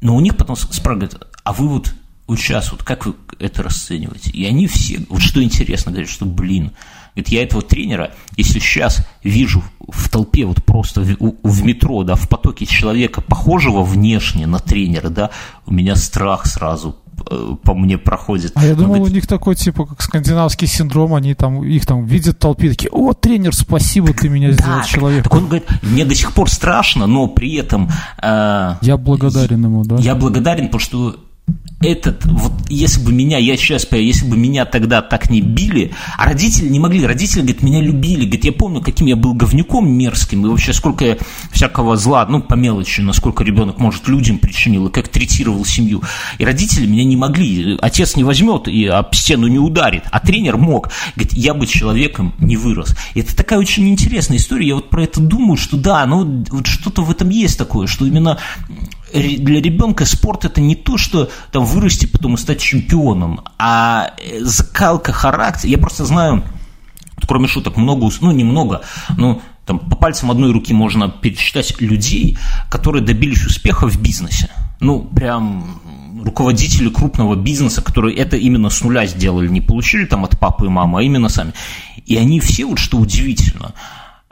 Но 0.00 0.16
у 0.16 0.20
них 0.20 0.36
потом 0.36 0.56
спрашивают, 0.56 1.26
а 1.44 1.52
вы 1.52 1.68
вот, 1.68 1.94
вот 2.26 2.38
сейчас, 2.38 2.72
вот 2.72 2.82
как 2.82 3.06
вы 3.06 3.14
это 3.38 3.62
расцениваете? 3.62 4.30
И 4.30 4.44
они 4.46 4.66
все, 4.66 5.00
вот 5.08 5.20
что 5.20 5.42
интересно, 5.42 5.92
говорят, 5.92 6.10
что, 6.10 6.24
блин, 6.24 6.72
Говорит, 7.16 7.28
я 7.28 7.42
этого 7.44 7.62
тренера, 7.62 8.12
если 8.36 8.58
сейчас 8.58 9.06
вижу 9.24 9.62
в 9.88 10.10
толпе, 10.10 10.44
вот 10.44 10.62
просто 10.62 11.00
в, 11.00 11.16
в 11.42 11.64
метро, 11.64 12.02
да, 12.02 12.14
в 12.14 12.28
потоке 12.28 12.66
человека, 12.66 13.22
похожего 13.22 13.82
внешне 13.82 14.46
на 14.46 14.58
тренера, 14.58 15.08
да, 15.08 15.30
у 15.64 15.72
меня 15.72 15.96
страх 15.96 16.44
сразу 16.44 16.96
э, 17.30 17.54
по 17.62 17.72
мне 17.72 17.96
проходит. 17.96 18.52
А 18.54 18.66
я 18.66 18.74
думал, 18.74 18.96
говорит, 18.96 19.12
у 19.12 19.14
них 19.14 19.26
такой, 19.26 19.54
типа, 19.54 19.86
как 19.86 20.02
скандинавский 20.02 20.66
синдром, 20.66 21.14
они 21.14 21.32
там, 21.32 21.64
их 21.64 21.86
там 21.86 22.04
видят 22.04 22.36
в 22.36 22.38
толпе, 22.38 22.68
такие, 22.68 22.90
о, 22.90 23.14
тренер, 23.14 23.54
спасибо, 23.54 24.12
ты 24.12 24.28
меня 24.28 24.52
сделал 24.52 24.80
да, 24.80 24.84
человек. 24.84 25.24
Так 25.24 25.32
он 25.32 25.46
говорит, 25.46 25.66
мне 25.80 26.04
до 26.04 26.14
сих 26.14 26.34
пор 26.34 26.50
страшно, 26.50 27.06
но 27.06 27.28
при 27.28 27.54
этом... 27.54 27.88
Э, 28.22 28.74
я 28.82 28.98
благодарен 28.98 29.64
ему, 29.64 29.84
да? 29.84 29.96
Я 29.96 30.14
благодарен, 30.16 30.66
потому 30.66 30.80
что 30.80 31.16
этот, 31.80 32.24
вот 32.24 32.52
если 32.68 33.00
бы 33.00 33.12
меня, 33.12 33.38
я 33.38 33.56
сейчас 33.56 33.86
если 33.92 34.26
бы 34.26 34.36
меня 34.36 34.64
тогда 34.64 35.02
так 35.02 35.30
не 35.30 35.40
били, 35.40 35.92
а 36.16 36.24
родители 36.24 36.68
не 36.68 36.78
могли, 36.78 37.04
родители, 37.06 37.40
говорит, 37.40 37.62
меня 37.62 37.80
любили, 37.80 38.24
говорит, 38.24 38.44
я 38.44 38.52
помню, 38.52 38.80
каким 38.80 39.06
я 39.06 39.16
был 39.16 39.34
говнюком 39.34 39.88
мерзким, 39.88 40.44
и 40.44 40.48
вообще 40.48 40.72
сколько 40.72 41.04
я 41.04 41.18
всякого 41.52 41.96
зла, 41.96 42.26
ну, 42.26 42.40
по 42.40 42.54
мелочи, 42.54 43.00
насколько 43.02 43.44
ребенок, 43.44 43.78
может, 43.78 44.08
людям 44.08 44.38
причинил, 44.38 44.88
и 44.88 44.92
как 44.92 45.08
третировал 45.08 45.64
семью. 45.64 46.02
И 46.38 46.44
родители 46.44 46.86
меня 46.86 47.04
не 47.04 47.16
могли, 47.16 47.78
отец 47.80 48.16
не 48.16 48.24
возьмет 48.24 48.68
и 48.68 48.86
об 48.86 49.14
стену 49.14 49.46
не 49.46 49.58
ударит, 49.58 50.04
а 50.10 50.20
тренер 50.20 50.56
мог. 50.56 50.90
Говорит, 51.14 51.34
я 51.34 51.52
бы 51.52 51.66
человеком 51.66 52.34
не 52.38 52.56
вырос. 52.56 52.96
И 53.14 53.20
это 53.20 53.36
такая 53.36 53.58
очень 53.58 53.88
интересная 53.88 54.38
история, 54.38 54.68
я 54.68 54.74
вот 54.76 54.88
про 54.88 55.04
это 55.04 55.20
думаю, 55.20 55.56
что 55.56 55.76
да, 55.76 56.06
ну, 56.06 56.44
вот 56.50 56.66
что-то 56.66 57.02
в 57.02 57.10
этом 57.10 57.28
есть 57.28 57.58
такое, 57.58 57.86
что 57.86 58.06
именно 58.06 58.38
для 59.12 59.60
ребенка 59.60 60.04
спорт 60.04 60.44
это 60.44 60.60
не 60.60 60.74
то, 60.74 60.98
что 60.98 61.30
там 61.52 61.64
вырасти 61.64 62.06
потом 62.06 62.34
и 62.34 62.38
стать 62.38 62.60
чемпионом, 62.60 63.40
а 63.58 64.12
э, 64.18 64.40
закалка 64.40 65.12
характера. 65.12 65.70
Я 65.70 65.78
просто 65.78 66.04
знаю, 66.04 66.42
кроме 67.26 67.48
шуток, 67.48 67.76
много, 67.76 68.10
ну 68.20 68.32
немного, 68.32 68.82
но 69.16 69.40
там 69.64 69.80
по 69.80 69.96
пальцам 69.96 70.30
одной 70.30 70.52
руки 70.52 70.72
можно 70.72 71.08
пересчитать 71.08 71.80
людей, 71.80 72.38
которые 72.70 73.04
добились 73.04 73.44
успеха 73.44 73.88
в 73.88 74.00
бизнесе. 74.00 74.50
Ну, 74.80 75.00
прям 75.00 75.80
руководители 76.24 76.88
крупного 76.88 77.34
бизнеса, 77.34 77.82
которые 77.82 78.16
это 78.16 78.36
именно 78.36 78.70
с 78.70 78.82
нуля 78.82 79.06
сделали, 79.06 79.48
не 79.48 79.60
получили 79.60 80.04
там 80.04 80.24
от 80.24 80.38
папы 80.38 80.66
и 80.66 80.68
мамы, 80.68 81.00
а 81.00 81.02
именно 81.02 81.28
сами. 81.28 81.52
И 82.04 82.16
они 82.16 82.40
все, 82.40 82.64
вот 82.64 82.78
что 82.78 82.98
удивительно, 82.98 83.74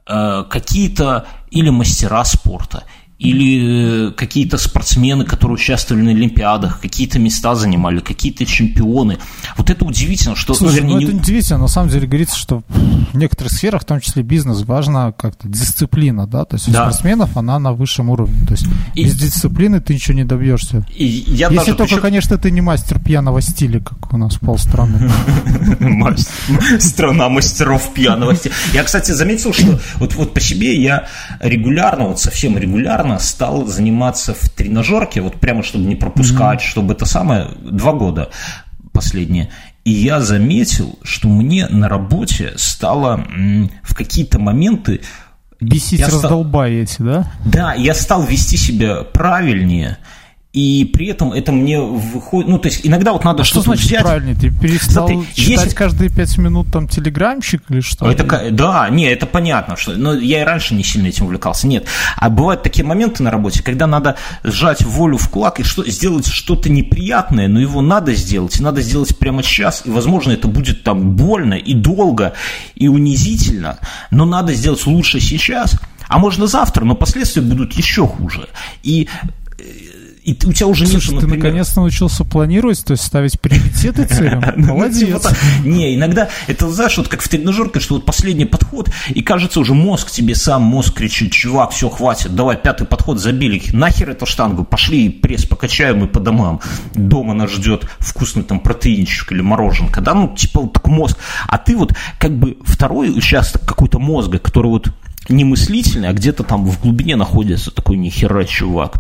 э, 0.07 0.45
какие-то 0.49 1.27
или 1.51 1.71
мастера 1.71 2.25
спорта, 2.25 2.85
или 3.19 4.09
э, 4.09 4.11
какие-то 4.11 4.59
спортсмены, 4.59 5.25
которые 5.25 5.55
участвовали 5.55 6.03
на 6.03 6.11
Олимпиадах, 6.11 6.81
какие-то 6.81 7.21
места 7.21 7.55
занимали, 7.55 8.01
какие-то 8.01 8.45
чемпионы. 8.45 9.19
Вот 9.57 9.71
это 9.71 9.85
удивительно, 9.85 10.35
что... 10.35 10.53
Слушай, 10.55 10.83
ну, 10.83 10.97
это 10.99 11.13
не... 11.13 11.21
удивительно, 11.21 11.61
на 11.61 11.69
самом 11.69 11.91
деле 11.91 12.09
говорится, 12.09 12.37
что 12.37 12.63
в 12.69 13.17
некоторых 13.17 13.53
сферах, 13.53 13.83
в 13.83 13.85
том 13.85 14.01
числе 14.01 14.25
бизнес, 14.25 14.63
важна 14.63 15.13
как-то 15.13 15.49
дисциплина, 15.49 16.27
да, 16.27 16.45
то 16.45 16.57
есть 16.57 16.71
да. 16.71 16.81
у 16.81 16.91
спортсменов 16.91 17.37
она 17.37 17.59
на 17.61 17.73
высшем 17.73 18.11
уровне, 18.11 18.45
то 18.47 18.53
есть 18.53 18.67
и... 18.95 19.05
без 19.05 19.17
дисциплины 19.17 19.81
ты 19.81 19.95
ничего 19.95 20.17
не 20.17 20.25
добьешься. 20.25 20.85
И 20.95 21.05
я 21.05 21.47
Если 21.47 21.57
даже, 21.57 21.75
только, 21.75 21.85
причем... 21.85 22.03
конечно, 22.03 22.37
ты 22.37 22.51
не 22.51 22.63
мастер 22.63 22.99
пьяного 22.99 23.41
стиля, 23.41 23.79
как 23.79 24.13
у 24.13 24.17
нас 24.17 24.37
полстраны. 24.37 25.09
Страна 26.81 27.29
мастеров 27.29 27.95
пьяного 27.95 28.35
стиля. 28.35 28.55
Я, 28.73 28.83
кстати, 28.83 29.13
заметил, 29.13 29.53
что 29.53 29.79
вот 29.99 30.35
по 30.35 30.41
себе 30.41 30.83
я 30.83 31.07
регулярно, 31.41 32.09
вот 32.09 32.21
совсем 32.21 32.59
регулярно 32.59 33.04
регулярно 33.05 33.19
стал 33.19 33.67
заниматься 33.67 34.35
в 34.35 34.49
тренажерке, 34.49 35.21
вот 35.21 35.35
прямо 35.35 35.63
чтобы 35.63 35.85
не 35.87 35.97
пропускать, 35.97 36.61
mm-hmm. 36.61 36.67
чтобы 36.67 36.95
это 36.95 37.07
самое, 37.07 37.49
два 37.63 37.93
года 37.93 38.31
последние. 38.93 39.51
И 39.85 39.91
я 39.91 40.21
заметил, 40.21 40.99
что 41.03 41.29
мне 41.29 41.67
на 41.69 41.89
работе 41.89 42.55
стало 42.57 43.25
в 43.83 43.95
какие-то 43.95 44.39
моменты 44.39 45.03
Бесить 45.61 46.01
я 46.01 46.09
стал... 46.09 46.45
да? 46.99 47.33
Да, 47.45 47.75
я 47.75 47.95
стал 47.95 48.25
вести 48.25 48.57
себя 48.57 49.03
правильнее, 49.03 49.99
и 50.55 50.85
при 50.85 51.09
этом 51.09 51.33
это 51.33 51.51
мне 51.51 51.81
выходит, 51.81 52.49
ну, 52.49 52.61
то 52.61 52.69
есть 52.69 52.87
иногда 52.87 53.13
вот 53.13 53.25
надо 53.25 53.43
а 53.43 53.45
что-то 53.45 53.63
что 53.63 53.71
значит 53.71 53.87
взять. 53.87 54.03
правильно? 54.03 54.39
Ты 54.39 54.53
перестал 54.53 55.09
Смотри, 55.09 55.35
читать 55.35 55.65
есть... 55.65 55.75
каждые 55.75 56.11
пять 56.11 56.39
минут 56.39 56.69
там 56.73 56.87
телеграмчик 56.87 57.65
или 57.71 57.81
что? 57.81 58.09
Это, 58.09 58.51
да, 58.53 58.89
не, 58.89 59.07
это 59.07 59.27
понятно, 59.27 59.77
что, 59.77 59.95
но 59.95 60.15
я 60.15 60.43
и 60.43 60.45
раньше 60.45 60.77
не 60.77 60.85
сильно 60.85 61.09
этим 61.09 61.25
увлекался, 61.25 61.67
нет. 61.67 61.87
А 62.17 62.31
бывают 62.31 62.63
такие 62.63 62.85
моменты 62.85 63.25
на 63.25 63.33
работе, 63.33 63.65
когда 63.65 63.89
надо 63.89 64.15
сжать 64.45 64.83
волю 64.83 65.17
в 65.17 65.29
кулак 65.29 65.59
и 65.59 65.65
что, 65.65 65.85
сделать 65.91 66.29
что-то 66.29 66.71
неприятное, 66.71 67.49
но 67.49 67.59
его 67.59 67.83
надо 67.83 68.15
сделать, 68.15 68.61
и 68.61 68.63
надо 68.63 68.81
сделать 68.81 69.19
прямо 69.19 69.43
сейчас, 69.43 69.83
и, 69.85 69.91
возможно, 69.91 70.31
это 70.31 70.47
будет 70.47 70.85
там 70.85 71.17
больно 71.17 71.55
и 71.55 71.75
долго, 71.75 72.35
и 72.77 72.87
унизительно, 72.87 73.81
но 74.13 74.25
надо 74.25 74.55
сделать 74.55 74.87
лучше 74.87 75.19
сейчас, 75.19 75.81
а 76.07 76.21
можно 76.21 76.47
завтра, 76.47 76.85
но 76.85 76.95
последствия 76.95 77.43
будут 77.43 77.73
еще 77.73 78.07
хуже. 78.07 78.49
И 78.85 79.09
и 80.25 80.33
у 80.47 80.53
тебя 80.53 80.69
уже 80.69 80.87
Слушай, 80.87 81.13
нет, 81.13 81.23
например... 81.23 81.37
ты 81.37 81.47
наконец-то 81.49 81.81
научился 81.81 82.25
планировать, 82.25 82.83
то 82.83 82.93
есть 82.93 83.05
ставить 83.05 83.39
приоритеты 83.39 84.07
целям? 84.07 84.43
Ну, 84.57 84.75
Молодец. 84.75 85.23
Типа 85.23 85.37
Не, 85.65 85.97
иногда 85.97 86.31
это, 86.47 86.71
знаешь, 86.71 86.97
вот 86.97 87.09
как 87.09 87.21
в 87.21 87.29
тренажерке, 87.29 87.81
что 87.81 87.97
вот 87.97 88.07
последний 88.07 88.47
подход, 88.47 88.91
и 89.11 89.21
кажется 89.23 89.61
уже 89.61 89.75
мозг 89.75 90.11
тебе 90.11 90.35
сам, 90.35 90.63
мозг 90.63 90.95
кричит, 90.95 91.33
чувак, 91.33 91.73
все, 91.73 91.91
хватит, 91.91 92.35
давай 92.35 92.57
пятый 92.57 92.87
подход 92.87 93.21
забили, 93.21 93.63
нахер 93.73 94.11
эту 94.11 94.25
штангу, 94.25 94.65
пошли 94.65 95.11
пресс 95.11 95.45
покачаем 95.45 96.05
и 96.05 96.09
по 96.09 96.21
домам. 96.21 96.61
Дома 96.95 97.35
нас 97.35 97.51
ждет 97.51 97.87
вкусный 97.99 98.45
там 98.45 98.61
протеинчик 98.61 99.33
или 99.33 99.43
мороженка, 99.43 100.01
да, 100.01 100.15
ну, 100.15 100.35
типа 100.35 100.63
вот 100.63 100.73
так 100.73 100.87
мозг. 100.87 101.19
А 101.47 101.59
ты 101.59 101.77
вот 101.77 101.93
как 102.19 102.33
бы 102.39 102.57
второй 102.65 103.11
участок 103.11 103.67
какой-то 103.67 103.99
мозга, 103.99 104.39
который 104.39 104.69
вот 104.69 104.89
не 105.29 105.45
мыслительный, 105.45 106.09
а 106.09 106.13
где-то 106.13 106.43
там 106.43 106.65
в 106.67 106.81
глубине 106.81 107.17
находится 107.17 107.71
такой 107.71 107.97
нихера 107.97 108.45
чувак. 108.45 108.97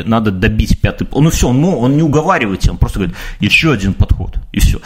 Надо 0.00 0.30
добить 0.30 0.80
пятый... 0.80 1.06
Ну 1.12 1.30
все, 1.30 1.52
ну, 1.52 1.78
он 1.78 1.96
не 1.96 2.02
уговаривает 2.02 2.60
тебя, 2.60 2.72
он 2.72 2.78
просто 2.78 3.00
говорит, 3.00 3.16
еще 3.40 3.72
один 3.72 3.94
подход, 3.94 4.36
и 4.52 4.60
все. 4.60 4.80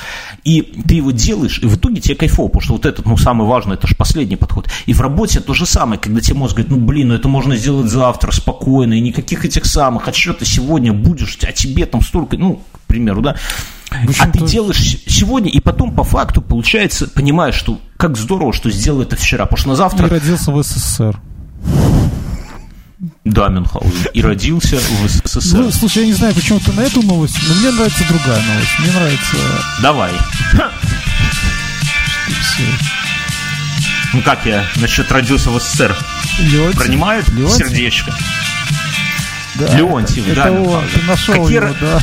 И 0.44 0.60
ты 0.60 0.96
его 0.96 1.10
делаешь, 1.10 1.60
и 1.62 1.66
в 1.66 1.76
итоге 1.76 2.00
тебе 2.00 2.16
кайфово, 2.16 2.48
потому 2.48 2.62
что 2.62 2.72
вот 2.72 2.86
этот, 2.86 3.06
ну, 3.06 3.16
самый 3.16 3.46
важный, 3.46 3.74
это 3.74 3.86
же 3.86 3.94
последний 3.94 4.36
подход. 4.36 4.68
И 4.86 4.92
в 4.92 5.00
работе 5.00 5.40
то 5.40 5.54
же 5.54 5.66
самое, 5.66 6.00
когда 6.00 6.20
тебе 6.20 6.36
мозг 6.36 6.54
говорит, 6.54 6.70
ну, 6.70 6.78
блин, 6.78 7.08
ну, 7.08 7.14
это 7.14 7.28
можно 7.28 7.56
сделать 7.56 7.90
завтра, 7.90 8.32
спокойно, 8.32 8.94
и 8.94 9.00
никаких 9.00 9.44
этих 9.44 9.64
самых, 9.66 10.08
а 10.08 10.12
что 10.12 10.32
ты 10.32 10.44
сегодня 10.44 10.92
будешь, 10.92 11.38
а 11.42 11.52
тебе 11.52 11.86
там 11.86 12.02
столько, 12.02 12.36
ну, 12.36 12.62
к 12.72 12.80
примеру, 12.86 13.22
да, 13.22 13.36
а 13.90 14.28
ты 14.28 14.44
делаешь 14.44 14.98
сегодня, 15.06 15.50
и 15.50 15.60
потом 15.60 15.94
по 15.94 16.04
факту 16.04 16.42
получается, 16.42 17.08
понимаешь, 17.08 17.54
что 17.54 17.80
как 17.96 18.16
здорово, 18.16 18.52
что 18.52 18.70
сделал 18.70 19.02
это 19.02 19.16
вчера, 19.16 19.44
потому 19.44 19.58
что 19.58 19.68
на 19.68 19.76
завтра... 19.76 20.06
И 20.06 20.10
родился 20.10 20.52
в 20.52 20.62
СССР. 20.62 21.20
Да, 23.24 23.48
Мюнхгаузен. 23.48 24.10
И 24.14 24.22
родился 24.22 24.78
в 24.78 25.08
СССР. 25.08 25.58
Ну, 25.58 25.70
слушай, 25.70 26.02
я 26.02 26.06
не 26.06 26.14
знаю, 26.14 26.34
почему 26.34 26.60
ты 26.60 26.72
на 26.72 26.80
эту 26.80 27.02
новость, 27.02 27.36
но 27.46 27.54
мне 27.54 27.70
нравится 27.70 28.04
другая 28.08 28.42
новость. 28.42 28.78
Мне 28.78 28.92
нравится... 28.92 29.36
Давай. 29.82 30.12
Ну 34.14 34.22
как 34.22 34.46
я 34.46 34.64
насчет 34.76 35.12
родился 35.12 35.50
в 35.50 35.60
СССР? 35.60 35.94
Леонтьев. 36.38 36.82
Принимают 36.82 37.28
Леонтьев? 37.28 37.68
сердечко? 37.68 38.14
Да, 39.56 39.76
Леонтьев, 39.76 40.26
это, 40.28 40.34
да. 40.34 40.48
Это 40.48 40.60
он, 40.60 40.84
ты 40.88 41.02
нашел 41.02 41.34
Какие... 41.34 41.56
его, 41.56 41.74
да. 41.80 42.02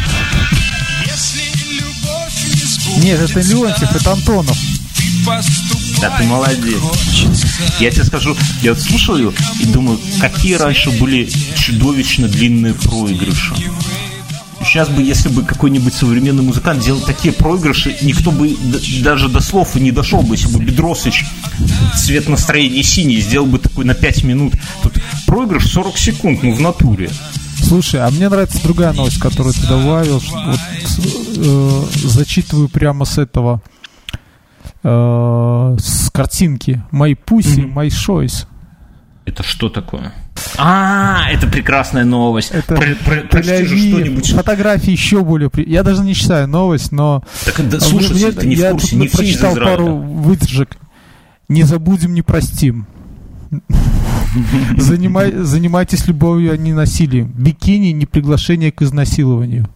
Нет, 2.97 3.19
это 3.19 3.39
Леонтьев, 3.39 3.95
это 3.95 4.11
Антонов. 4.11 4.57
Да 6.03 6.09
ты 6.17 6.25
молодец. 6.25 6.81
Я 7.79 7.89
тебе 7.89 8.03
скажу, 8.03 8.35
я 8.61 8.73
вот 8.73 8.81
слушал 8.81 9.15
ее 9.15 9.31
и 9.61 9.65
думаю, 9.67 9.97
какие 10.19 10.55
раньше 10.55 10.91
были 10.91 11.29
чудовищно 11.55 12.27
длинные 12.27 12.73
проигрыши. 12.73 13.55
Сейчас 14.65 14.89
бы, 14.89 15.01
если 15.01 15.29
бы 15.29 15.43
какой-нибудь 15.43 15.93
современный 15.93 16.43
музыкант 16.43 16.83
делал 16.83 16.99
такие 16.99 17.33
проигрыши, 17.33 17.95
никто 18.01 18.31
бы 18.31 18.53
даже 19.01 19.29
до 19.29 19.39
слов 19.39 19.77
и 19.77 19.79
не 19.79 19.91
дошел 19.91 20.21
бы, 20.23 20.35
если 20.35 20.49
бы 20.49 20.61
Бедросыч 20.61 21.23
цвет 21.95 22.27
настроения 22.27 22.83
синий 22.83 23.21
сделал 23.21 23.45
бы 23.45 23.57
такой 23.57 23.85
на 23.85 23.93
5 23.93 24.25
минут. 24.25 24.55
Тут 24.81 24.95
проигрыш 25.25 25.71
40 25.71 25.97
секунд, 25.97 26.43
ну 26.43 26.51
в 26.51 26.59
натуре. 26.59 27.11
Слушай, 27.61 28.01
а 28.01 28.09
мне 28.09 28.27
нравится 28.27 28.61
другая 28.61 28.91
новость, 28.91 29.21
которую 29.21 29.53
ты 29.53 29.65
добавил. 29.67 30.21
Вот, 30.31 30.59
э, 31.37 31.85
зачитываю 32.03 32.67
прямо 32.67 33.05
с 33.05 33.17
этого 33.17 33.61
э, 34.83 35.75
с 35.79 36.09
картинки 36.11 36.83
My 36.91 37.17
Pussy, 37.25 37.65
mm-hmm. 37.65 37.73
My 37.73 37.87
Choice. 37.87 38.47
Это 39.25 39.41
что 39.43 39.69
такое? 39.69 40.11
А, 40.57 41.23
это 41.31 41.47
прекрасная 41.47 42.03
новость. 42.03 42.51
Это 42.51 42.75
Про- 42.75 42.95
про- 43.05 43.21
Прочти 43.27 43.63
же 43.65 43.77
что-нибудь. 43.77 44.31
Фотографии 44.31 44.91
еще 44.91 45.23
более... 45.23 45.49
при- 45.49 45.69
Я 45.69 45.83
даже 45.83 46.01
не 46.01 46.13
читаю 46.13 46.47
новость, 46.47 46.91
но... 46.91 47.23
Так, 47.45 47.69
да, 47.69 47.79
слушай, 47.79 48.13
мне- 48.13 48.31
ты 48.31 48.47
не 48.47 48.55
в 48.55 48.59
я 48.59 48.71
курсе, 48.71 48.89
тут 48.91 48.99
не 48.99 49.07
все 49.07 49.23
из 49.23 49.37
прочитал 49.37 49.55
пару 49.55 49.95
выдержек. 49.97 50.77
Не 51.47 51.63
забудем, 51.63 52.13
не 52.13 52.21
простим. 52.21 52.85
Занимай- 54.77 55.37
занимайтесь 55.43 56.07
любовью, 56.07 56.53
а 56.53 56.57
не 56.57 56.73
насилием. 56.73 57.31
Бикини 57.31 57.91
не 57.91 58.05
приглашение 58.05 58.71
к 58.71 58.81
изнасилованию. 58.81 59.67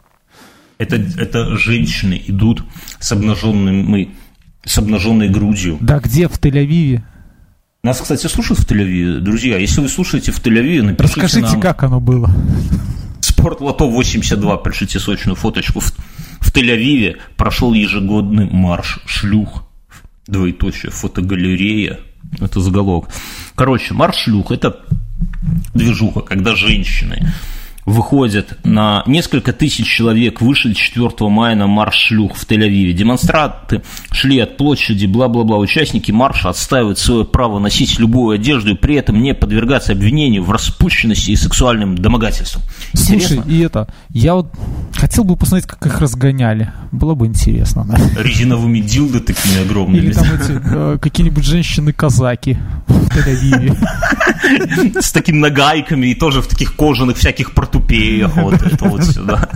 Это, 0.78 0.95
это 0.95 1.55
женщины 1.58 2.22
идут 2.28 2.64
с 2.99 3.12
обнаженными, 3.12 4.16
с 4.68 4.78
обнаженной 4.78 5.30
грудью. 5.30 5.78
Да 5.82 5.99
где? 5.99 6.28
В 6.28 6.39
Тель-Авиве. 6.39 7.01
Нас, 7.84 7.99
кстати, 8.01 8.28
слушают 8.28 8.59
в 8.59 8.70
Тель-Авиве. 8.70 9.20
Друзья, 9.20 9.57
если 9.57 9.82
вы 9.82 9.89
слушаете 9.89 10.32
в 10.32 10.39
Тель-Авиве, 10.39 10.82
напишите 10.82 11.22
Расскажите, 11.22 11.53
нам. 11.53 11.61
как 11.61 11.84
оно 11.84 11.99
было. 11.99 12.30
Спортлото 13.22 13.86
82, 13.86 14.57
пришлите 14.57 14.99
сочную 14.99 15.36
фоточку. 15.36 15.80
В, 15.80 15.93
в 16.39 16.53
Тель-Авиве 16.53 17.18
прошел 17.38 17.74
ежегодный 17.74 18.49
марш 18.49 18.99
шлюх. 19.05 19.63
Двоеточие, 20.28 20.91
фотогалерея. 20.91 21.99
Это 22.41 22.59
заголовок. 22.59 23.09
Короче, 23.55 23.93
марш 23.93 24.24
шлюх– 24.24 24.51
это 24.51 24.82
движуха, 25.74 26.20
когда 26.20 26.55
женщины 26.55 27.32
выходят 27.88 28.57
на 28.65 29.01
несколько 29.07 29.53
тысяч 29.53 29.88
человек, 29.88 30.41
вышли 30.41 30.73
4 30.73 31.09
мая 31.29 31.55
на 31.55 31.67
марш 31.67 31.95
шлюх 31.95 32.35
в 32.35 32.45
Тель-Авиве. 32.45 32.91
Демонстранты 32.91 33.81
шли 34.11 34.39
от 34.39 34.57
площади, 34.57 35.05
бла-бла-бла. 35.05 35.57
Участники 35.57 36.11
марша 36.11 36.49
отстаивают 36.49 36.99
свое 36.99 37.23
право 37.23 37.59
носить 37.59 37.97
любую 37.97 38.35
одежду 38.35 38.71
и 38.71 38.75
при 38.75 38.95
этом 38.95 39.21
не 39.21 39.33
подвергаться 39.33 39.93
обвинению 39.93 40.43
в 40.43 40.51
распущенности 40.51 41.31
и 41.31 41.38
сексуальным 41.38 41.97
домогательствам. 41.97 42.61
Слушай, 42.93 43.15
Интересно? 43.15 43.43
и 43.49 43.59
это, 43.59 43.88
я 44.09 44.35
вот 44.35 44.51
хотел 44.93 45.23
бы 45.23 45.38
посмотреть, 45.38 45.69
как 45.69 45.85
их 45.85 46.01
разгоняли. 46.01 46.73
Было 46.91 47.15
бы 47.15 47.25
интересно. 47.25 47.85
да. 47.88 48.21
резиновыми 48.21 48.81
дилды 48.81 49.21
такими 49.21 49.61
огромными. 49.61 50.03
Или 50.03 50.11
там 50.11 50.25
эти 50.25 50.61
э, 50.61 50.97
какие-нибудь 51.01 51.45
женщины-казаки 51.45 52.57
в 52.88 53.07
Тель-Авиве. 53.15 55.01
С 55.01 55.13
такими 55.13 55.38
нагайками 55.38 56.07
и 56.07 56.15
тоже 56.15 56.41
в 56.41 56.47
таких 56.47 56.75
кожаных 56.75 57.15
всяких 57.15 57.53
портупеях. 57.80 58.36
Вот 58.38 58.61
это 58.61 58.86
вот 58.86 59.03
сюда. 59.03 59.47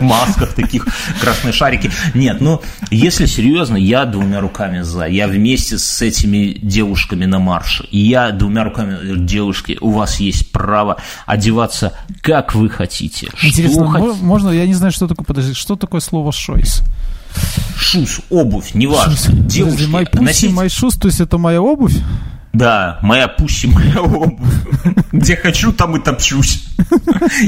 Масках 0.00 0.54
таких, 0.54 0.86
красные 1.20 1.52
шарики. 1.52 1.90
Нет, 2.14 2.40
ну, 2.40 2.62
если 2.90 3.26
серьезно, 3.26 3.76
я 3.76 4.06
двумя 4.06 4.40
руками 4.40 4.80
за. 4.80 5.04
Я 5.06 5.28
вместе 5.28 5.76
с 5.78 6.00
этими 6.00 6.58
девушками 6.62 7.26
на 7.26 7.38
марше. 7.38 7.86
Я 7.90 8.30
двумя 8.30 8.64
руками, 8.64 9.18
девушки, 9.26 9.76
у 9.80 9.90
вас 9.90 10.20
есть 10.20 10.52
право 10.52 10.96
одеваться 11.26 11.92
как 12.22 12.54
вы 12.54 12.70
хотите. 12.70 13.28
Интересно, 13.42 13.84
мо- 13.84 14.14
можно, 14.14 14.50
я 14.50 14.66
не 14.66 14.74
знаю, 14.74 14.92
что 14.92 15.06
такое, 15.06 15.24
подожди, 15.26 15.52
что 15.52 15.76
такое 15.76 16.00
слово 16.00 16.32
шойс? 16.32 16.82
Шуз, 17.76 18.20
обувь, 18.30 18.72
неважно. 18.74 19.14
Подожди, 19.16 19.58
Девушки, 19.58 19.82
pussy, 19.82 20.20
носите- 20.22 20.50
my 20.54 20.66
shoes, 20.66 20.98
то 20.98 21.08
есть 21.08 21.20
это 21.20 21.36
моя 21.36 21.60
обувь? 21.60 21.94
Да, 22.54 22.98
моя 23.02 23.26
пусть 23.28 23.64
моя 23.66 24.00
обувь. 24.02 24.38
Где 25.12 25.36
хочу, 25.36 25.72
там 25.72 25.96
и 25.96 26.00
топчусь. 26.02 26.64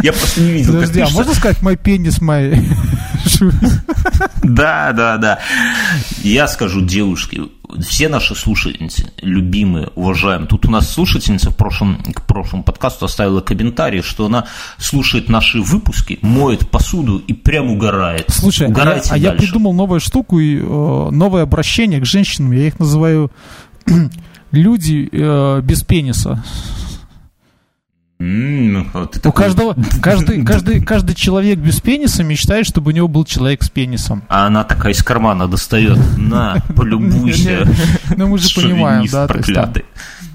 Я 0.02 0.12
просто 0.12 0.40
не 0.40 0.50
видел, 0.50 0.74
Подожди, 0.74 1.00
а 1.00 1.08
можно 1.10 1.32
сказать 1.32 1.58
penis, 1.60 2.20
my 2.20 2.54
shoes? 3.24 3.54
Да, 4.42 4.92
да, 4.92 5.16
да. 5.16 5.38
Я 6.22 6.48
скажу 6.48 6.80
девушке, 6.80 7.42
все 7.80 8.08
наши 8.08 8.34
слушательницы, 8.34 9.12
любимые, 9.22 9.88
уважаемые. 9.94 10.48
Тут 10.48 10.66
у 10.66 10.70
нас 10.70 10.90
слушательница 10.90 11.50
в 11.50 11.56
прошлом, 11.56 12.02
к 12.02 12.22
прошлому 12.22 12.64
подкасту 12.64 13.04
оставила 13.04 13.40
комментарий, 13.40 14.02
что 14.02 14.26
она 14.26 14.46
слушает 14.78 15.28
наши 15.28 15.60
выпуски, 15.60 16.18
моет 16.22 16.68
посуду 16.68 17.18
и 17.18 17.32
прям 17.32 17.70
угорает. 17.70 18.26
Слушай, 18.28 18.66
а 18.66 18.70
я, 18.70 18.72
Угорайте 18.72 19.08
а 19.12 19.16
я 19.18 19.30
дальше. 19.30 19.44
придумал 19.46 19.72
новую 19.72 20.00
штуку, 20.00 20.40
и, 20.40 20.56
э, 20.58 21.08
новое 21.10 21.42
обращение 21.42 22.00
к 22.00 22.06
женщинам. 22.06 22.52
Я 22.52 22.66
их 22.68 22.78
называю 22.78 23.30
люди 24.56 25.08
э, 25.12 25.60
без 25.62 25.82
пениса. 25.82 26.42
М, 28.18 28.88
вот 28.94 29.12
ты 29.12 29.18
У 29.18 29.22
такой- 29.22 29.44
каждого, 29.44 29.76
каждый, 30.00 30.42
каждый, 30.46 30.80
каждый 30.80 31.14
человек 31.14 31.58
без 31.58 31.80
пениса 31.80 32.24
мечтает, 32.24 32.66
чтобы 32.66 32.90
у 32.90 32.94
него 32.94 33.08
был 33.08 33.24
человек 33.26 33.62
с 33.62 33.68
пенисом. 33.68 34.22
А 34.28 34.46
она 34.46 34.64
такая 34.64 34.92
из 34.94 35.02
кармана 35.02 35.46
достает. 35.48 35.98
На, 36.16 36.56
полюбуйся. 36.74 37.68
Ну, 38.16 38.26
мы 38.28 38.38
же 38.38 38.48
понимаем, 38.58 39.06
да, 39.12 39.26
проклятый. 39.26 39.84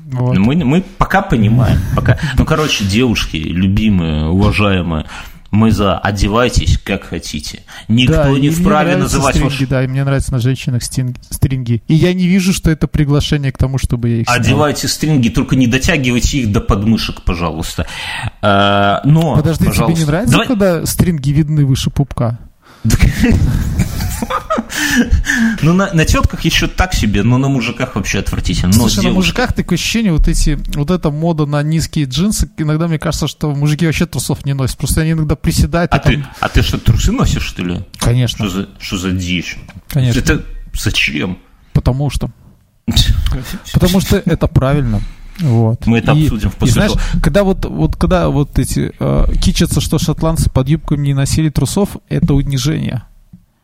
Вот. 0.05 0.37
Мы, 0.37 0.55
мы 0.63 0.83
пока 0.97 1.21
понимаем. 1.21 1.79
Пока. 1.95 2.17
Ну, 2.37 2.45
короче, 2.45 2.83
девушки, 2.85 3.37
любимые, 3.37 4.25
уважаемые, 4.27 5.05
мы 5.51 5.71
за 5.71 5.97
одевайтесь 5.99 6.77
как 6.77 7.03
хотите. 7.03 7.61
Никто 7.89 8.13
Да, 8.23 8.29
не 8.31 8.49
вправе 8.49 8.95
называть 8.97 9.35
стринги, 9.35 9.51
ваши... 9.53 9.67
Да, 9.67 9.83
и 9.83 9.87
мне 9.87 10.03
нравятся 10.03 10.31
на 10.31 10.39
женщинах 10.39 10.81
стинг- 10.81 11.17
стринги. 11.29 11.83
И 11.87 11.93
я 11.93 12.13
не 12.13 12.25
вижу, 12.27 12.53
что 12.53 12.71
это 12.71 12.87
приглашение 12.87 13.51
к 13.51 13.57
тому, 13.57 13.77
чтобы 13.77 14.09
я 14.09 14.15
их 14.21 14.27
снял. 14.27 14.37
Одевайте 14.39 14.87
стринги, 14.87 15.29
только 15.29 15.55
не 15.57 15.67
дотягивайте 15.67 16.39
их 16.39 16.51
до 16.51 16.61
подмышек, 16.61 17.21
пожалуйста. 17.23 17.85
А, 18.41 19.01
но, 19.03 19.35
Подожди, 19.35 19.65
пожалуйста, 19.65 19.93
тебе 19.93 20.03
не 20.05 20.07
нравится, 20.09 20.31
давай- 20.31 20.47
когда 20.47 20.85
стринги 20.85 21.31
видны 21.31 21.65
выше 21.65 21.89
пупка? 21.89 22.39
Ну, 25.61 25.73
на, 25.73 25.93
на 25.93 26.05
тетках 26.05 26.41
еще 26.41 26.67
так 26.67 26.93
себе, 26.93 27.23
но 27.23 27.37
на 27.37 27.47
мужиках 27.47 27.95
вообще 27.95 28.19
отвратительно. 28.19 28.71
Но 28.75 28.87
Слушай, 28.89 29.05
на 29.05 29.13
мужиках 29.13 29.53
такое 29.53 29.77
ощущение, 29.77 30.11
вот 30.11 30.27
эти, 30.27 30.59
вот 30.75 30.89
эта 30.91 31.11
мода 31.11 31.45
на 31.45 31.61
низкие 31.63 32.05
джинсы, 32.05 32.49
иногда 32.57 32.87
мне 32.87 32.99
кажется, 32.99 33.27
что 33.27 33.51
мужики 33.53 33.85
вообще 33.85 34.05
трусов 34.05 34.45
не 34.45 34.53
носят. 34.53 34.77
Просто 34.77 35.01
они 35.01 35.11
иногда 35.11 35.35
приседают. 35.35 35.93
А 35.93 35.97
и 35.97 35.99
там- 36.01 36.13
ты, 36.13 36.25
а 36.39 36.49
ты 36.49 36.61
что, 36.61 36.77
трусы 36.77 37.11
носишь, 37.11 37.43
что 37.43 37.63
ли? 37.63 37.85
Конечно, 37.97 38.47
Что 38.47 38.61
за, 38.61 38.69
что 38.79 38.97
за 38.97 39.11
дичь? 39.11 39.57
конечно. 39.87 40.19
Это 40.19 40.43
зачем? 40.73 41.37
Потому 41.73 42.09
что. 42.09 42.29
Потому 43.73 44.01
что 44.01 44.17
это 44.25 44.47
правильно. 44.47 45.01
Вот. 45.41 45.85
Мы 45.87 45.97
это 45.99 46.13
И- 46.13 46.23
обсудим 46.25 46.49
в 46.49 46.55
И 46.55 46.59
после 46.59 46.73
знаешь, 46.73 46.91
того. 46.93 47.03
когда 47.21 47.43
вот, 47.43 47.65
вот 47.65 47.95
когда 47.95 48.29
вот 48.29 48.57
эти 48.59 48.91
э, 48.99 49.25
кичатся, 49.41 49.81
что 49.81 49.97
шотландцы 49.99 50.49
под 50.49 50.69
юбками 50.69 51.07
не 51.07 51.13
носили 51.13 51.49
трусов, 51.49 51.97
это 52.09 52.33
унижение. 52.33 53.03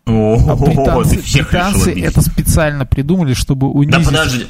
О, 0.06 0.38
А 0.50 0.56
британцы, 0.56 1.22
британцы 1.34 2.00
это 2.02 2.22
специально 2.22 2.86
придумали, 2.86 3.34
чтобы 3.34 3.70
унизить. 3.70 4.04
Да 4.06 4.10
подожди. 4.10 4.48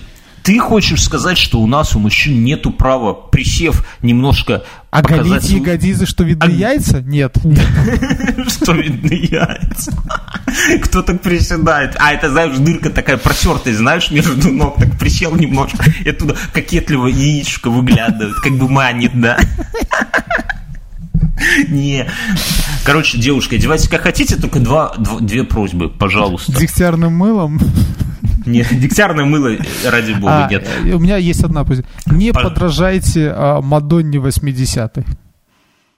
Ты 0.47 0.59
хочешь 0.59 1.03
сказать, 1.03 1.37
что 1.37 1.59
у 1.59 1.67
нас 1.67 1.93
у 1.93 1.99
мужчин 1.99 2.41
нету 2.41 2.71
права, 2.71 3.11
присев, 3.11 3.85
немножко 4.01 4.63
А 4.91 5.01
показать 5.01 5.41
голить 5.41 5.49
ягодицы, 5.49 6.05
что 6.05 6.23
видны 6.23 6.45
А- 6.45 6.49
яйца? 6.49 7.01
Нет. 7.01 7.35
что 8.47 8.71
видны 8.71 9.13
яйца. 9.29 9.91
Кто 10.83 11.01
так 11.01 11.21
приседает? 11.21 11.97
А, 11.99 12.13
это, 12.13 12.29
знаешь, 12.29 12.57
дырка 12.59 12.89
такая 12.89 13.17
протертая, 13.17 13.75
знаешь, 13.75 14.09
между 14.09 14.49
ног, 14.53 14.77
так 14.77 14.97
присел 14.97 15.35
немножко, 15.35 15.83
и 16.05 16.09
оттуда 16.09 16.37
кокетливо 16.53 17.07
яичко 17.07 17.69
выглядывает, 17.69 18.35
как 18.35 18.53
бы 18.53 18.69
манит, 18.69 19.19
да. 19.19 19.37
Не. 21.67 22.09
Короче, 22.85 23.17
девушка, 23.17 23.55
одевайтесь 23.57 23.89
как 23.89 24.03
хотите, 24.03 24.37
только 24.37 24.59
два, 24.59 24.93
дв- 24.97 25.19
две 25.19 25.43
просьбы, 25.43 25.89
пожалуйста. 25.89 26.53
Дегтярным 26.53 27.13
мылом. 27.13 27.59
Не, 28.47 28.63
дегтярное 28.63 29.25
мыло, 29.25 29.51
ради 29.85 30.13
бога, 30.13 30.45
А, 30.45 30.49
нет. 30.49 30.67
э, 30.85 30.91
у 30.93 30.99
меня 30.99 31.17
есть 31.17 31.43
одна 31.43 31.63
просьба. 31.63 31.85
Не 32.07 32.29
Пож- 32.31 32.43
подражайте 32.43 33.31
а, 33.35 33.61
Мадонне 33.61 34.17
80-х. 34.17 35.03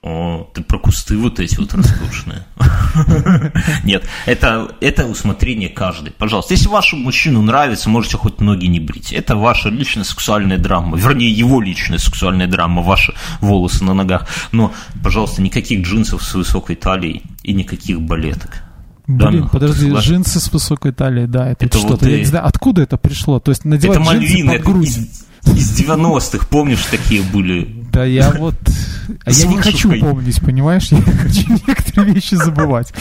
О, 0.02 0.50
ты 0.54 0.62
про 0.62 0.78
кусты 0.78 1.18
вот 1.18 1.40
эти 1.40 1.56
вот 1.58 1.74
роскошные. 1.74 2.46
Нет, 3.84 4.02
это, 4.24 4.74
это 4.80 5.04
усмотрение 5.04 5.68
каждый. 5.68 6.10
Пожалуйста, 6.12 6.54
если 6.54 6.68
вашему 6.68 7.02
мужчину 7.02 7.42
нравится, 7.42 7.90
можете 7.90 8.16
хоть 8.16 8.40
ноги 8.40 8.64
не 8.64 8.80
брить. 8.80 9.12
Это 9.12 9.36
ваша 9.36 9.68
личная 9.68 10.04
сексуальная 10.04 10.56
драма. 10.56 10.96
Вернее, 10.96 11.30
его 11.30 11.60
личная 11.60 11.98
сексуальная 11.98 12.46
драма, 12.46 12.80
ваши 12.80 13.12
волосы 13.42 13.84
на 13.84 13.92
ногах. 13.92 14.26
Но, 14.52 14.72
пожалуйста, 15.04 15.42
никаких 15.42 15.82
джинсов 15.86 16.22
с 16.22 16.32
высокой 16.32 16.76
талией 16.76 17.22
и 17.42 17.52
никаких 17.52 18.00
балеток. 18.00 18.62
Да, 19.18 19.28
Блин, 19.28 19.42
ну, 19.42 19.48
подожди, 19.48 19.86
согласен. 19.86 20.08
джинсы 20.08 20.40
с 20.40 20.52
высокой 20.52 20.92
талией, 20.92 21.26
да, 21.26 21.48
это, 21.50 21.64
Это 21.66 21.78
что-то. 21.78 21.92
вот 21.94 22.02
Я 22.06 22.16
и- 22.16 22.20
не 22.20 22.24
знаю, 22.26 22.46
откуда 22.46 22.82
это 22.82 22.96
пришло. 22.96 23.40
То 23.40 23.50
есть 23.50 23.64
надевать 23.64 23.98
Это 23.98 24.08
джинсы 24.08 24.20
Мальвины, 24.20 24.46
под 24.52 24.54
это 24.60 24.64
грудь. 24.64 24.88
из, 24.88 24.96
из 25.56 25.80
90-х, 25.80 26.46
помнишь, 26.50 26.84
такие 26.90 27.22
были? 27.22 27.86
Да 27.92 28.04
я 28.04 28.30
вот... 28.30 28.54
А 29.24 29.30
я 29.32 29.46
не 29.48 29.56
хочу 29.56 29.90
помнить, 29.98 30.40
понимаешь? 30.40 30.88
Я 30.92 31.00
хочу 31.02 31.48
некоторые 31.66 32.14
вещи 32.14 32.34
забывать. 32.36 32.92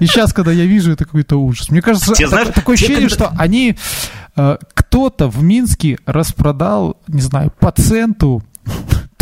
И 0.00 0.06
сейчас, 0.06 0.32
когда 0.32 0.50
я 0.50 0.64
вижу, 0.66 0.90
это 0.90 1.04
какой-то 1.04 1.36
ужас. 1.36 1.70
Мне 1.70 1.80
кажется, 1.82 2.12
Тебе 2.14 2.26
так- 2.28 2.30
знаешь, 2.40 2.48
такое 2.54 2.74
ощущение, 2.74 3.08
что 3.08 3.28
они... 3.38 3.76
э, 4.34 4.56
Кто-то 4.74 5.28
в 5.28 5.42
Минске 5.42 5.98
распродал, 6.06 6.96
не 7.06 7.20
знаю, 7.20 7.52
по 7.60 7.70
центу 7.70 8.42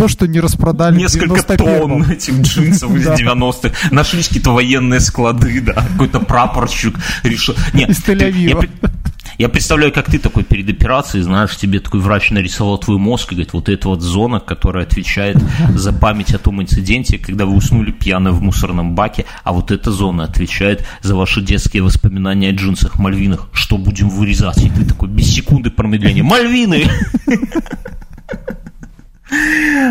то, 0.01 0.09
что 0.09 0.27
не 0.27 0.41
распродали 0.41 0.97
Несколько 0.97 1.35
91-м. 1.41 1.57
тонн 1.91 2.11
этих 2.11 2.35
джинсов 2.41 2.95
из 2.97 3.05
Да. 3.05 3.15
90-х. 3.17 3.71
Нашлись 3.91 4.29
какие-то 4.29 4.53
военные 4.53 5.01
склады, 5.01 5.61
да. 5.61 5.75
Какой-то 5.93 6.21
прапорщик 6.21 6.97
решил... 7.23 7.55
Нет, 7.75 7.91
Из 7.91 7.99
ты- 7.99 8.15
Тель-Авива. 8.15 8.49
я, 8.49 8.55
пре- 8.55 8.91
Я 9.37 9.49
представляю, 9.51 9.93
как 9.93 10.07
ты 10.11 10.19
такой 10.19 10.43
перед 10.45 10.71
операцией, 10.71 11.23
знаешь, 11.23 11.55
тебе 11.57 11.81
такой 11.81 12.01
врач 12.01 12.31
нарисовал 12.31 12.79
твой 12.79 12.97
мозг 12.97 13.33
и 13.33 13.35
говорит, 13.35 13.53
вот 13.53 13.69
эта 13.69 13.89
вот 13.89 14.01
зона, 14.01 14.41
которая 14.41 14.85
отвечает 14.87 15.37
за 15.75 15.93
память 15.93 16.33
о 16.33 16.39
том 16.39 16.63
инциденте, 16.63 17.19
когда 17.19 17.45
вы 17.45 17.55
уснули 17.57 17.91
пьяно 17.93 18.31
в 18.33 18.41
мусорном 18.41 18.95
баке, 18.95 19.27
а 19.45 19.53
вот 19.53 19.71
эта 19.71 19.91
зона 19.93 20.25
отвечает 20.25 20.87
за 21.03 21.15
ваши 21.15 21.43
детские 21.43 21.83
воспоминания 21.83 22.49
о 22.49 22.53
джинсах 22.55 22.99
Мальвинах. 22.99 23.49
Что 23.53 23.77
будем 23.77 24.09
вырезать? 24.09 24.57
И 24.65 24.71
ты 24.71 24.87
такой 24.87 25.11
без 25.11 25.27
секунды 25.31 25.71
промедления. 25.71 26.23
Мальвины! 26.25 26.85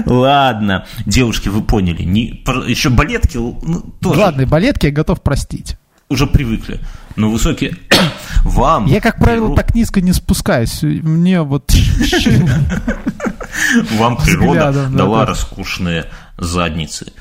Ладно, 0.06 0.86
девушки, 1.06 1.50
вы 1.50 1.62
поняли. 1.62 2.04
Не, 2.04 2.44
еще 2.68 2.90
балетки 2.90 3.38
ну, 3.38 3.82
тоже. 4.02 4.20
Ладно, 4.20 4.46
балетки 4.46 4.88
я 4.88 4.92
готов 4.92 5.22
простить. 5.22 5.78
Уже 6.10 6.26
привыкли. 6.26 6.80
Но 7.16 7.30
высокие... 7.30 7.76
Вам... 8.44 8.86
Я, 8.88 9.00
как 9.02 9.18
правило, 9.18 9.56
так 9.56 9.76
низко 9.76 10.02
не 10.02 10.14
спускаюсь. 10.14 10.82
Мне 10.82 11.42
вот... 11.42 11.72
Вам 13.98 14.18
природа 14.18 14.88
дала 14.90 15.26
роскошные 15.26 16.06
задницы 16.38 17.12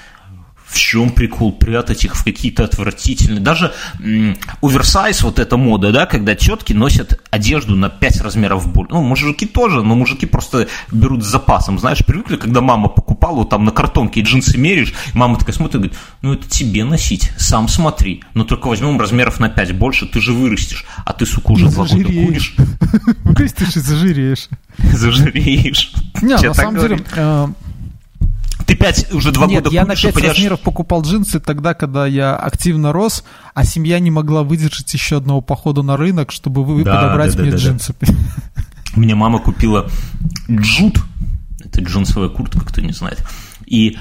в 0.68 0.76
чем 0.78 1.10
прикол 1.10 1.52
прятать 1.52 2.04
их 2.04 2.14
в 2.14 2.24
какие-то 2.24 2.64
отвратительные... 2.64 3.40
Даже 3.40 3.72
м- 4.00 4.36
оверсайз, 4.60 5.22
вот 5.22 5.38
эта 5.38 5.56
мода, 5.56 5.92
да, 5.92 6.06
когда 6.06 6.34
тетки 6.34 6.72
носят 6.72 7.20
одежду 7.30 7.74
на 7.74 7.88
5 7.88 8.20
размеров 8.20 8.70
больше. 8.72 8.92
Ну, 8.92 9.02
мужики 9.02 9.46
тоже, 9.46 9.82
но 9.82 9.94
мужики 9.94 10.26
просто 10.26 10.68
берут 10.92 11.24
с 11.24 11.26
запасом. 11.26 11.78
Знаешь, 11.78 12.04
привыкли, 12.04 12.36
когда 12.36 12.60
мама 12.60 12.88
покупала, 12.88 13.36
вот 13.36 13.50
там 13.50 13.64
на 13.64 13.70
картонке 13.70 14.20
джинсы 14.20 14.58
меришь, 14.58 14.92
мама 15.14 15.38
такая 15.38 15.54
смотрит 15.54 15.74
и 15.74 15.78
говорит, 15.78 15.98
ну, 16.22 16.34
это 16.34 16.48
тебе 16.48 16.84
носить, 16.84 17.32
сам 17.38 17.68
смотри. 17.68 18.22
Но 18.34 18.44
только 18.44 18.68
возьмем 18.68 19.00
размеров 19.00 19.40
на 19.40 19.48
5 19.48 19.72
больше, 19.72 20.06
ты 20.06 20.20
же 20.20 20.32
вырастешь, 20.32 20.84
а 21.06 21.12
ты, 21.14 21.24
сука, 21.24 21.52
уже 21.52 21.68
два 21.70 21.86
года 21.86 22.04
куришь. 22.04 22.54
Вырастешь 23.24 23.76
и 23.76 23.80
зажиреешь. 23.80 24.48
Зажиреешь. 24.78 25.92
Не, 26.22 26.36
на 26.36 26.54
самом 26.54 26.78
деле, 26.78 27.04
ты 28.68 28.76
пять, 28.76 29.10
уже 29.14 29.32
два 29.32 29.46
Нет, 29.46 29.64
года 29.64 29.74
я 29.74 29.86
на 29.86 29.96
пять 29.96 30.12
понимаешь... 30.12 30.36
размеров 30.36 30.60
покупал 30.60 31.00
джинсы 31.00 31.40
тогда, 31.40 31.72
когда 31.72 32.06
я 32.06 32.36
активно 32.36 32.92
рос, 32.92 33.24
а 33.54 33.64
семья 33.64 33.98
не 33.98 34.10
могла 34.10 34.42
выдержать 34.42 34.92
еще 34.92 35.16
одного 35.16 35.40
похода 35.40 35.80
на 35.80 35.96
рынок, 35.96 36.32
чтобы 36.32 36.62
вы 36.64 36.84
да, 36.84 36.96
подобрать 36.96 37.34
да, 37.34 37.42
мне 37.42 37.52
да, 37.52 37.56
джинсы. 37.56 37.94
Да. 37.98 38.12
Мне 38.94 39.14
мама 39.14 39.38
купила 39.38 39.88
джут, 40.50 40.98
это 41.64 41.80
джинсовая 41.82 42.30
куртка, 42.30 42.60
кто 42.60 42.80
не 42.80 42.92
знает, 42.92 43.22
и 43.64 43.96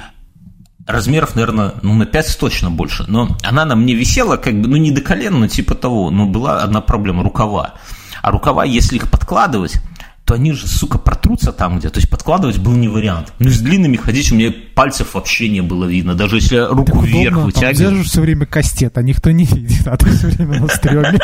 размеров, 0.85 1.35
наверное, 1.35 1.75
ну, 1.81 1.93
на 1.93 2.05
5 2.05 2.37
точно 2.39 2.71
больше. 2.71 3.05
Но 3.07 3.37
она 3.43 3.65
на 3.65 3.75
мне 3.75 3.93
висела, 3.93 4.37
как 4.37 4.59
бы, 4.59 4.67
ну, 4.67 4.77
не 4.77 4.91
до 4.91 5.01
колена, 5.01 5.37
но 5.37 5.47
типа 5.47 5.75
того. 5.75 6.09
Но 6.09 6.25
была 6.25 6.63
одна 6.63 6.81
проблема– 6.81 7.23
рукава. 7.23 7.75
А 8.21 8.31
рукава, 8.31 8.63
если 8.63 8.95
их 8.95 9.11
подкладывать, 9.11 9.81
то 10.27 10.33
они 10.33 10.51
же, 10.51 10.67
сука, 10.67 10.97
протрутся 10.97 11.53
там 11.53 11.79
где. 11.79 11.89
То 11.89 11.99
есть 11.99 12.09
подкладывать 12.09 12.57
был 12.57 12.73
не 12.73 12.89
вариант. 12.89 13.31
Ну, 13.39 13.49
с 13.49 13.59
длинными 13.59 13.95
ходить 13.95 14.29
у 14.33 14.35
меня 14.35 14.53
пальцев 14.75 15.13
вообще 15.13 15.47
не 15.47 15.61
было 15.61 15.85
видно. 15.85 16.15
Даже 16.15 16.35
если 16.35 16.55
я 16.55 16.67
руку 16.67 16.91
так 16.97 17.03
вверх 17.03 17.31
удобно, 17.31 17.45
вытягиваю. 17.45 17.75
Там 17.75 17.95
держишь 17.95 18.11
все 18.11 18.21
время 18.21 18.45
кастет, 18.45 18.97
а 18.97 19.01
никто 19.01 19.31
не 19.31 19.45
видит, 19.45 19.87
а 19.87 19.95
ты 19.95 20.09
все 20.11 20.27
время 20.27 20.59
на 20.59 20.67
стреме. 20.67 21.17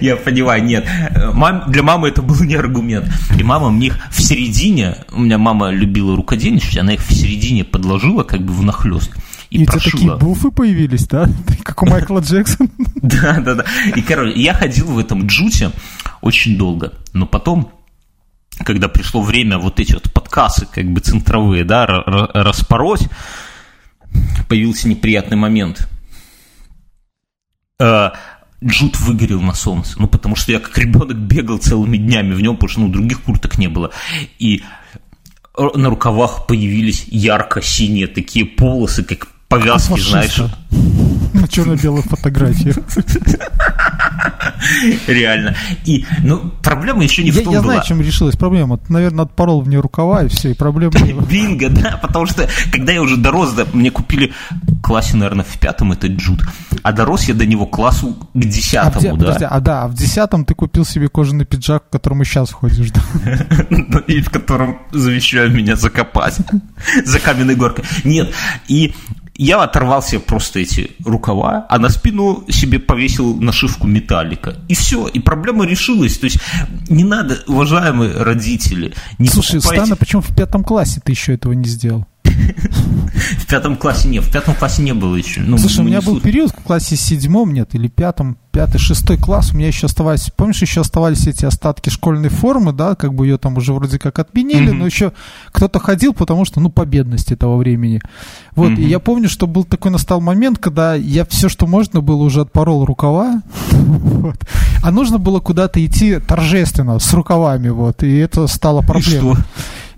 Я 0.00 0.16
понимаю, 0.16 0.64
нет. 0.64 0.88
Мам, 1.34 1.64
для 1.68 1.82
мамы 1.82 2.08
это 2.08 2.22
был 2.22 2.40
не 2.40 2.54
аргумент. 2.54 3.06
И 3.38 3.42
мама 3.42 3.70
мне 3.70 3.88
их 3.88 3.98
в 4.10 4.22
середине, 4.22 4.96
у 5.12 5.20
меня 5.20 5.36
мама 5.36 5.70
любила 5.70 6.16
рукодельничать, 6.16 6.78
она 6.78 6.94
их 6.94 7.00
в 7.02 7.12
середине 7.12 7.64
подложила 7.64 8.22
как 8.22 8.40
бы 8.40 8.54
в 8.54 8.62
и, 9.54 9.62
и 9.62 9.66
прошила. 9.66 9.92
такие 9.92 10.16
буфы 10.16 10.50
появились, 10.50 11.06
да? 11.06 11.28
Как 11.62 11.82
у 11.82 11.86
Майкла 11.86 12.20
Джексона. 12.20 12.68
Да, 12.96 13.38
да, 13.40 13.54
да. 13.54 13.64
И, 13.94 14.02
короче, 14.02 14.40
я 14.40 14.54
ходил 14.54 14.86
в 14.86 14.98
этом 14.98 15.26
джуте 15.26 15.70
очень 16.22 16.56
долго, 16.58 16.94
но 17.12 17.26
потом 17.26 17.70
когда 18.64 18.88
пришло 18.88 19.20
время 19.20 19.58
вот 19.58 19.80
эти 19.80 19.92
вот 19.94 20.12
подкасы, 20.12 20.66
как 20.66 20.86
бы 20.86 21.00
центровые, 21.00 21.64
да, 21.64 21.86
распороть, 21.86 23.08
появился 24.48 24.88
неприятный 24.88 25.36
момент. 25.36 25.88
Э, 27.80 28.10
джут 28.64 28.98
выгорел 29.00 29.40
на 29.40 29.54
солнце. 29.54 29.96
Ну, 29.98 30.06
потому 30.06 30.36
что 30.36 30.52
я 30.52 30.60
как 30.60 30.78
ребенок 30.78 31.16
бегал 31.16 31.58
целыми 31.58 31.96
днями 31.96 32.32
в 32.32 32.40
нем, 32.40 32.54
потому 32.54 32.70
что 32.70 32.80
ну, 32.82 32.88
других 32.88 33.22
курток 33.22 33.58
не 33.58 33.66
было. 33.66 33.90
И 34.38 34.62
на 35.56 35.90
рукавах 35.90 36.46
появились 36.46 37.06
ярко-синие 37.08 38.06
такие 38.06 38.46
полосы, 38.46 39.02
как 39.02 39.33
повязки, 39.48 40.00
знаешь. 40.00 40.40
На 41.32 41.48
черно-белой 41.48 42.02
фотографии. 42.02 42.74
Реально. 45.06 45.54
И, 45.84 46.06
ну, 46.22 46.52
проблема 46.62 47.02
еще 47.02 47.22
не 47.22 47.30
в 47.30 47.42
том 47.42 47.52
Я 47.52 47.60
знаю, 47.60 47.82
чем 47.86 48.00
решилась 48.00 48.36
проблема. 48.36 48.80
Наверное, 48.88 49.24
отпорол 49.24 49.60
в 49.60 49.68
нее 49.68 49.80
рукава, 49.80 50.24
и 50.24 50.28
все, 50.28 50.52
и 50.52 50.54
проблема 50.54 50.92
Бинго, 51.28 51.68
да, 51.68 51.98
потому 52.00 52.26
что, 52.26 52.48
когда 52.72 52.92
я 52.92 53.02
уже 53.02 53.16
дорос, 53.16 53.52
да, 53.52 53.66
мне 53.72 53.90
купили 53.90 54.32
классе, 54.82 55.16
наверное, 55.16 55.44
в 55.44 55.58
пятом 55.58 55.92
этот 55.92 56.12
джут, 56.12 56.42
а 56.82 56.92
дорос 56.92 57.24
я 57.24 57.34
до 57.34 57.46
него 57.46 57.66
классу 57.66 58.16
к 58.32 58.38
десятому, 58.38 59.14
а 59.14 59.16
да. 59.16 59.24
Подожди, 59.24 59.44
а 59.44 59.60
да, 59.60 59.82
а 59.82 59.88
в 59.88 59.94
десятом 59.94 60.44
ты 60.44 60.54
купил 60.54 60.84
себе 60.84 61.08
кожаный 61.08 61.44
пиджак, 61.44 61.84
в 61.88 61.90
котором 61.90 62.22
и 62.22 62.24
сейчас 62.24 62.52
ходишь, 62.52 62.90
да? 62.90 63.00
Ну, 63.70 63.98
и 64.00 64.20
в 64.20 64.30
котором 64.30 64.78
завещаю 64.92 65.50
меня 65.50 65.76
закопать 65.76 66.38
за 67.04 67.18
каменной 67.18 67.54
горкой. 67.54 67.84
Нет, 68.04 68.32
и 68.68 68.94
я 69.36 69.62
оторвал 69.62 70.02
себе 70.02 70.20
просто 70.20 70.60
эти 70.60 70.92
рукава, 71.04 71.66
а 71.68 71.78
на 71.78 71.88
спину 71.88 72.44
себе 72.48 72.78
повесил 72.78 73.36
нашивку 73.36 73.86
металлика. 73.86 74.56
И 74.68 74.74
все, 74.74 75.08
и 75.08 75.18
проблема 75.18 75.66
решилась. 75.66 76.18
То 76.18 76.26
есть 76.26 76.38
не 76.88 77.04
надо, 77.04 77.38
уважаемые 77.46 78.16
родители, 78.22 78.94
не 79.18 79.28
Слушай, 79.28 79.56
покупайте... 79.56 79.80
странно, 79.80 79.96
почему 79.96 80.22
в 80.22 80.34
пятом 80.34 80.62
классе 80.62 81.00
ты 81.04 81.12
еще 81.12 81.34
этого 81.34 81.52
не 81.52 81.68
сделал? 81.68 82.06
В 83.38 83.46
пятом 83.46 83.76
классе 83.76 84.08
нет, 84.08 84.24
в 84.24 84.32
пятом 84.32 84.54
классе 84.54 84.82
не 84.82 84.92
было 84.92 85.14
еще. 85.16 85.40
Ну, 85.40 85.56
Слушай, 85.56 85.80
у 85.80 85.84
меня 85.84 86.00
был 86.00 86.20
период 86.20 86.50
в 86.50 86.62
классе 86.62 86.96
седьмом, 86.96 87.52
нет, 87.52 87.74
или 87.74 87.88
пятом, 87.88 88.36
пятый, 88.50 88.78
шестой 88.78 89.16
класс, 89.16 89.52
у 89.52 89.56
меня 89.56 89.68
еще 89.68 89.86
оставались, 89.86 90.30
помнишь, 90.34 90.62
еще 90.62 90.80
оставались 90.80 91.26
эти 91.26 91.44
остатки 91.44 91.90
школьной 91.90 92.28
формы, 92.28 92.72
да, 92.72 92.94
как 92.94 93.14
бы 93.14 93.26
ее 93.26 93.38
там 93.38 93.56
уже 93.56 93.72
вроде 93.72 93.98
как 93.98 94.18
отменили, 94.18 94.72
mm-hmm. 94.72 94.76
но 94.76 94.86
еще 94.86 95.12
кто-то 95.52 95.78
ходил, 95.78 96.14
потому 96.14 96.44
что, 96.44 96.60
ну, 96.60 96.70
по 96.70 96.84
бедности 96.84 97.36
того 97.36 97.56
времени. 97.56 98.00
Вот, 98.54 98.72
mm-hmm. 98.72 98.82
и 98.82 98.88
я 98.88 98.98
помню, 98.98 99.28
что 99.28 99.46
был 99.46 99.64
такой 99.64 99.90
настал 99.90 100.20
момент, 100.20 100.58
когда 100.58 100.94
я 100.94 101.24
все, 101.24 101.48
что 101.48 101.66
можно 101.66 102.00
было, 102.00 102.22
уже 102.22 102.42
отпорол 102.42 102.84
рукава, 102.84 103.42
вот, 103.70 104.36
а 104.82 104.90
нужно 104.90 105.18
было 105.18 105.40
куда-то 105.40 105.84
идти 105.84 106.18
торжественно, 106.18 106.98
с 106.98 107.12
рукавами, 107.12 107.70
вот, 107.70 108.02
и 108.02 108.16
это 108.16 108.46
стало 108.46 108.82
проблемой. 108.82 109.32
И 109.32 109.34
что? 109.34 109.44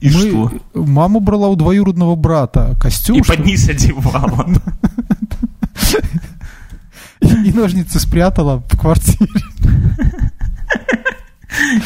И 0.00 0.10
мы, 0.10 0.28
что? 0.28 0.52
Мама 0.74 1.20
брала 1.20 1.48
у 1.48 1.56
двоюродного 1.56 2.16
брата 2.16 2.76
костюм. 2.80 3.18
И 3.18 3.22
под 3.22 3.44
низ 3.44 3.68
одевала. 3.68 4.46
И 7.20 7.52
ножницы 7.52 7.98
спрятала 7.98 8.62
в 8.68 8.76
квартире. 8.78 9.30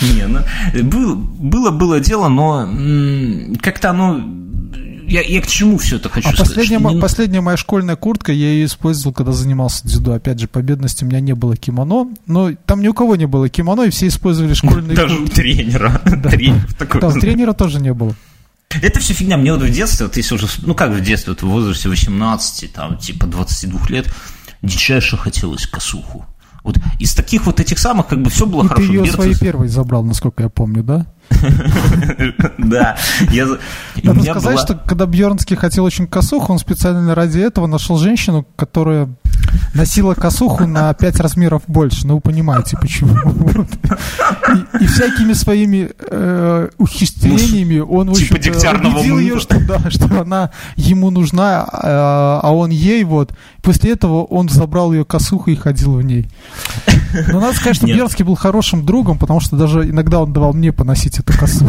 Не, 0.03 0.27
ну, 0.27 1.17
было, 1.17 1.71
было 1.71 2.01
дело, 2.01 2.29
но 2.29 2.69
как-то 3.61 3.91
оно 3.91 4.21
я, 5.11 5.23
я 5.23 5.43
к 5.43 5.47
чему 5.47 5.77
все 5.79 5.97
это 5.97 6.09
хочу 6.09 6.29
а 6.29 6.33
сказать? 6.33 6.55
Последняя, 6.55 6.79
не... 6.79 7.01
последняя 7.01 7.41
моя 7.41 7.57
школьная 7.57 7.97
куртка, 7.97 8.33
я 8.33 8.47
ее 8.47 8.67
использовал, 8.67 9.13
когда 9.13 9.33
занимался 9.33 9.87
дзюдо. 9.87 10.13
Опять 10.15 10.39
же, 10.39 10.49
по 10.49 10.61
бедности 10.61 11.05
у 11.05 11.09
меня 11.09 11.21
не 11.21 11.35
было 11.35 11.57
кимоно. 11.57 12.09
Но 12.27 12.53
там 12.67 12.81
ни 12.81 12.89
у 12.89 12.95
кого 12.95 13.17
не 13.17 13.27
было 13.27 13.49
кимоно, 13.49 13.83
и 13.83 13.91
все 13.91 14.07
использовали 14.07 14.55
школьные 14.55 14.97
Даже 14.97 15.17
куртки. 15.17 15.33
у 15.33 15.35
тренера. 15.35 16.01
Да, 17.01 17.09
у 17.09 17.13
тренера 17.13 17.53
тоже 17.53 17.81
не 17.81 17.93
было. 17.93 18.15
Это 18.71 19.01
все 19.01 19.15
фигня. 19.15 19.37
Мне 19.37 19.53
вот 19.53 19.63
в 19.63 19.71
детстве, 19.71 20.07
вот 20.07 20.17
если 20.17 20.35
уже, 20.35 20.47
ну 20.63 20.75
как 20.75 20.93
в 20.93 21.01
детстве, 21.01 21.33
вот 21.33 21.43
в 21.43 21.49
возрасте 21.49 21.89
18, 21.89 22.73
там, 22.73 22.97
типа 22.99 23.27
22 23.27 23.89
лет, 23.89 24.15
дичайше 24.63 25.17
хотелось 25.17 25.67
косуху. 25.67 26.25
Вот 26.63 26.77
из 26.99 27.15
таких 27.15 27.47
вот 27.47 27.59
этих 27.59 27.79
самых, 27.79 28.07
как 28.07 28.23
бы 28.23 28.31
все 28.31 28.47
было 28.47 28.65
и 28.65 28.69
хорошо. 28.69 28.87
Ты 28.87 28.93
ее 28.93 29.07
своей 29.07 29.35
первой 29.35 29.69
забрал, 29.69 30.05
насколько 30.05 30.43
я 30.43 30.49
помню, 30.49 30.83
да? 30.85 31.07
Да. 32.59 32.97
Надо 34.03 34.23
сказать, 34.23 34.61
что 34.61 34.75
когда 34.75 35.07
Бьернский 35.07 35.57
хотел 35.57 35.85
очень 35.85 36.07
косуху, 36.07 36.53
он 36.53 36.59
специально 36.59 37.15
ради 37.15 37.39
этого 37.39 37.67
нашел 37.67 37.97
женщину, 37.97 38.47
которая 38.57 39.09
носила 39.75 40.15
косуху 40.15 40.67
на 40.67 40.93
5 40.95 41.21
размеров 41.21 41.63
больше. 41.67 42.07
Ну, 42.07 42.17
вы 42.17 42.21
понимаете, 42.21 42.77
почему. 42.81 43.17
И, 44.81 44.87
всякими 44.87 45.33
своими 45.33 45.91
э, 45.99 46.69
ухищрениями 46.79 47.79
он, 47.79 48.11
в 48.11 48.15
типа 48.15 48.35
убедил 48.35 49.19
ее, 49.19 49.39
что, 49.39 49.61
да, 49.61 49.91
что 49.91 50.21
она 50.21 50.51
ему 50.77 51.11
нужна, 51.11 51.67
а, 51.71 52.41
а 52.43 52.51
он 52.53 52.71
ей 52.71 53.05
вот. 53.05 53.33
После 53.63 53.93
этого 53.93 54.25
он 54.25 54.49
забрал 54.49 54.93
ее 54.93 55.05
косуху 55.05 55.51
и 55.51 55.57
ходил 55.57 55.95
в 55.95 56.03
ней. 56.03 56.29
Но 57.29 57.41
надо 57.41 57.55
сказать, 57.55 57.77
что 57.77 57.87
Бьернский 57.87 58.25
был 58.25 58.35
хорошим 58.35 58.85
другом, 58.85 59.19
потому 59.19 59.41
что 59.41 59.57
даже 59.57 59.89
иногда 59.89 60.21
он 60.21 60.33
давал 60.33 60.53
мне 60.53 60.73
поносить 60.73 61.19
эту 61.19 61.37
косу. 61.39 61.67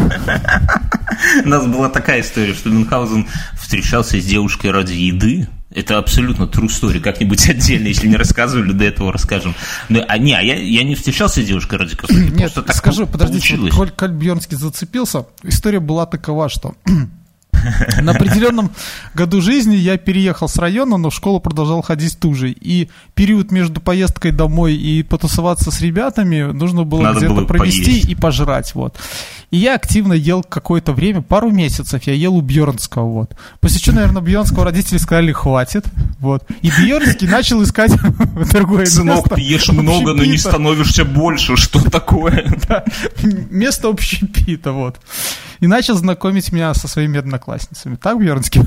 У 1.46 1.48
нас 1.48 1.66
была 1.66 1.90
такая 1.90 2.22
история, 2.22 2.54
что 2.54 2.70
Мюнхгаузен 2.70 3.28
встречался 3.60 4.20
с 4.20 4.26
девушкой 4.26 4.72
ради 4.72 4.94
еды, 4.94 5.48
Это 5.74 5.98
абсолютно 5.98 6.44
true 6.44 6.68
story. 6.68 7.00
Как-нибудь 7.00 7.50
отдельно, 7.50 7.88
если 7.88 8.08
не 8.08 8.18
рассказывали, 8.18 8.72
до 8.72 8.84
этого 8.84 9.12
расскажем. 9.12 9.56
Но, 9.90 10.04
а, 10.08 10.18
не, 10.18 10.34
а 10.34 10.42
я, 10.42 10.56
я 10.56 10.84
не 10.84 10.96
встречался 10.96 11.42
с 11.42 11.46
девушкой 11.46 11.80
ради. 11.80 11.96
Нет, 12.10 12.54
так 12.54 12.74
скажу, 12.76 13.08
подождите, 13.08 13.58
вот, 13.58 13.72
коль, 13.72 13.92
коль 13.92 14.12
Бьернский 14.12 14.58
зацепился, 14.58 15.26
история 15.44 15.80
была 15.80 16.06
такова, 16.06 16.50
что 16.50 16.76
на 18.02 18.12
определенном 18.14 18.72
году 19.14 19.42
жизни 19.42 19.76
я 19.76 19.98
переехал 19.98 20.48
с 20.48 20.58
района, 20.58 20.98
но 20.98 21.10
в 21.10 21.14
школу 21.14 21.40
продолжал 21.40 21.82
ходить 21.82 22.20
ту 22.20 22.34
же. 22.34 22.52
И 22.52 22.90
период 23.14 23.52
между 23.52 23.82
поездкой 23.82 24.32
домой 24.32 24.76
и 24.76 25.04
потусоваться 25.04 25.72
с 25.72 25.82
ребятами 25.82 26.52
нужно 26.52 26.84
было 26.84 27.14
где-то 27.14 27.46
провести 27.46 27.86
поесть. 27.86 28.10
и 28.10 28.16
пожрать. 28.16 28.76
Вот. 28.76 28.98
И 29.52 29.58
я 29.58 29.76
активно 29.76 30.14
ел 30.14 30.44
какое-то 30.44 30.94
время, 30.94 31.22
пару 31.22 31.52
месяцев 31.52 32.02
я 32.04 32.14
ел 32.14 32.36
у 32.36 32.42
Бьернского. 32.42 33.06
Вот. 33.06 33.36
После 33.60 33.80
чего, 33.80 33.98
наверное, 33.98 34.22
Бьернского 34.22 34.66
родители 34.66 34.98
сказали, 34.98 35.32
хватит. 35.34 35.86
Вот. 36.20 36.46
И 36.62 36.70
Бьернский 36.70 37.28
начал 37.28 37.62
искать 37.62 37.92
другое 38.52 38.86
Сынок, 38.86 39.18
место. 39.18 39.36
ты 39.36 39.42
ешь 39.42 39.70
много, 39.70 40.14
но 40.14 40.24
не 40.24 40.38
становишься 40.38 41.04
больше. 41.04 41.58
Что 41.58 41.82
такое? 41.90 42.46
Место 43.50 43.90
общепита, 43.90 44.72
вот. 44.72 45.00
И 45.62 45.68
начал 45.68 45.96
знакомить 45.96 46.52
меня 46.52 46.74
со 46.74 46.88
своими 46.88 47.20
одноклассницами. 47.20 47.96
Так, 47.96 48.20
Бьернский? 48.20 48.62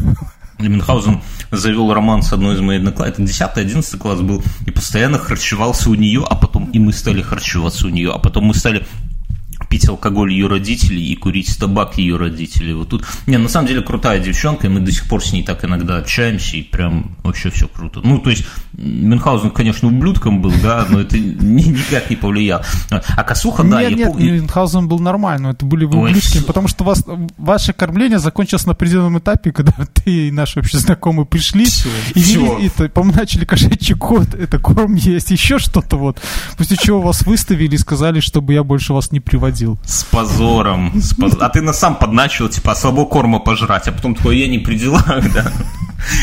Мюнхгаузен 0.61 1.21
завел 1.51 1.93
роман 1.93 2.23
с 2.23 2.33
одной 2.33 2.55
из 2.55 2.61
моих 2.61 2.79
одноклассниц. 2.79 3.41
Это 3.41 3.61
10-11 3.61 3.99
класс 3.99 4.21
был. 4.21 4.43
И 4.65 4.71
постоянно 4.71 5.19
харчевался 5.19 5.91
у 5.91 5.95
нее, 5.95 6.25
а 6.29 6.37
потом 6.37 6.71
и 6.71 6.79
мы 6.79 6.93
стали 6.93 7.21
харчеваться 7.21 7.89
у 7.89 7.91
нее. 7.91 8.13
А 8.13 8.19
потом 8.19 8.45
мы 8.45 8.55
стали 8.55 8.87
пить 9.75 9.89
алкоголь 9.89 10.33
ее 10.33 10.47
родителей 10.47 11.05
и 11.05 11.17
курить 11.17 11.59
табак 11.59 11.99
ее 11.99 12.17
родителей. 12.17 12.75
Вот 12.75 12.91
тут, 12.91 13.05
не, 13.27 13.39
на 13.39 13.49
самом 13.49 13.67
деле 13.67 13.83
крутая 13.83 14.21
девчонка, 14.21 14.69
и 14.69 14.71
мы 14.71 14.79
до 14.79 14.93
сих 14.93 15.09
пор 15.09 15.21
с 15.21 15.33
ней 15.33 15.43
так 15.43 15.65
иногда 15.65 15.99
общаемся, 15.99 16.57
и 16.57 16.63
прям 16.63 17.17
вообще 17.25 17.51
все 17.51 17.67
круто. 17.67 18.01
Ну, 18.05 18.21
то 18.21 18.31
есть, 18.31 18.45
Мюнхгаузен, 18.75 19.51
конечно, 19.51 19.89
ублюдком 19.89 20.41
был, 20.41 20.53
да, 20.63 20.87
но 20.89 21.01
это 21.01 21.19
никак 21.19 22.09
не 22.09 22.15
повлияло. 22.15 22.65
А 22.91 23.25
Косуха, 23.25 23.65
да, 23.65 23.81
нет, 23.81 23.91
я 23.91 23.97
нет, 23.97 24.09
помню... 24.13 24.35
Мюнхгаузен 24.35 24.87
был 24.87 25.01
нормально, 25.01 25.49
это 25.49 25.67
были 25.67 25.87
вы 25.87 25.99
ублюдки, 25.99 26.41
потому 26.43 26.69
что 26.69 26.85
вас, 26.85 27.05
ваше 27.37 27.73
кормление 27.73 28.21
закончилось 28.21 28.67
на 28.67 28.73
определенном 28.73 29.19
этапе, 29.19 29.51
когда 29.51 29.73
ты 29.95 30.29
и 30.29 30.31
наши 30.31 30.61
вообще 30.61 30.79
знакомые 30.79 31.27
пришли, 31.27 31.65
все, 31.65 31.89
и, 32.15 32.21
все. 32.21 32.59
и, 32.59 32.67
и, 32.67 32.89
по-моему, 32.89 33.19
начали 33.19 33.45
кошачий 33.45 33.97
кот, 33.97 34.35
это 34.35 34.61
корм 34.61 34.95
есть, 34.95 35.31
еще 35.33 35.59
что-то 35.59 35.97
вот, 35.97 36.21
после 36.57 36.77
чего 36.77 37.03
вас 37.03 37.23
выставили 37.27 37.75
и 37.75 37.79
сказали, 37.79 38.21
чтобы 38.21 38.55
я 38.55 38.63
больше 38.63 38.93
вас 38.93 39.11
не 39.11 39.19
приводил 39.19 39.64
подначил. 39.65 39.79
С 39.85 40.05
позором. 40.05 40.93
С 41.01 41.15
поз... 41.15 41.37
А 41.41 41.49
ты 41.49 41.61
на 41.61 41.73
сам 41.73 41.97
подначил, 41.97 42.49
типа, 42.49 42.73
а 42.73 42.75
слабо 42.75 43.07
корма 43.07 43.39
пожрать, 43.39 43.89
а 43.89 43.93
потом 43.93 44.15
такой, 44.15 44.39
я 44.39 44.49
не 44.49 44.59
при 44.59 44.77
делах, 44.77 45.07
да. 45.35 45.53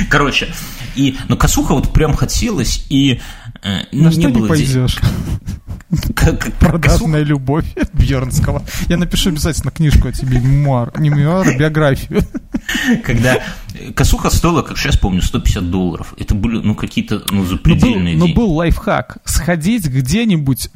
Короче, 0.10 0.54
и, 0.96 1.18
но 1.28 1.38
косуха 1.38 1.74
вот 1.74 1.92
прям 1.92 2.16
хотелось, 2.16 2.86
и 2.90 3.20
э, 3.64 3.80
ну, 3.92 4.04
на 4.04 4.12
что 4.12 4.22
не, 4.22 4.28
было 4.28 4.48
пойдешь? 4.48 5.00
Как, 6.16 6.54
Продажная 6.60 7.24
любовь 7.24 7.66
Бьернского. 7.94 8.64
Я 8.88 8.98
напишу 8.98 9.30
обязательно 9.30 9.72
книжку 9.72 10.08
о 10.08 10.12
тебе, 10.12 10.40
мемуар, 10.40 10.92
не 11.00 11.10
мемуар, 11.10 11.48
а 11.48 11.58
биографию. 11.58 12.22
Когда 13.04 13.40
косуха 13.96 14.30
стоила, 14.30 14.62
как 14.62 14.78
сейчас 14.78 14.98
помню, 14.98 15.22
150 15.22 15.72
долларов. 15.72 16.14
Это 16.18 16.36
были, 16.36 16.60
ну, 16.60 16.76
какие-то, 16.76 17.24
ну, 17.32 17.44
запредельные 17.46 18.16
но 18.16 18.28
был, 18.28 18.28
но 18.28 18.36
был 18.36 18.54
лайфхак. 18.54 19.18
Сходить 19.26 19.88
где-нибудь 19.88 20.70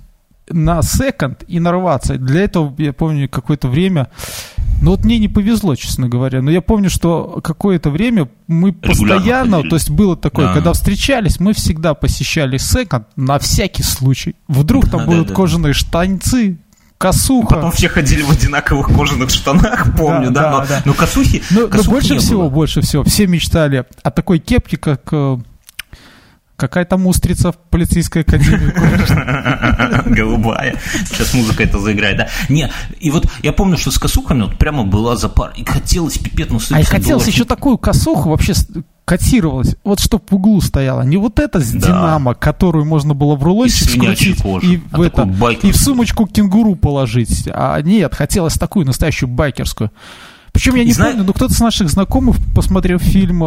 на 0.49 0.81
секонд 0.81 1.43
и 1.47 1.59
нарваться. 1.59 2.17
Для 2.17 2.41
этого, 2.41 2.73
я 2.77 2.93
помню, 2.93 3.29
какое-то 3.29 3.67
время... 3.67 4.09
Ну 4.81 4.91
вот 4.91 5.05
мне 5.05 5.19
не 5.19 5.29
повезло, 5.29 5.75
честно 5.75 6.09
говоря. 6.09 6.41
Но 6.41 6.51
я 6.51 6.61
помню, 6.61 6.89
что 6.89 7.39
какое-то 7.41 7.89
время 7.89 8.27
мы 8.47 8.73
постоянно, 8.73 9.57
ходили. 9.57 9.69
то 9.69 9.75
есть 9.77 9.89
было 9.89 10.17
такое, 10.17 10.47
да. 10.47 10.53
когда 10.53 10.73
встречались, 10.73 11.39
мы 11.39 11.53
всегда 11.53 11.93
посещали 11.93 12.57
секонд 12.57 13.07
на 13.15 13.39
всякий 13.39 13.83
случай. 13.83 14.35
Вдруг 14.49 14.89
там 14.89 15.01
да, 15.01 15.05
будут 15.05 15.27
да, 15.29 15.33
кожаные 15.33 15.73
штанцы, 15.73 16.57
косуха. 16.97 17.55
Потом 17.55 17.71
все 17.71 17.87
ходили 17.87 18.21
в 18.21 18.31
одинаковых 18.31 18.87
кожаных 18.87 19.29
штанах, 19.29 19.95
помню, 19.97 20.31
да, 20.31 20.41
да, 20.41 20.51
да, 20.51 20.59
но, 20.59 20.65
да. 20.67 20.81
но 20.85 20.93
косухи, 20.93 21.41
но, 21.51 21.67
косухи 21.67 21.87
но 21.87 21.91
больше 21.91 22.17
всего, 22.17 22.41
было. 22.41 22.49
больше 22.49 22.81
всего, 22.81 23.03
все 23.03 23.27
мечтали 23.27 23.85
о 24.03 24.11
такой 24.11 24.39
кепке, 24.39 24.77
как 24.77 25.13
э, 26.55 26.57
Какая 26.57 26.85
там 26.85 27.07
устрица 27.07 27.51
в 27.51 27.57
полицейской 27.57 28.21
академии? 28.23 28.73
Голубая. 30.15 30.75
Сейчас 31.09 31.33
музыка 31.33 31.63
это 31.63 31.79
заиграет, 31.79 32.17
да? 32.17 32.27
Не, 32.49 32.71
и 32.99 33.11
вот 33.11 33.27
я 33.43 33.53
помню, 33.53 33.77
что 33.77 33.91
с 33.91 33.97
косухами 33.97 34.43
вот 34.43 34.57
прямо 34.57 34.83
была 34.83 35.15
за 35.15 35.29
пар. 35.29 35.53
И 35.55 35.65
хотелось 35.65 36.17
пипет, 36.17 36.51
ну, 36.51 36.59
А 36.71 36.79
и 36.79 36.83
хотелось 36.83 37.27
еще 37.27 37.45
такую 37.45 37.77
косуху 37.77 38.29
вообще 38.29 38.53
котировалась, 39.05 39.75
вот 39.83 39.99
чтоб 39.99 40.29
в 40.29 40.35
углу 40.35 40.59
стояла, 40.61 41.03
не 41.03 41.17
вот 41.17 41.39
эта 41.39 41.59
с 41.59 41.71
да. 41.71 41.79
Динамо, 41.79 42.33
которую 42.33 42.85
можно 42.85 43.13
было 43.13 43.35
в 43.35 43.43
рулончик 43.43 43.87
скрутить 43.87 44.43
и, 44.63 44.81
а 44.91 44.97
в 44.97 45.01
это, 45.01 45.29
и 45.61 45.71
в 45.71 45.77
сумочку 45.77 46.25
кенгуру 46.25 46.75
положить, 46.75 47.47
а 47.53 47.79
нет, 47.81 48.15
хотелось 48.15 48.55
такую 48.55 48.87
настоящую 48.87 49.29
байкерскую. 49.29 49.91
Причем 50.55 50.75
я 50.75 50.85
не 50.85 50.93
Зна... 50.93 51.07
помню, 51.07 51.25
но 51.25 51.33
кто-то 51.33 51.53
с 51.53 51.59
наших 51.59 51.89
знакомых, 51.89 52.37
посмотрев 52.55 53.01
фильм 53.01 53.43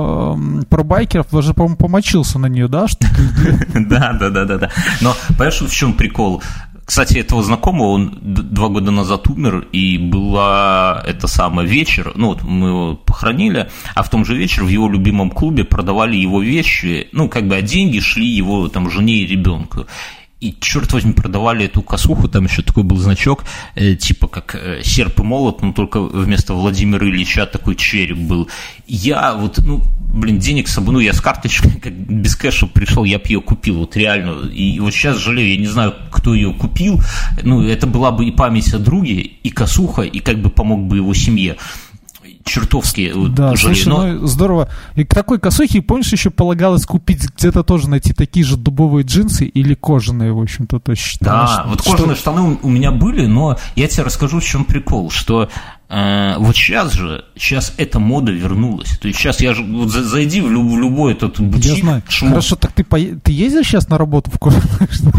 э, 0.60 0.64
про 0.66 0.84
байкеров, 0.84 1.28
даже, 1.32 1.54
по-моему, 1.54 1.78
помочился 1.78 2.38
на 2.38 2.48
нее, 2.48 2.68
да? 2.68 2.84
Да, 3.74 4.12
да, 4.12 4.28
да, 4.28 4.44
да, 4.44 4.58
да. 4.58 4.70
Но 5.00 5.16
понимаешь, 5.28 5.58
в 5.62 5.72
чем 5.74 5.94
прикол? 5.94 6.42
Кстати, 6.84 7.16
этого 7.16 7.42
знакомого, 7.42 7.88
он 7.88 8.18
два 8.22 8.68
года 8.68 8.90
назад 8.90 9.26
умер, 9.28 9.68
и 9.72 9.96
была 9.96 11.02
это 11.06 11.28
самое 11.28 11.66
вечер, 11.66 12.12
ну 12.14 12.28
вот 12.28 12.42
мы 12.42 12.68
его 12.68 12.96
похоронили, 12.96 13.70
а 13.94 14.02
в 14.02 14.10
том 14.10 14.26
же 14.26 14.36
вечер 14.36 14.64
в 14.64 14.68
его 14.68 14.86
любимом 14.90 15.30
клубе 15.30 15.64
продавали 15.64 16.16
его 16.16 16.42
вещи, 16.42 17.08
ну 17.12 17.30
как 17.30 17.48
бы, 17.48 17.56
а 17.56 17.62
деньги 17.62 18.00
шли 18.00 18.26
его 18.26 18.68
там 18.68 18.90
жене 18.90 19.14
и 19.14 19.26
ребенку. 19.26 19.86
И, 20.40 20.54
черт 20.60 20.92
возьми, 20.92 21.12
продавали 21.12 21.64
эту 21.64 21.82
косуху, 21.82 22.28
там 22.28 22.44
еще 22.44 22.62
такой 22.62 22.84
был 22.84 22.96
значок, 22.98 23.44
э, 23.74 23.96
типа 23.96 24.28
как 24.28 24.54
э, 24.54 24.82
серп 24.84 25.18
и 25.18 25.22
молот, 25.24 25.62
но 25.62 25.72
только 25.72 26.00
вместо 26.00 26.54
Владимира 26.54 27.04
Ильича 27.08 27.44
такой 27.44 27.74
череп 27.74 28.18
был. 28.18 28.48
Я 28.86 29.34
вот, 29.34 29.58
ну, 29.58 29.82
блин, 30.14 30.38
денег 30.38 30.68
собой, 30.68 30.94
ну, 30.94 31.00
я 31.00 31.12
с 31.12 31.20
карточкой, 31.20 31.72
как 31.82 31.92
без 31.92 32.36
кэша 32.36 32.68
пришел, 32.68 33.02
я 33.02 33.18
бы 33.18 33.24
ее 33.26 33.40
купил, 33.40 33.78
вот 33.78 33.96
реально. 33.96 34.48
И 34.48 34.78
вот 34.78 34.94
сейчас 34.94 35.16
жалею, 35.16 35.50
я 35.50 35.56
не 35.56 35.66
знаю, 35.66 35.94
кто 36.12 36.32
ее 36.34 36.52
купил, 36.52 37.00
ну, 37.42 37.62
это 37.62 37.88
была 37.88 38.12
бы 38.12 38.24
и 38.24 38.30
память 38.30 38.72
о 38.72 38.78
друге, 38.78 39.14
и 39.14 39.50
косуха, 39.50 40.02
и 40.02 40.20
как 40.20 40.40
бы 40.40 40.50
помог 40.50 40.86
бы 40.86 40.98
его 40.98 41.14
семье 41.14 41.56
чертовски 42.48 43.12
да, 43.28 43.54
жалею. 43.56 43.76
Слушай, 43.76 43.88
но... 43.88 44.06
ну, 44.06 44.26
здорово. 44.26 44.68
И 44.94 45.04
к 45.04 45.14
такой 45.14 45.38
косухе, 45.38 45.82
помнишь, 45.82 46.12
еще 46.12 46.30
полагалось 46.30 46.86
купить 46.86 47.28
где-то 47.36 47.62
тоже 47.62 47.88
найти 47.88 48.12
такие 48.12 48.44
же 48.44 48.56
дубовые 48.56 49.04
джинсы 49.04 49.46
или 49.46 49.74
кожаные, 49.74 50.32
в 50.32 50.40
общем-то, 50.40 50.78
то 50.78 50.92
есть 50.92 51.18
Да, 51.20 51.46
что, 51.46 51.68
вот 51.68 51.82
кожаные 51.82 52.16
что... 52.16 52.32
штаны 52.32 52.58
у 52.62 52.68
меня 52.68 52.90
были, 52.90 53.26
но 53.26 53.58
я 53.76 53.88
тебе 53.88 54.04
расскажу, 54.04 54.40
в 54.40 54.44
чем 54.44 54.64
прикол, 54.64 55.10
что 55.10 55.48
э, 55.88 56.34
вот 56.38 56.56
сейчас 56.56 56.92
же, 56.92 57.24
сейчас 57.36 57.74
эта 57.76 57.98
мода 57.98 58.32
вернулась. 58.32 58.98
То 58.98 59.08
есть 59.08 59.18
сейчас 59.18 59.40
я 59.40 59.54
же, 59.54 59.62
вот 59.62 59.90
зайди 59.90 60.40
в, 60.40 60.50
люб, 60.50 60.70
в 60.70 60.78
любой 60.78 61.12
этот 61.12 61.40
бутик. 61.40 61.76
Я 61.76 61.76
знаю. 61.76 62.02
Шмот. 62.08 62.30
Хорошо, 62.30 62.56
так 62.56 62.72
ты, 62.72 62.84
по... 62.84 62.98
ты 62.98 63.32
ездишь 63.32 63.66
сейчас 63.66 63.88
на 63.88 63.98
работу 63.98 64.30
в 64.30 64.38
кожаных 64.38 64.92
штанах? 64.92 65.14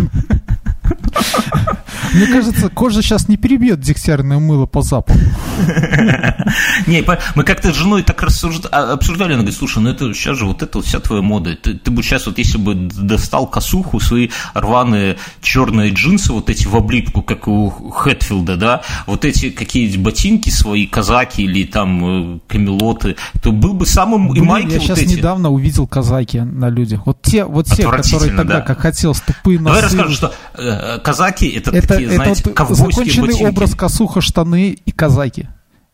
Мне 2.14 2.28
кажется, 2.28 2.70
кожа 2.70 3.01
сейчас 3.01 3.28
не 3.28 3.38
перебьет 3.38 3.80
дегтярное 3.80 4.39
мыло 4.39 4.66
по 4.66 4.82
запаху. 4.82 5.20
Не, 6.88 7.03
мы 7.36 7.43
как-то 7.43 7.74
с 7.74 7.76
женой 7.76 8.03
так 8.03 8.24
а, 8.24 8.93
обсуждали, 8.93 9.34
она 9.34 9.41
говорит, 9.41 9.57
слушай, 9.57 9.80
ну 9.80 9.89
это 9.89 10.14
сейчас 10.14 10.38
же 10.38 10.45
вот 10.45 10.64
это 10.64 10.82
вся 10.82 10.99
твоя 10.99 11.22
мода. 11.22 11.55
Ты, 11.55 11.91
бы 11.91 12.01
сейчас 12.03 12.26
вот 12.26 12.38
если 12.38 12.57
бы 12.57 12.76
достал 12.76 13.47
косуху, 13.47 13.99
свои 13.99 14.30
рваные 14.53 15.18
черные 15.41 15.91
джинсы, 15.91 16.32
вот 16.34 16.49
эти 16.49 16.68
в 16.68 16.76
облипку, 16.76 17.22
как 17.22 17.47
у 17.47 17.70
Хэтфилда, 17.70 18.55
да, 18.55 18.82
вот 19.05 19.25
эти 19.25 19.50
какие-нибудь 19.50 20.00
ботинки 20.00 20.50
свои, 20.50 20.88
казаки 20.88 21.43
или 21.43 21.66
там 21.66 22.36
э, 22.36 22.39
камелоты, 22.47 23.16
то 23.42 23.51
был 23.51 23.74
бы 23.74 23.86
самым 23.86 24.33
и 24.33 24.42
майки 24.42 24.74
Я 24.74 24.79
сейчас 24.79 25.01
недавно 25.01 25.50
увидел 25.50 25.88
казаки 25.88 26.39
на 26.39 26.70
людях. 26.70 27.05
Вот 27.05 27.21
те, 27.21 27.46
вот 27.46 27.67
те, 27.67 27.83
которые 27.83 28.36
тогда, 28.36 28.62
как 28.62 28.79
хотел, 28.79 29.13
тупые 29.13 29.59
носы. 29.59 29.75
Давай 29.75 29.82
расскажу, 29.83 30.13
что 30.13 30.33
э, 30.55 31.00
казаки 31.00 31.47
это, 31.47 31.71
это 31.71 31.99
такие, 32.00 32.16
это 32.16 32.16
знаете, 32.16 32.42
вот 32.46 32.54
ковбойские 32.54 32.92
законченный 32.92 33.28
ботинки. 33.28 33.50
образ 33.50 33.76
косуха, 33.76 34.21
штаны 34.21 34.70
и 34.86 34.92
казаки. 34.92 35.50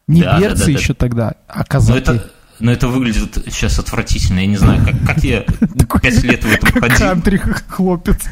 Не 0.07 0.21
да, 0.21 0.39
берцы 0.39 0.59
да, 0.59 0.65
да, 0.65 0.71
еще 0.71 0.87
да. 0.89 0.93
тогда, 0.95 1.33
а 1.47 1.63
казаки. 1.63 1.91
Но 1.91 1.97
это, 1.97 2.31
но 2.59 2.71
это 2.71 2.87
выглядит 2.87 3.37
сейчас 3.51 3.79
отвратительно. 3.79 4.39
Я 4.39 4.47
не 4.47 4.57
знаю, 4.57 4.83
как, 4.85 5.15
как 5.15 5.23
я 5.23 5.41
пять 6.01 6.23
лет 6.23 6.43
в 6.43 6.51
этом 6.51 6.81
ходил. 6.81 6.97
Кантри 6.97 7.37
хлопец. 7.67 8.19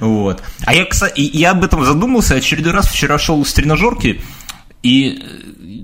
Вот. 0.00 0.42
А 0.64 0.74
я, 0.74 0.84
кстати, 0.84 1.20
я 1.20 1.50
об 1.50 1.64
этом 1.64 1.84
задумался. 1.84 2.36
Очередной 2.36 2.72
раз 2.72 2.86
вчера 2.86 3.18
шел 3.18 3.44
с 3.44 3.52
тренажерки, 3.52 4.20
И, 4.82 5.20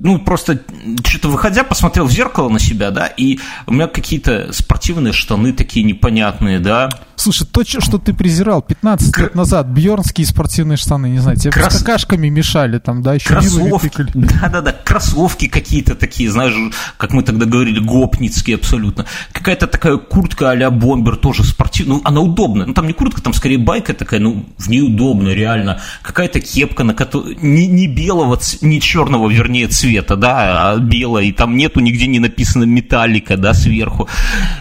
ну, 0.05 0.19
просто 0.19 0.61
что-то 1.03 1.29
выходя, 1.29 1.65
посмотрел 1.65 2.05
в 2.05 2.13
зеркало 2.13 2.51
на 2.51 2.59
себя, 2.59 2.91
да, 2.91 3.07
и 3.07 3.39
у 3.67 3.73
меня 3.73 3.87
какие-то 3.87 4.53
спортивные 4.53 5.15
штаны 5.15 5.55
такие 5.55 5.83
непонятные, 5.83 6.61
да. 6.61 6.91
Слушай, 7.17 7.47
то, 7.47 7.65
что 7.65 7.97
ты 7.97 8.13
презирал 8.13 8.61
15 8.61 9.13
Кр... 9.13 9.23
лет 9.23 9.35
назад, 9.35 9.67
бьернские 9.69 10.27
спортивные 10.27 10.77
штаны, 10.77 11.07
не 11.07 11.21
знаю, 11.21 11.39
тебе 11.39 11.53
Крас... 11.53 11.75
с 11.75 11.79
какашками 11.79 12.29
мешали 12.29 12.79
там, 12.79 13.03
да, 13.03 13.15
еще 13.15 13.29
Кроссовки, 13.29 14.07
да-да-да, 14.15 14.73
кроссовки 14.73 15.49
какие-то 15.49 15.95
такие, 15.95 16.31
знаешь, 16.31 16.55
как 16.99 17.13
мы 17.13 17.23
тогда 17.23 17.47
говорили, 17.47 17.79
гопницкие 17.79 18.57
абсолютно. 18.57 19.07
Какая-то 19.33 19.67
такая 19.67 19.97
куртка 19.97 20.51
а-ля 20.51 20.71
бомбер, 20.71 21.17
тоже 21.17 21.45
спортивная, 21.45 21.97
ну, 21.97 22.03
она 22.05 22.21
удобная, 22.21 22.67
ну, 22.67 22.75
там 22.75 22.87
не 22.87 22.93
куртка, 22.93 23.23
там 23.23 23.33
скорее 23.33 23.59
байка 23.59 23.95
такая, 23.95 24.21
ну, 24.21 24.45
в 24.59 24.69
ней 24.69 24.83
удобно, 24.83 25.31
реально. 25.31 25.81
Какая-то 26.03 26.41
кепка, 26.41 26.85
на 26.85 26.93
которой, 26.93 27.39
не, 27.41 27.67
не 27.67 27.87
белого, 27.87 28.39
не 28.61 28.83
черного, 28.83 29.31
вернее, 29.31 29.69
цвета, 29.69 29.94
да, 30.03 30.73
а 30.73 30.79
белая, 30.79 31.25
и 31.25 31.33
там 31.33 31.57
нету 31.57 31.81
нигде 31.81 32.07
не 32.07 32.19
написано 32.19 32.65
металлика, 32.65 33.37
да, 33.37 33.55
сверху. 33.55 34.09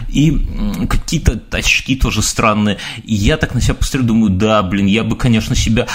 И 0.08 0.38
какие-то 0.88 1.40
очки 1.50 1.96
тоже 1.96 2.22
странные. 2.22 2.78
И 3.04 3.14
я 3.14 3.36
так 3.36 3.54
на 3.54 3.60
себя 3.60 3.74
посмотрю, 3.74 4.06
думаю, 4.06 4.30
да, 4.30 4.62
блин, 4.62 4.86
я 4.86 5.04
бы, 5.04 5.16
конечно, 5.16 5.54
себя 5.54 5.86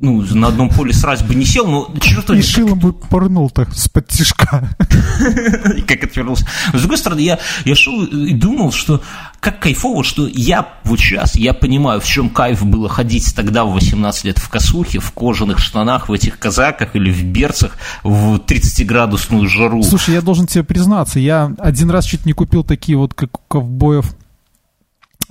ну, 0.00 0.22
на 0.22 0.48
одном 0.48 0.70
поле 0.70 0.92
сразу 0.92 1.24
бы 1.24 1.34
не 1.34 1.44
сел, 1.44 1.66
но 1.66 1.92
черт 2.00 2.30
И 2.30 2.40
шилом 2.40 2.78
бы 2.78 2.92
порнул 2.92 3.50
так 3.50 3.74
с-под 3.74 4.06
тяжка. 4.06 4.68
И 5.76 5.82
как 5.82 6.04
отвернулся. 6.04 6.46
С 6.72 6.78
другой 6.80 6.98
стороны, 6.98 7.20
я, 7.20 7.40
я 7.64 7.74
шел 7.74 8.04
и 8.04 8.32
думал, 8.32 8.70
что 8.70 9.02
как 9.40 9.58
кайфово, 9.60 10.04
что 10.04 10.28
я 10.28 10.68
вот 10.84 11.00
сейчас, 11.00 11.34
я 11.34 11.52
понимаю, 11.52 12.00
в 12.00 12.04
чем 12.04 12.30
кайф 12.30 12.64
было 12.64 12.88
ходить 12.88 13.34
тогда 13.34 13.64
в 13.64 13.72
18 13.72 14.24
лет 14.24 14.38
в 14.38 14.48
косухе, 14.48 15.00
в 15.00 15.10
кожаных 15.10 15.58
штанах, 15.58 16.08
в 16.08 16.12
этих 16.12 16.38
казаках 16.38 16.94
или 16.94 17.10
в 17.10 17.24
берцах 17.24 17.76
в 18.04 18.36
30-градусную 18.36 19.48
жару. 19.48 19.82
Слушай, 19.82 20.14
я 20.14 20.22
должен 20.22 20.46
тебе 20.46 20.62
признаться, 20.62 21.18
я 21.18 21.52
один 21.58 21.90
раз 21.90 22.04
чуть 22.04 22.24
не 22.24 22.32
купил 22.32 22.62
такие 22.62 22.96
вот, 22.96 23.14
как 23.14 23.36
у 23.36 23.42
ковбоев, 23.48 24.14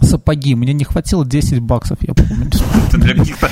сапоги. 0.02 0.56
Мне 0.56 0.74
не 0.74 0.84
хватило 0.84 1.26
10 1.26 1.60
баксов, 1.60 1.98
я 2.02 2.14
помню. 2.14 2.50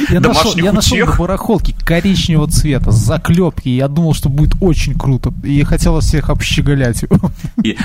Я 0.09 0.19
нашел, 0.19 0.55
я 0.57 0.71
нашел 0.71 0.97
на 0.97 1.15
барахолке 1.15 1.75
коричневого 1.83 2.49
цвета, 2.49 2.91
заклепки. 2.91 3.69
Я 3.69 3.87
думал, 3.87 4.13
что 4.13 4.29
будет 4.29 4.55
очень 4.61 4.93
круто. 4.97 5.33
И 5.43 5.63
хотел 5.63 5.99
всех 5.99 6.29
общеголять. 6.29 7.03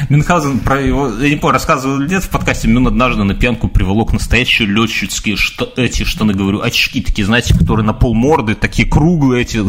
Мюнхгаузен 0.09 0.61
про 0.61 0.81
его, 0.81 1.09
я 1.09 1.31
не 1.31 1.37
помню, 1.37 1.55
рассказывал 1.55 2.01
нет 2.01 2.23
в 2.23 2.29
подкасте, 2.29 2.69
Мюн 2.69 2.87
однажды 2.89 3.25
на 3.25 3.35
пьянку 3.35 3.69
приволок 3.69 4.13
настоящие 4.13 4.69
летчицкие 4.69 5.37
что, 5.37 5.73
эти 5.77 6.05
штаны, 6.05 6.35
говорю, 6.35 6.61
очки 6.61 7.01
такие, 7.01 7.25
знаете, 7.25 7.57
которые 7.57 7.87
на 7.87 7.93
пол 7.93 8.15
морды, 8.15 8.55
такие 8.55 8.89
круглые 8.89 9.43
эти. 9.43 9.61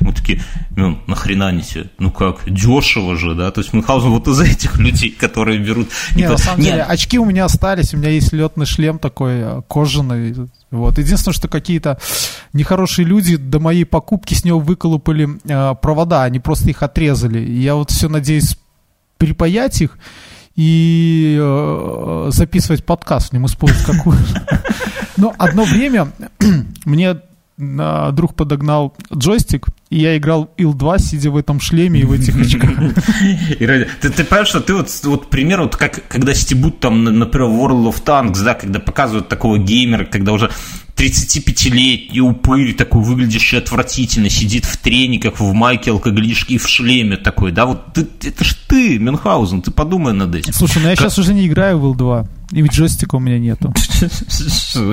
Мы 0.00 0.12
такие, 0.12 0.42
Мюн, 0.70 0.98
нахрена 1.06 1.48
они 1.48 1.62
тебе? 1.62 1.90
Ну 1.98 2.10
как, 2.10 2.40
дешево 2.46 3.16
же, 3.16 3.34
да? 3.34 3.50
То 3.50 3.60
есть 3.60 3.72
Мюнхгаузен 3.72 4.10
вот 4.10 4.28
из 4.28 4.40
этих 4.40 4.78
людей, 4.78 5.10
которые 5.10 5.58
берут... 5.58 5.88
Не, 6.14 6.28
на 6.28 6.38
самом 6.38 6.62
деле, 6.62 6.82
очки 6.82 7.18
у 7.18 7.24
меня 7.24 7.44
остались, 7.44 7.94
у 7.94 7.96
меня 7.98 8.05
есть 8.08 8.32
летный 8.32 8.66
шлем 8.66 8.98
такой 8.98 9.34
э, 9.34 9.62
кожаный. 9.68 10.34
Вот. 10.70 10.98
Единственное, 10.98 11.34
что 11.34 11.48
какие-то 11.48 11.98
нехорошие 12.52 13.06
люди 13.06 13.36
до 13.36 13.60
моей 13.60 13.84
покупки 13.84 14.34
с 14.34 14.44
него 14.44 14.58
выколупали 14.58 15.28
э, 15.44 15.74
провода, 15.80 16.24
они 16.24 16.40
просто 16.40 16.70
их 16.70 16.82
отрезали. 16.82 17.38
Я 17.38 17.74
вот 17.74 17.90
все 17.90 18.08
надеюсь 18.08 18.58
припаять 19.18 19.80
их 19.80 19.98
и 20.56 21.38
э, 21.40 22.28
записывать 22.32 22.84
подкаст 22.84 23.30
в 23.30 23.32
нем, 23.32 23.46
использовать 23.46 23.86
какую 23.86 24.18
Но 25.16 25.34
одно 25.38 25.64
время 25.64 26.12
мне 26.84 27.16
друг 27.58 28.34
подогнал 28.34 28.94
джойстик, 29.14 29.66
и 29.88 29.98
я 29.98 30.16
играл 30.16 30.50
Ил-2, 30.58 30.98
сидя 30.98 31.30
в 31.30 31.36
этом 31.36 31.58
шлеме 31.58 32.00
и 32.00 32.04
в 32.04 32.12
этих 32.12 32.36
очках. 32.36 32.70
Ты, 34.00 34.24
понимаешь, 34.24 34.48
что 34.48 34.60
ты 34.60 34.74
вот, 34.74 34.90
вот 35.04 35.30
пример, 35.30 35.62
вот 35.62 35.76
как 35.76 36.06
когда 36.08 36.34
стебут 36.34 36.80
там, 36.80 37.04
например, 37.04 37.48
World 37.48 37.92
of 37.92 38.04
Tanks, 38.04 38.44
да, 38.44 38.54
когда 38.54 38.78
показывают 38.78 39.28
такого 39.28 39.58
геймера, 39.58 40.04
когда 40.04 40.32
уже 40.32 40.50
35-летний 40.96 42.20
упырь, 42.20 42.74
такой 42.74 43.02
выглядящий 43.02 43.58
отвратительно, 43.58 44.30
сидит 44.30 44.64
в 44.64 44.78
трениках, 44.78 45.40
в 45.40 45.52
майке 45.52 45.90
алкоголичке 45.90 46.54
и 46.54 46.58
в 46.58 46.66
шлеме 46.66 47.16
такой, 47.16 47.52
да, 47.52 47.66
вот 47.66 47.92
ты, 47.92 48.06
это 48.22 48.44
ж 48.44 48.54
ты, 48.66 48.98
Мюнхгаузен, 48.98 49.62
ты 49.62 49.70
подумай 49.70 50.14
над 50.14 50.34
этим. 50.34 50.52
Слушай, 50.52 50.82
ну 50.82 50.88
я 50.88 50.96
как... 50.96 51.06
сейчас 51.06 51.18
уже 51.18 51.34
не 51.34 51.46
играю 51.46 51.78
в 51.78 51.84
Ил-2, 51.84 52.28
и 52.52 52.62
джойстика 52.62 53.16
у 53.16 53.20
меня 53.20 53.38
нету. 53.38 53.74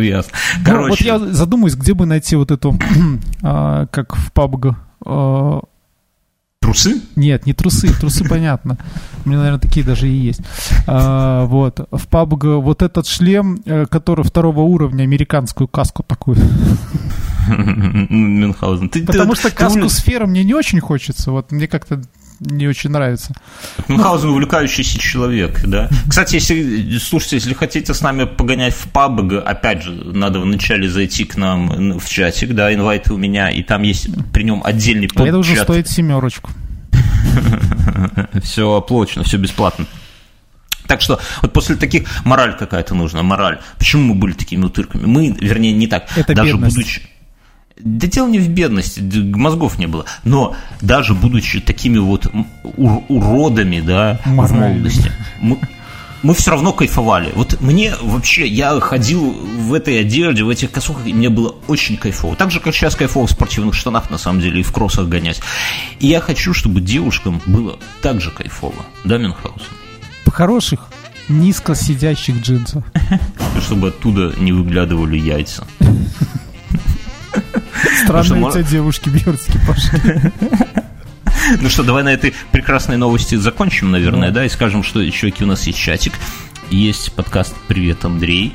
Ясно. 0.01 0.31
Ну, 0.65 0.87
вот 0.89 1.01
я 1.01 1.19
задумаюсь, 1.19 1.75
где 1.75 1.93
бы 1.93 2.05
найти 2.05 2.35
вот 2.35 2.51
эту, 2.51 2.77
а, 3.41 3.87
как 3.87 4.15
в 4.15 4.31
PUBG, 4.33 4.75
Трусы? 6.63 7.01
Нет, 7.17 7.45
не 7.45 7.51
трусы, 7.51 7.93
трусы 7.99 8.23
понятно. 8.23 8.77
У 9.25 9.29
меня, 9.29 9.39
наверное, 9.39 9.59
такие 9.59 9.85
даже 9.85 10.07
и 10.07 10.13
есть. 10.13 10.39
А, 10.87 11.43
вот. 11.45 11.79
В 11.91 12.07
PUBG 12.07 12.61
вот 12.61 12.81
этот 12.81 13.05
шлем, 13.05 13.61
э, 13.65 13.85
который 13.85 14.23
второго 14.23 14.61
уровня, 14.61 15.03
американскую 15.03 15.67
каску 15.67 16.03
такую. 16.03 16.37
Мюнхгаузен. 18.09 18.89
Потому 19.05 19.35
что 19.35 19.51
каску 19.51 19.89
сфера 19.89 20.25
мне 20.25 20.45
не 20.45 20.53
очень 20.53 20.79
хочется. 20.79 21.31
Вот 21.31 21.51
мне 21.51 21.67
как-то 21.67 22.01
не 22.45 22.67
очень 22.67 22.89
нравится. 22.89 23.33
Мюнхгаузен 23.87 24.29
увлекающийся 24.29 24.99
человек, 24.99 25.61
да. 25.65 25.89
Кстати, 26.07 26.35
если, 26.35 26.97
слушайте, 26.97 27.37
если 27.37 27.53
хотите 27.53 27.93
с 27.93 28.01
нами 28.01 28.25
погонять 28.25 28.73
в 28.73 28.87
PUBG, 28.91 29.39
опять 29.39 29.83
же, 29.83 29.91
надо 29.91 30.39
вначале 30.39 30.89
зайти 30.89 31.25
к 31.25 31.37
нам 31.37 31.99
в 31.99 32.09
чатик, 32.09 32.53
да, 32.53 32.73
инвайты 32.73 33.13
у 33.13 33.17
меня, 33.17 33.49
и 33.49 33.63
там 33.63 33.83
есть 33.83 34.07
при 34.31 34.43
нем 34.43 34.61
отдельный 34.63 35.07
подчат. 35.07 35.27
Это 35.27 35.37
уже 35.37 35.55
стоит 35.55 35.87
семерочку. 35.87 36.51
Все 38.43 38.71
оплачено, 38.73 39.23
все 39.23 39.37
бесплатно. 39.37 39.85
Так 40.87 41.01
что 41.01 41.19
вот 41.41 41.53
после 41.53 41.75
таких 41.75 42.07
мораль 42.25 42.57
какая-то 42.57 42.93
нужна, 42.93 43.23
мораль. 43.23 43.59
Почему 43.77 44.13
мы 44.13 44.15
были 44.15 44.33
такими 44.33 44.65
утырками? 44.65 45.05
Мы, 45.05 45.35
вернее, 45.39 45.71
не 45.71 45.87
так. 45.87 46.05
Это 46.15 46.35
Даже 46.35 46.51
бедность. 46.51 46.75
будучи 46.75 47.01
да 47.79 48.07
дело 48.07 48.27
не 48.27 48.39
в 48.39 48.49
бедности, 48.49 49.01
мозгов 49.01 49.79
не 49.79 49.87
было. 49.87 50.05
Но 50.23 50.55
даже 50.81 51.13
будучи 51.13 51.59
такими 51.59 51.97
вот 51.97 52.27
уродами, 52.63 53.81
да, 53.81 54.19
Морально. 54.25 54.67
в 54.67 54.71
молодости, 54.73 55.11
мы, 55.41 55.57
мы 56.21 56.33
все 56.33 56.51
равно 56.51 56.71
кайфовали. 56.71 57.31
Вот 57.35 57.59
мне 57.61 57.93
вообще, 58.01 58.47
я 58.47 58.79
ходил 58.79 59.31
в 59.31 59.73
этой 59.73 59.99
одежде, 59.99 60.43
в 60.43 60.49
этих 60.49 60.71
косухах, 60.71 61.07
и 61.07 61.13
мне 61.13 61.29
было 61.29 61.55
очень 61.67 61.97
кайфово. 61.97 62.35
Так 62.35 62.51
же, 62.51 62.59
как 62.59 62.73
сейчас 62.75 62.95
кайфово 62.95 63.27
в 63.27 63.31
спортивных 63.31 63.73
штанах, 63.75 64.09
на 64.09 64.17
самом 64.17 64.39
деле, 64.39 64.61
и 64.61 64.63
в 64.63 64.71
кроссах 64.71 65.07
гонять. 65.07 65.41
И 65.99 66.07
я 66.07 66.21
хочу, 66.21 66.53
чтобы 66.53 66.79
девушкам 66.79 67.41
было 67.45 67.77
так 68.01 68.21
же 68.21 68.31
кайфово. 68.31 68.85
Да, 69.03 69.17
Мюнхгаузен? 69.17 69.65
В 70.25 70.31
хороших, 70.31 70.87
низко 71.27 71.75
сидящих 71.75 72.41
джинсах. 72.41 72.83
Чтобы 73.61 73.89
оттуда 73.89 74.33
не 74.37 74.51
выглядывали 74.51 75.17
яйца. 75.17 75.65
Странные 78.03 78.45
у 78.45 78.51
тебя 78.51 78.63
девушки 78.63 79.09
бьерски 79.09 79.59
пошли. 79.67 80.31
Ну 81.59 81.69
что, 81.69 81.83
давай 81.83 82.03
на 82.03 82.13
этой 82.13 82.33
прекрасной 82.51 82.95
новости 82.95 83.35
закончим, 83.35 83.91
наверное, 83.91 84.31
да, 84.31 84.45
и 84.45 84.49
скажем, 84.49 84.81
что, 84.81 85.05
чуваки, 85.11 85.43
у 85.43 85.47
нас 85.47 85.67
есть 85.67 85.77
чатик, 85.77 86.13
есть 86.69 87.11
подкаст 87.13 87.53
«Привет, 87.67 88.05
Андрей», 88.05 88.53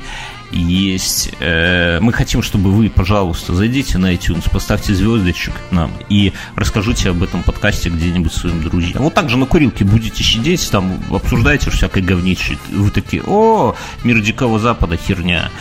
есть... 0.51 1.31
Э, 1.39 1.99
мы 2.01 2.11
хотим, 2.13 2.41
чтобы 2.41 2.71
вы, 2.71 2.89
пожалуйста, 2.89 3.53
зайдите 3.53 3.97
на 3.97 4.13
iTunes, 4.13 4.49
поставьте 4.51 4.93
звездочек 4.93 5.53
нам 5.71 5.91
и 6.09 6.33
расскажите 6.55 7.09
об 7.09 7.21
этом 7.21 7.43
подкасте 7.43 7.89
где-нибудь 7.89 8.33
своим 8.33 8.63
друзьям. 8.63 9.03
Вот 9.03 9.13
так 9.13 9.29
же 9.29 9.37
на 9.37 9.45
курилке 9.45 9.83
будете 9.83 10.23
сидеть, 10.23 10.69
там 10.71 10.99
обсуждаете 11.11 11.69
всякое 11.69 12.03
говничье. 12.03 12.57
Вы 12.71 12.89
такие, 12.89 13.23
о, 13.25 13.75
мир 14.03 14.21
Дикого 14.21 14.59
Запада, 14.59 14.97
херня 14.97 15.51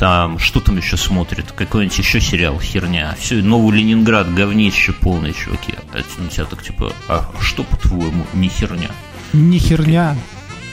там, 0.00 0.38
что 0.38 0.60
там 0.60 0.78
еще 0.78 0.96
смотрят, 0.96 1.52
какой-нибудь 1.52 1.98
еще 1.98 2.22
сериал, 2.22 2.58
херня, 2.58 3.14
все, 3.20 3.42
Новый 3.42 3.76
Ленинград, 3.76 4.32
говнище 4.32 4.94
полное, 4.94 5.34
чуваки. 5.34 5.74
А 5.92 5.98
у 5.98 6.26
тебя 6.28 6.46
так, 6.46 6.62
типа, 6.62 6.94
а 7.06 7.30
что, 7.38 7.64
по-твоему, 7.64 8.26
не 8.32 8.48
херня? 8.48 8.88
Не 9.34 9.58
херня. 9.58 10.16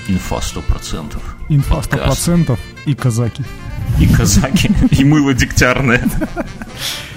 Инфа 0.07 0.39
сто 0.39 0.61
процентов. 0.61 1.21
Инфа 1.49 1.83
сто 1.83 1.97
процентов 1.97 2.57
и 2.85 2.95
казаки. 2.95 3.43
И 3.99 4.07
казаки, 4.07 4.71
и 4.91 5.03
мыло 5.03 5.33
дегтярное. 5.33 6.01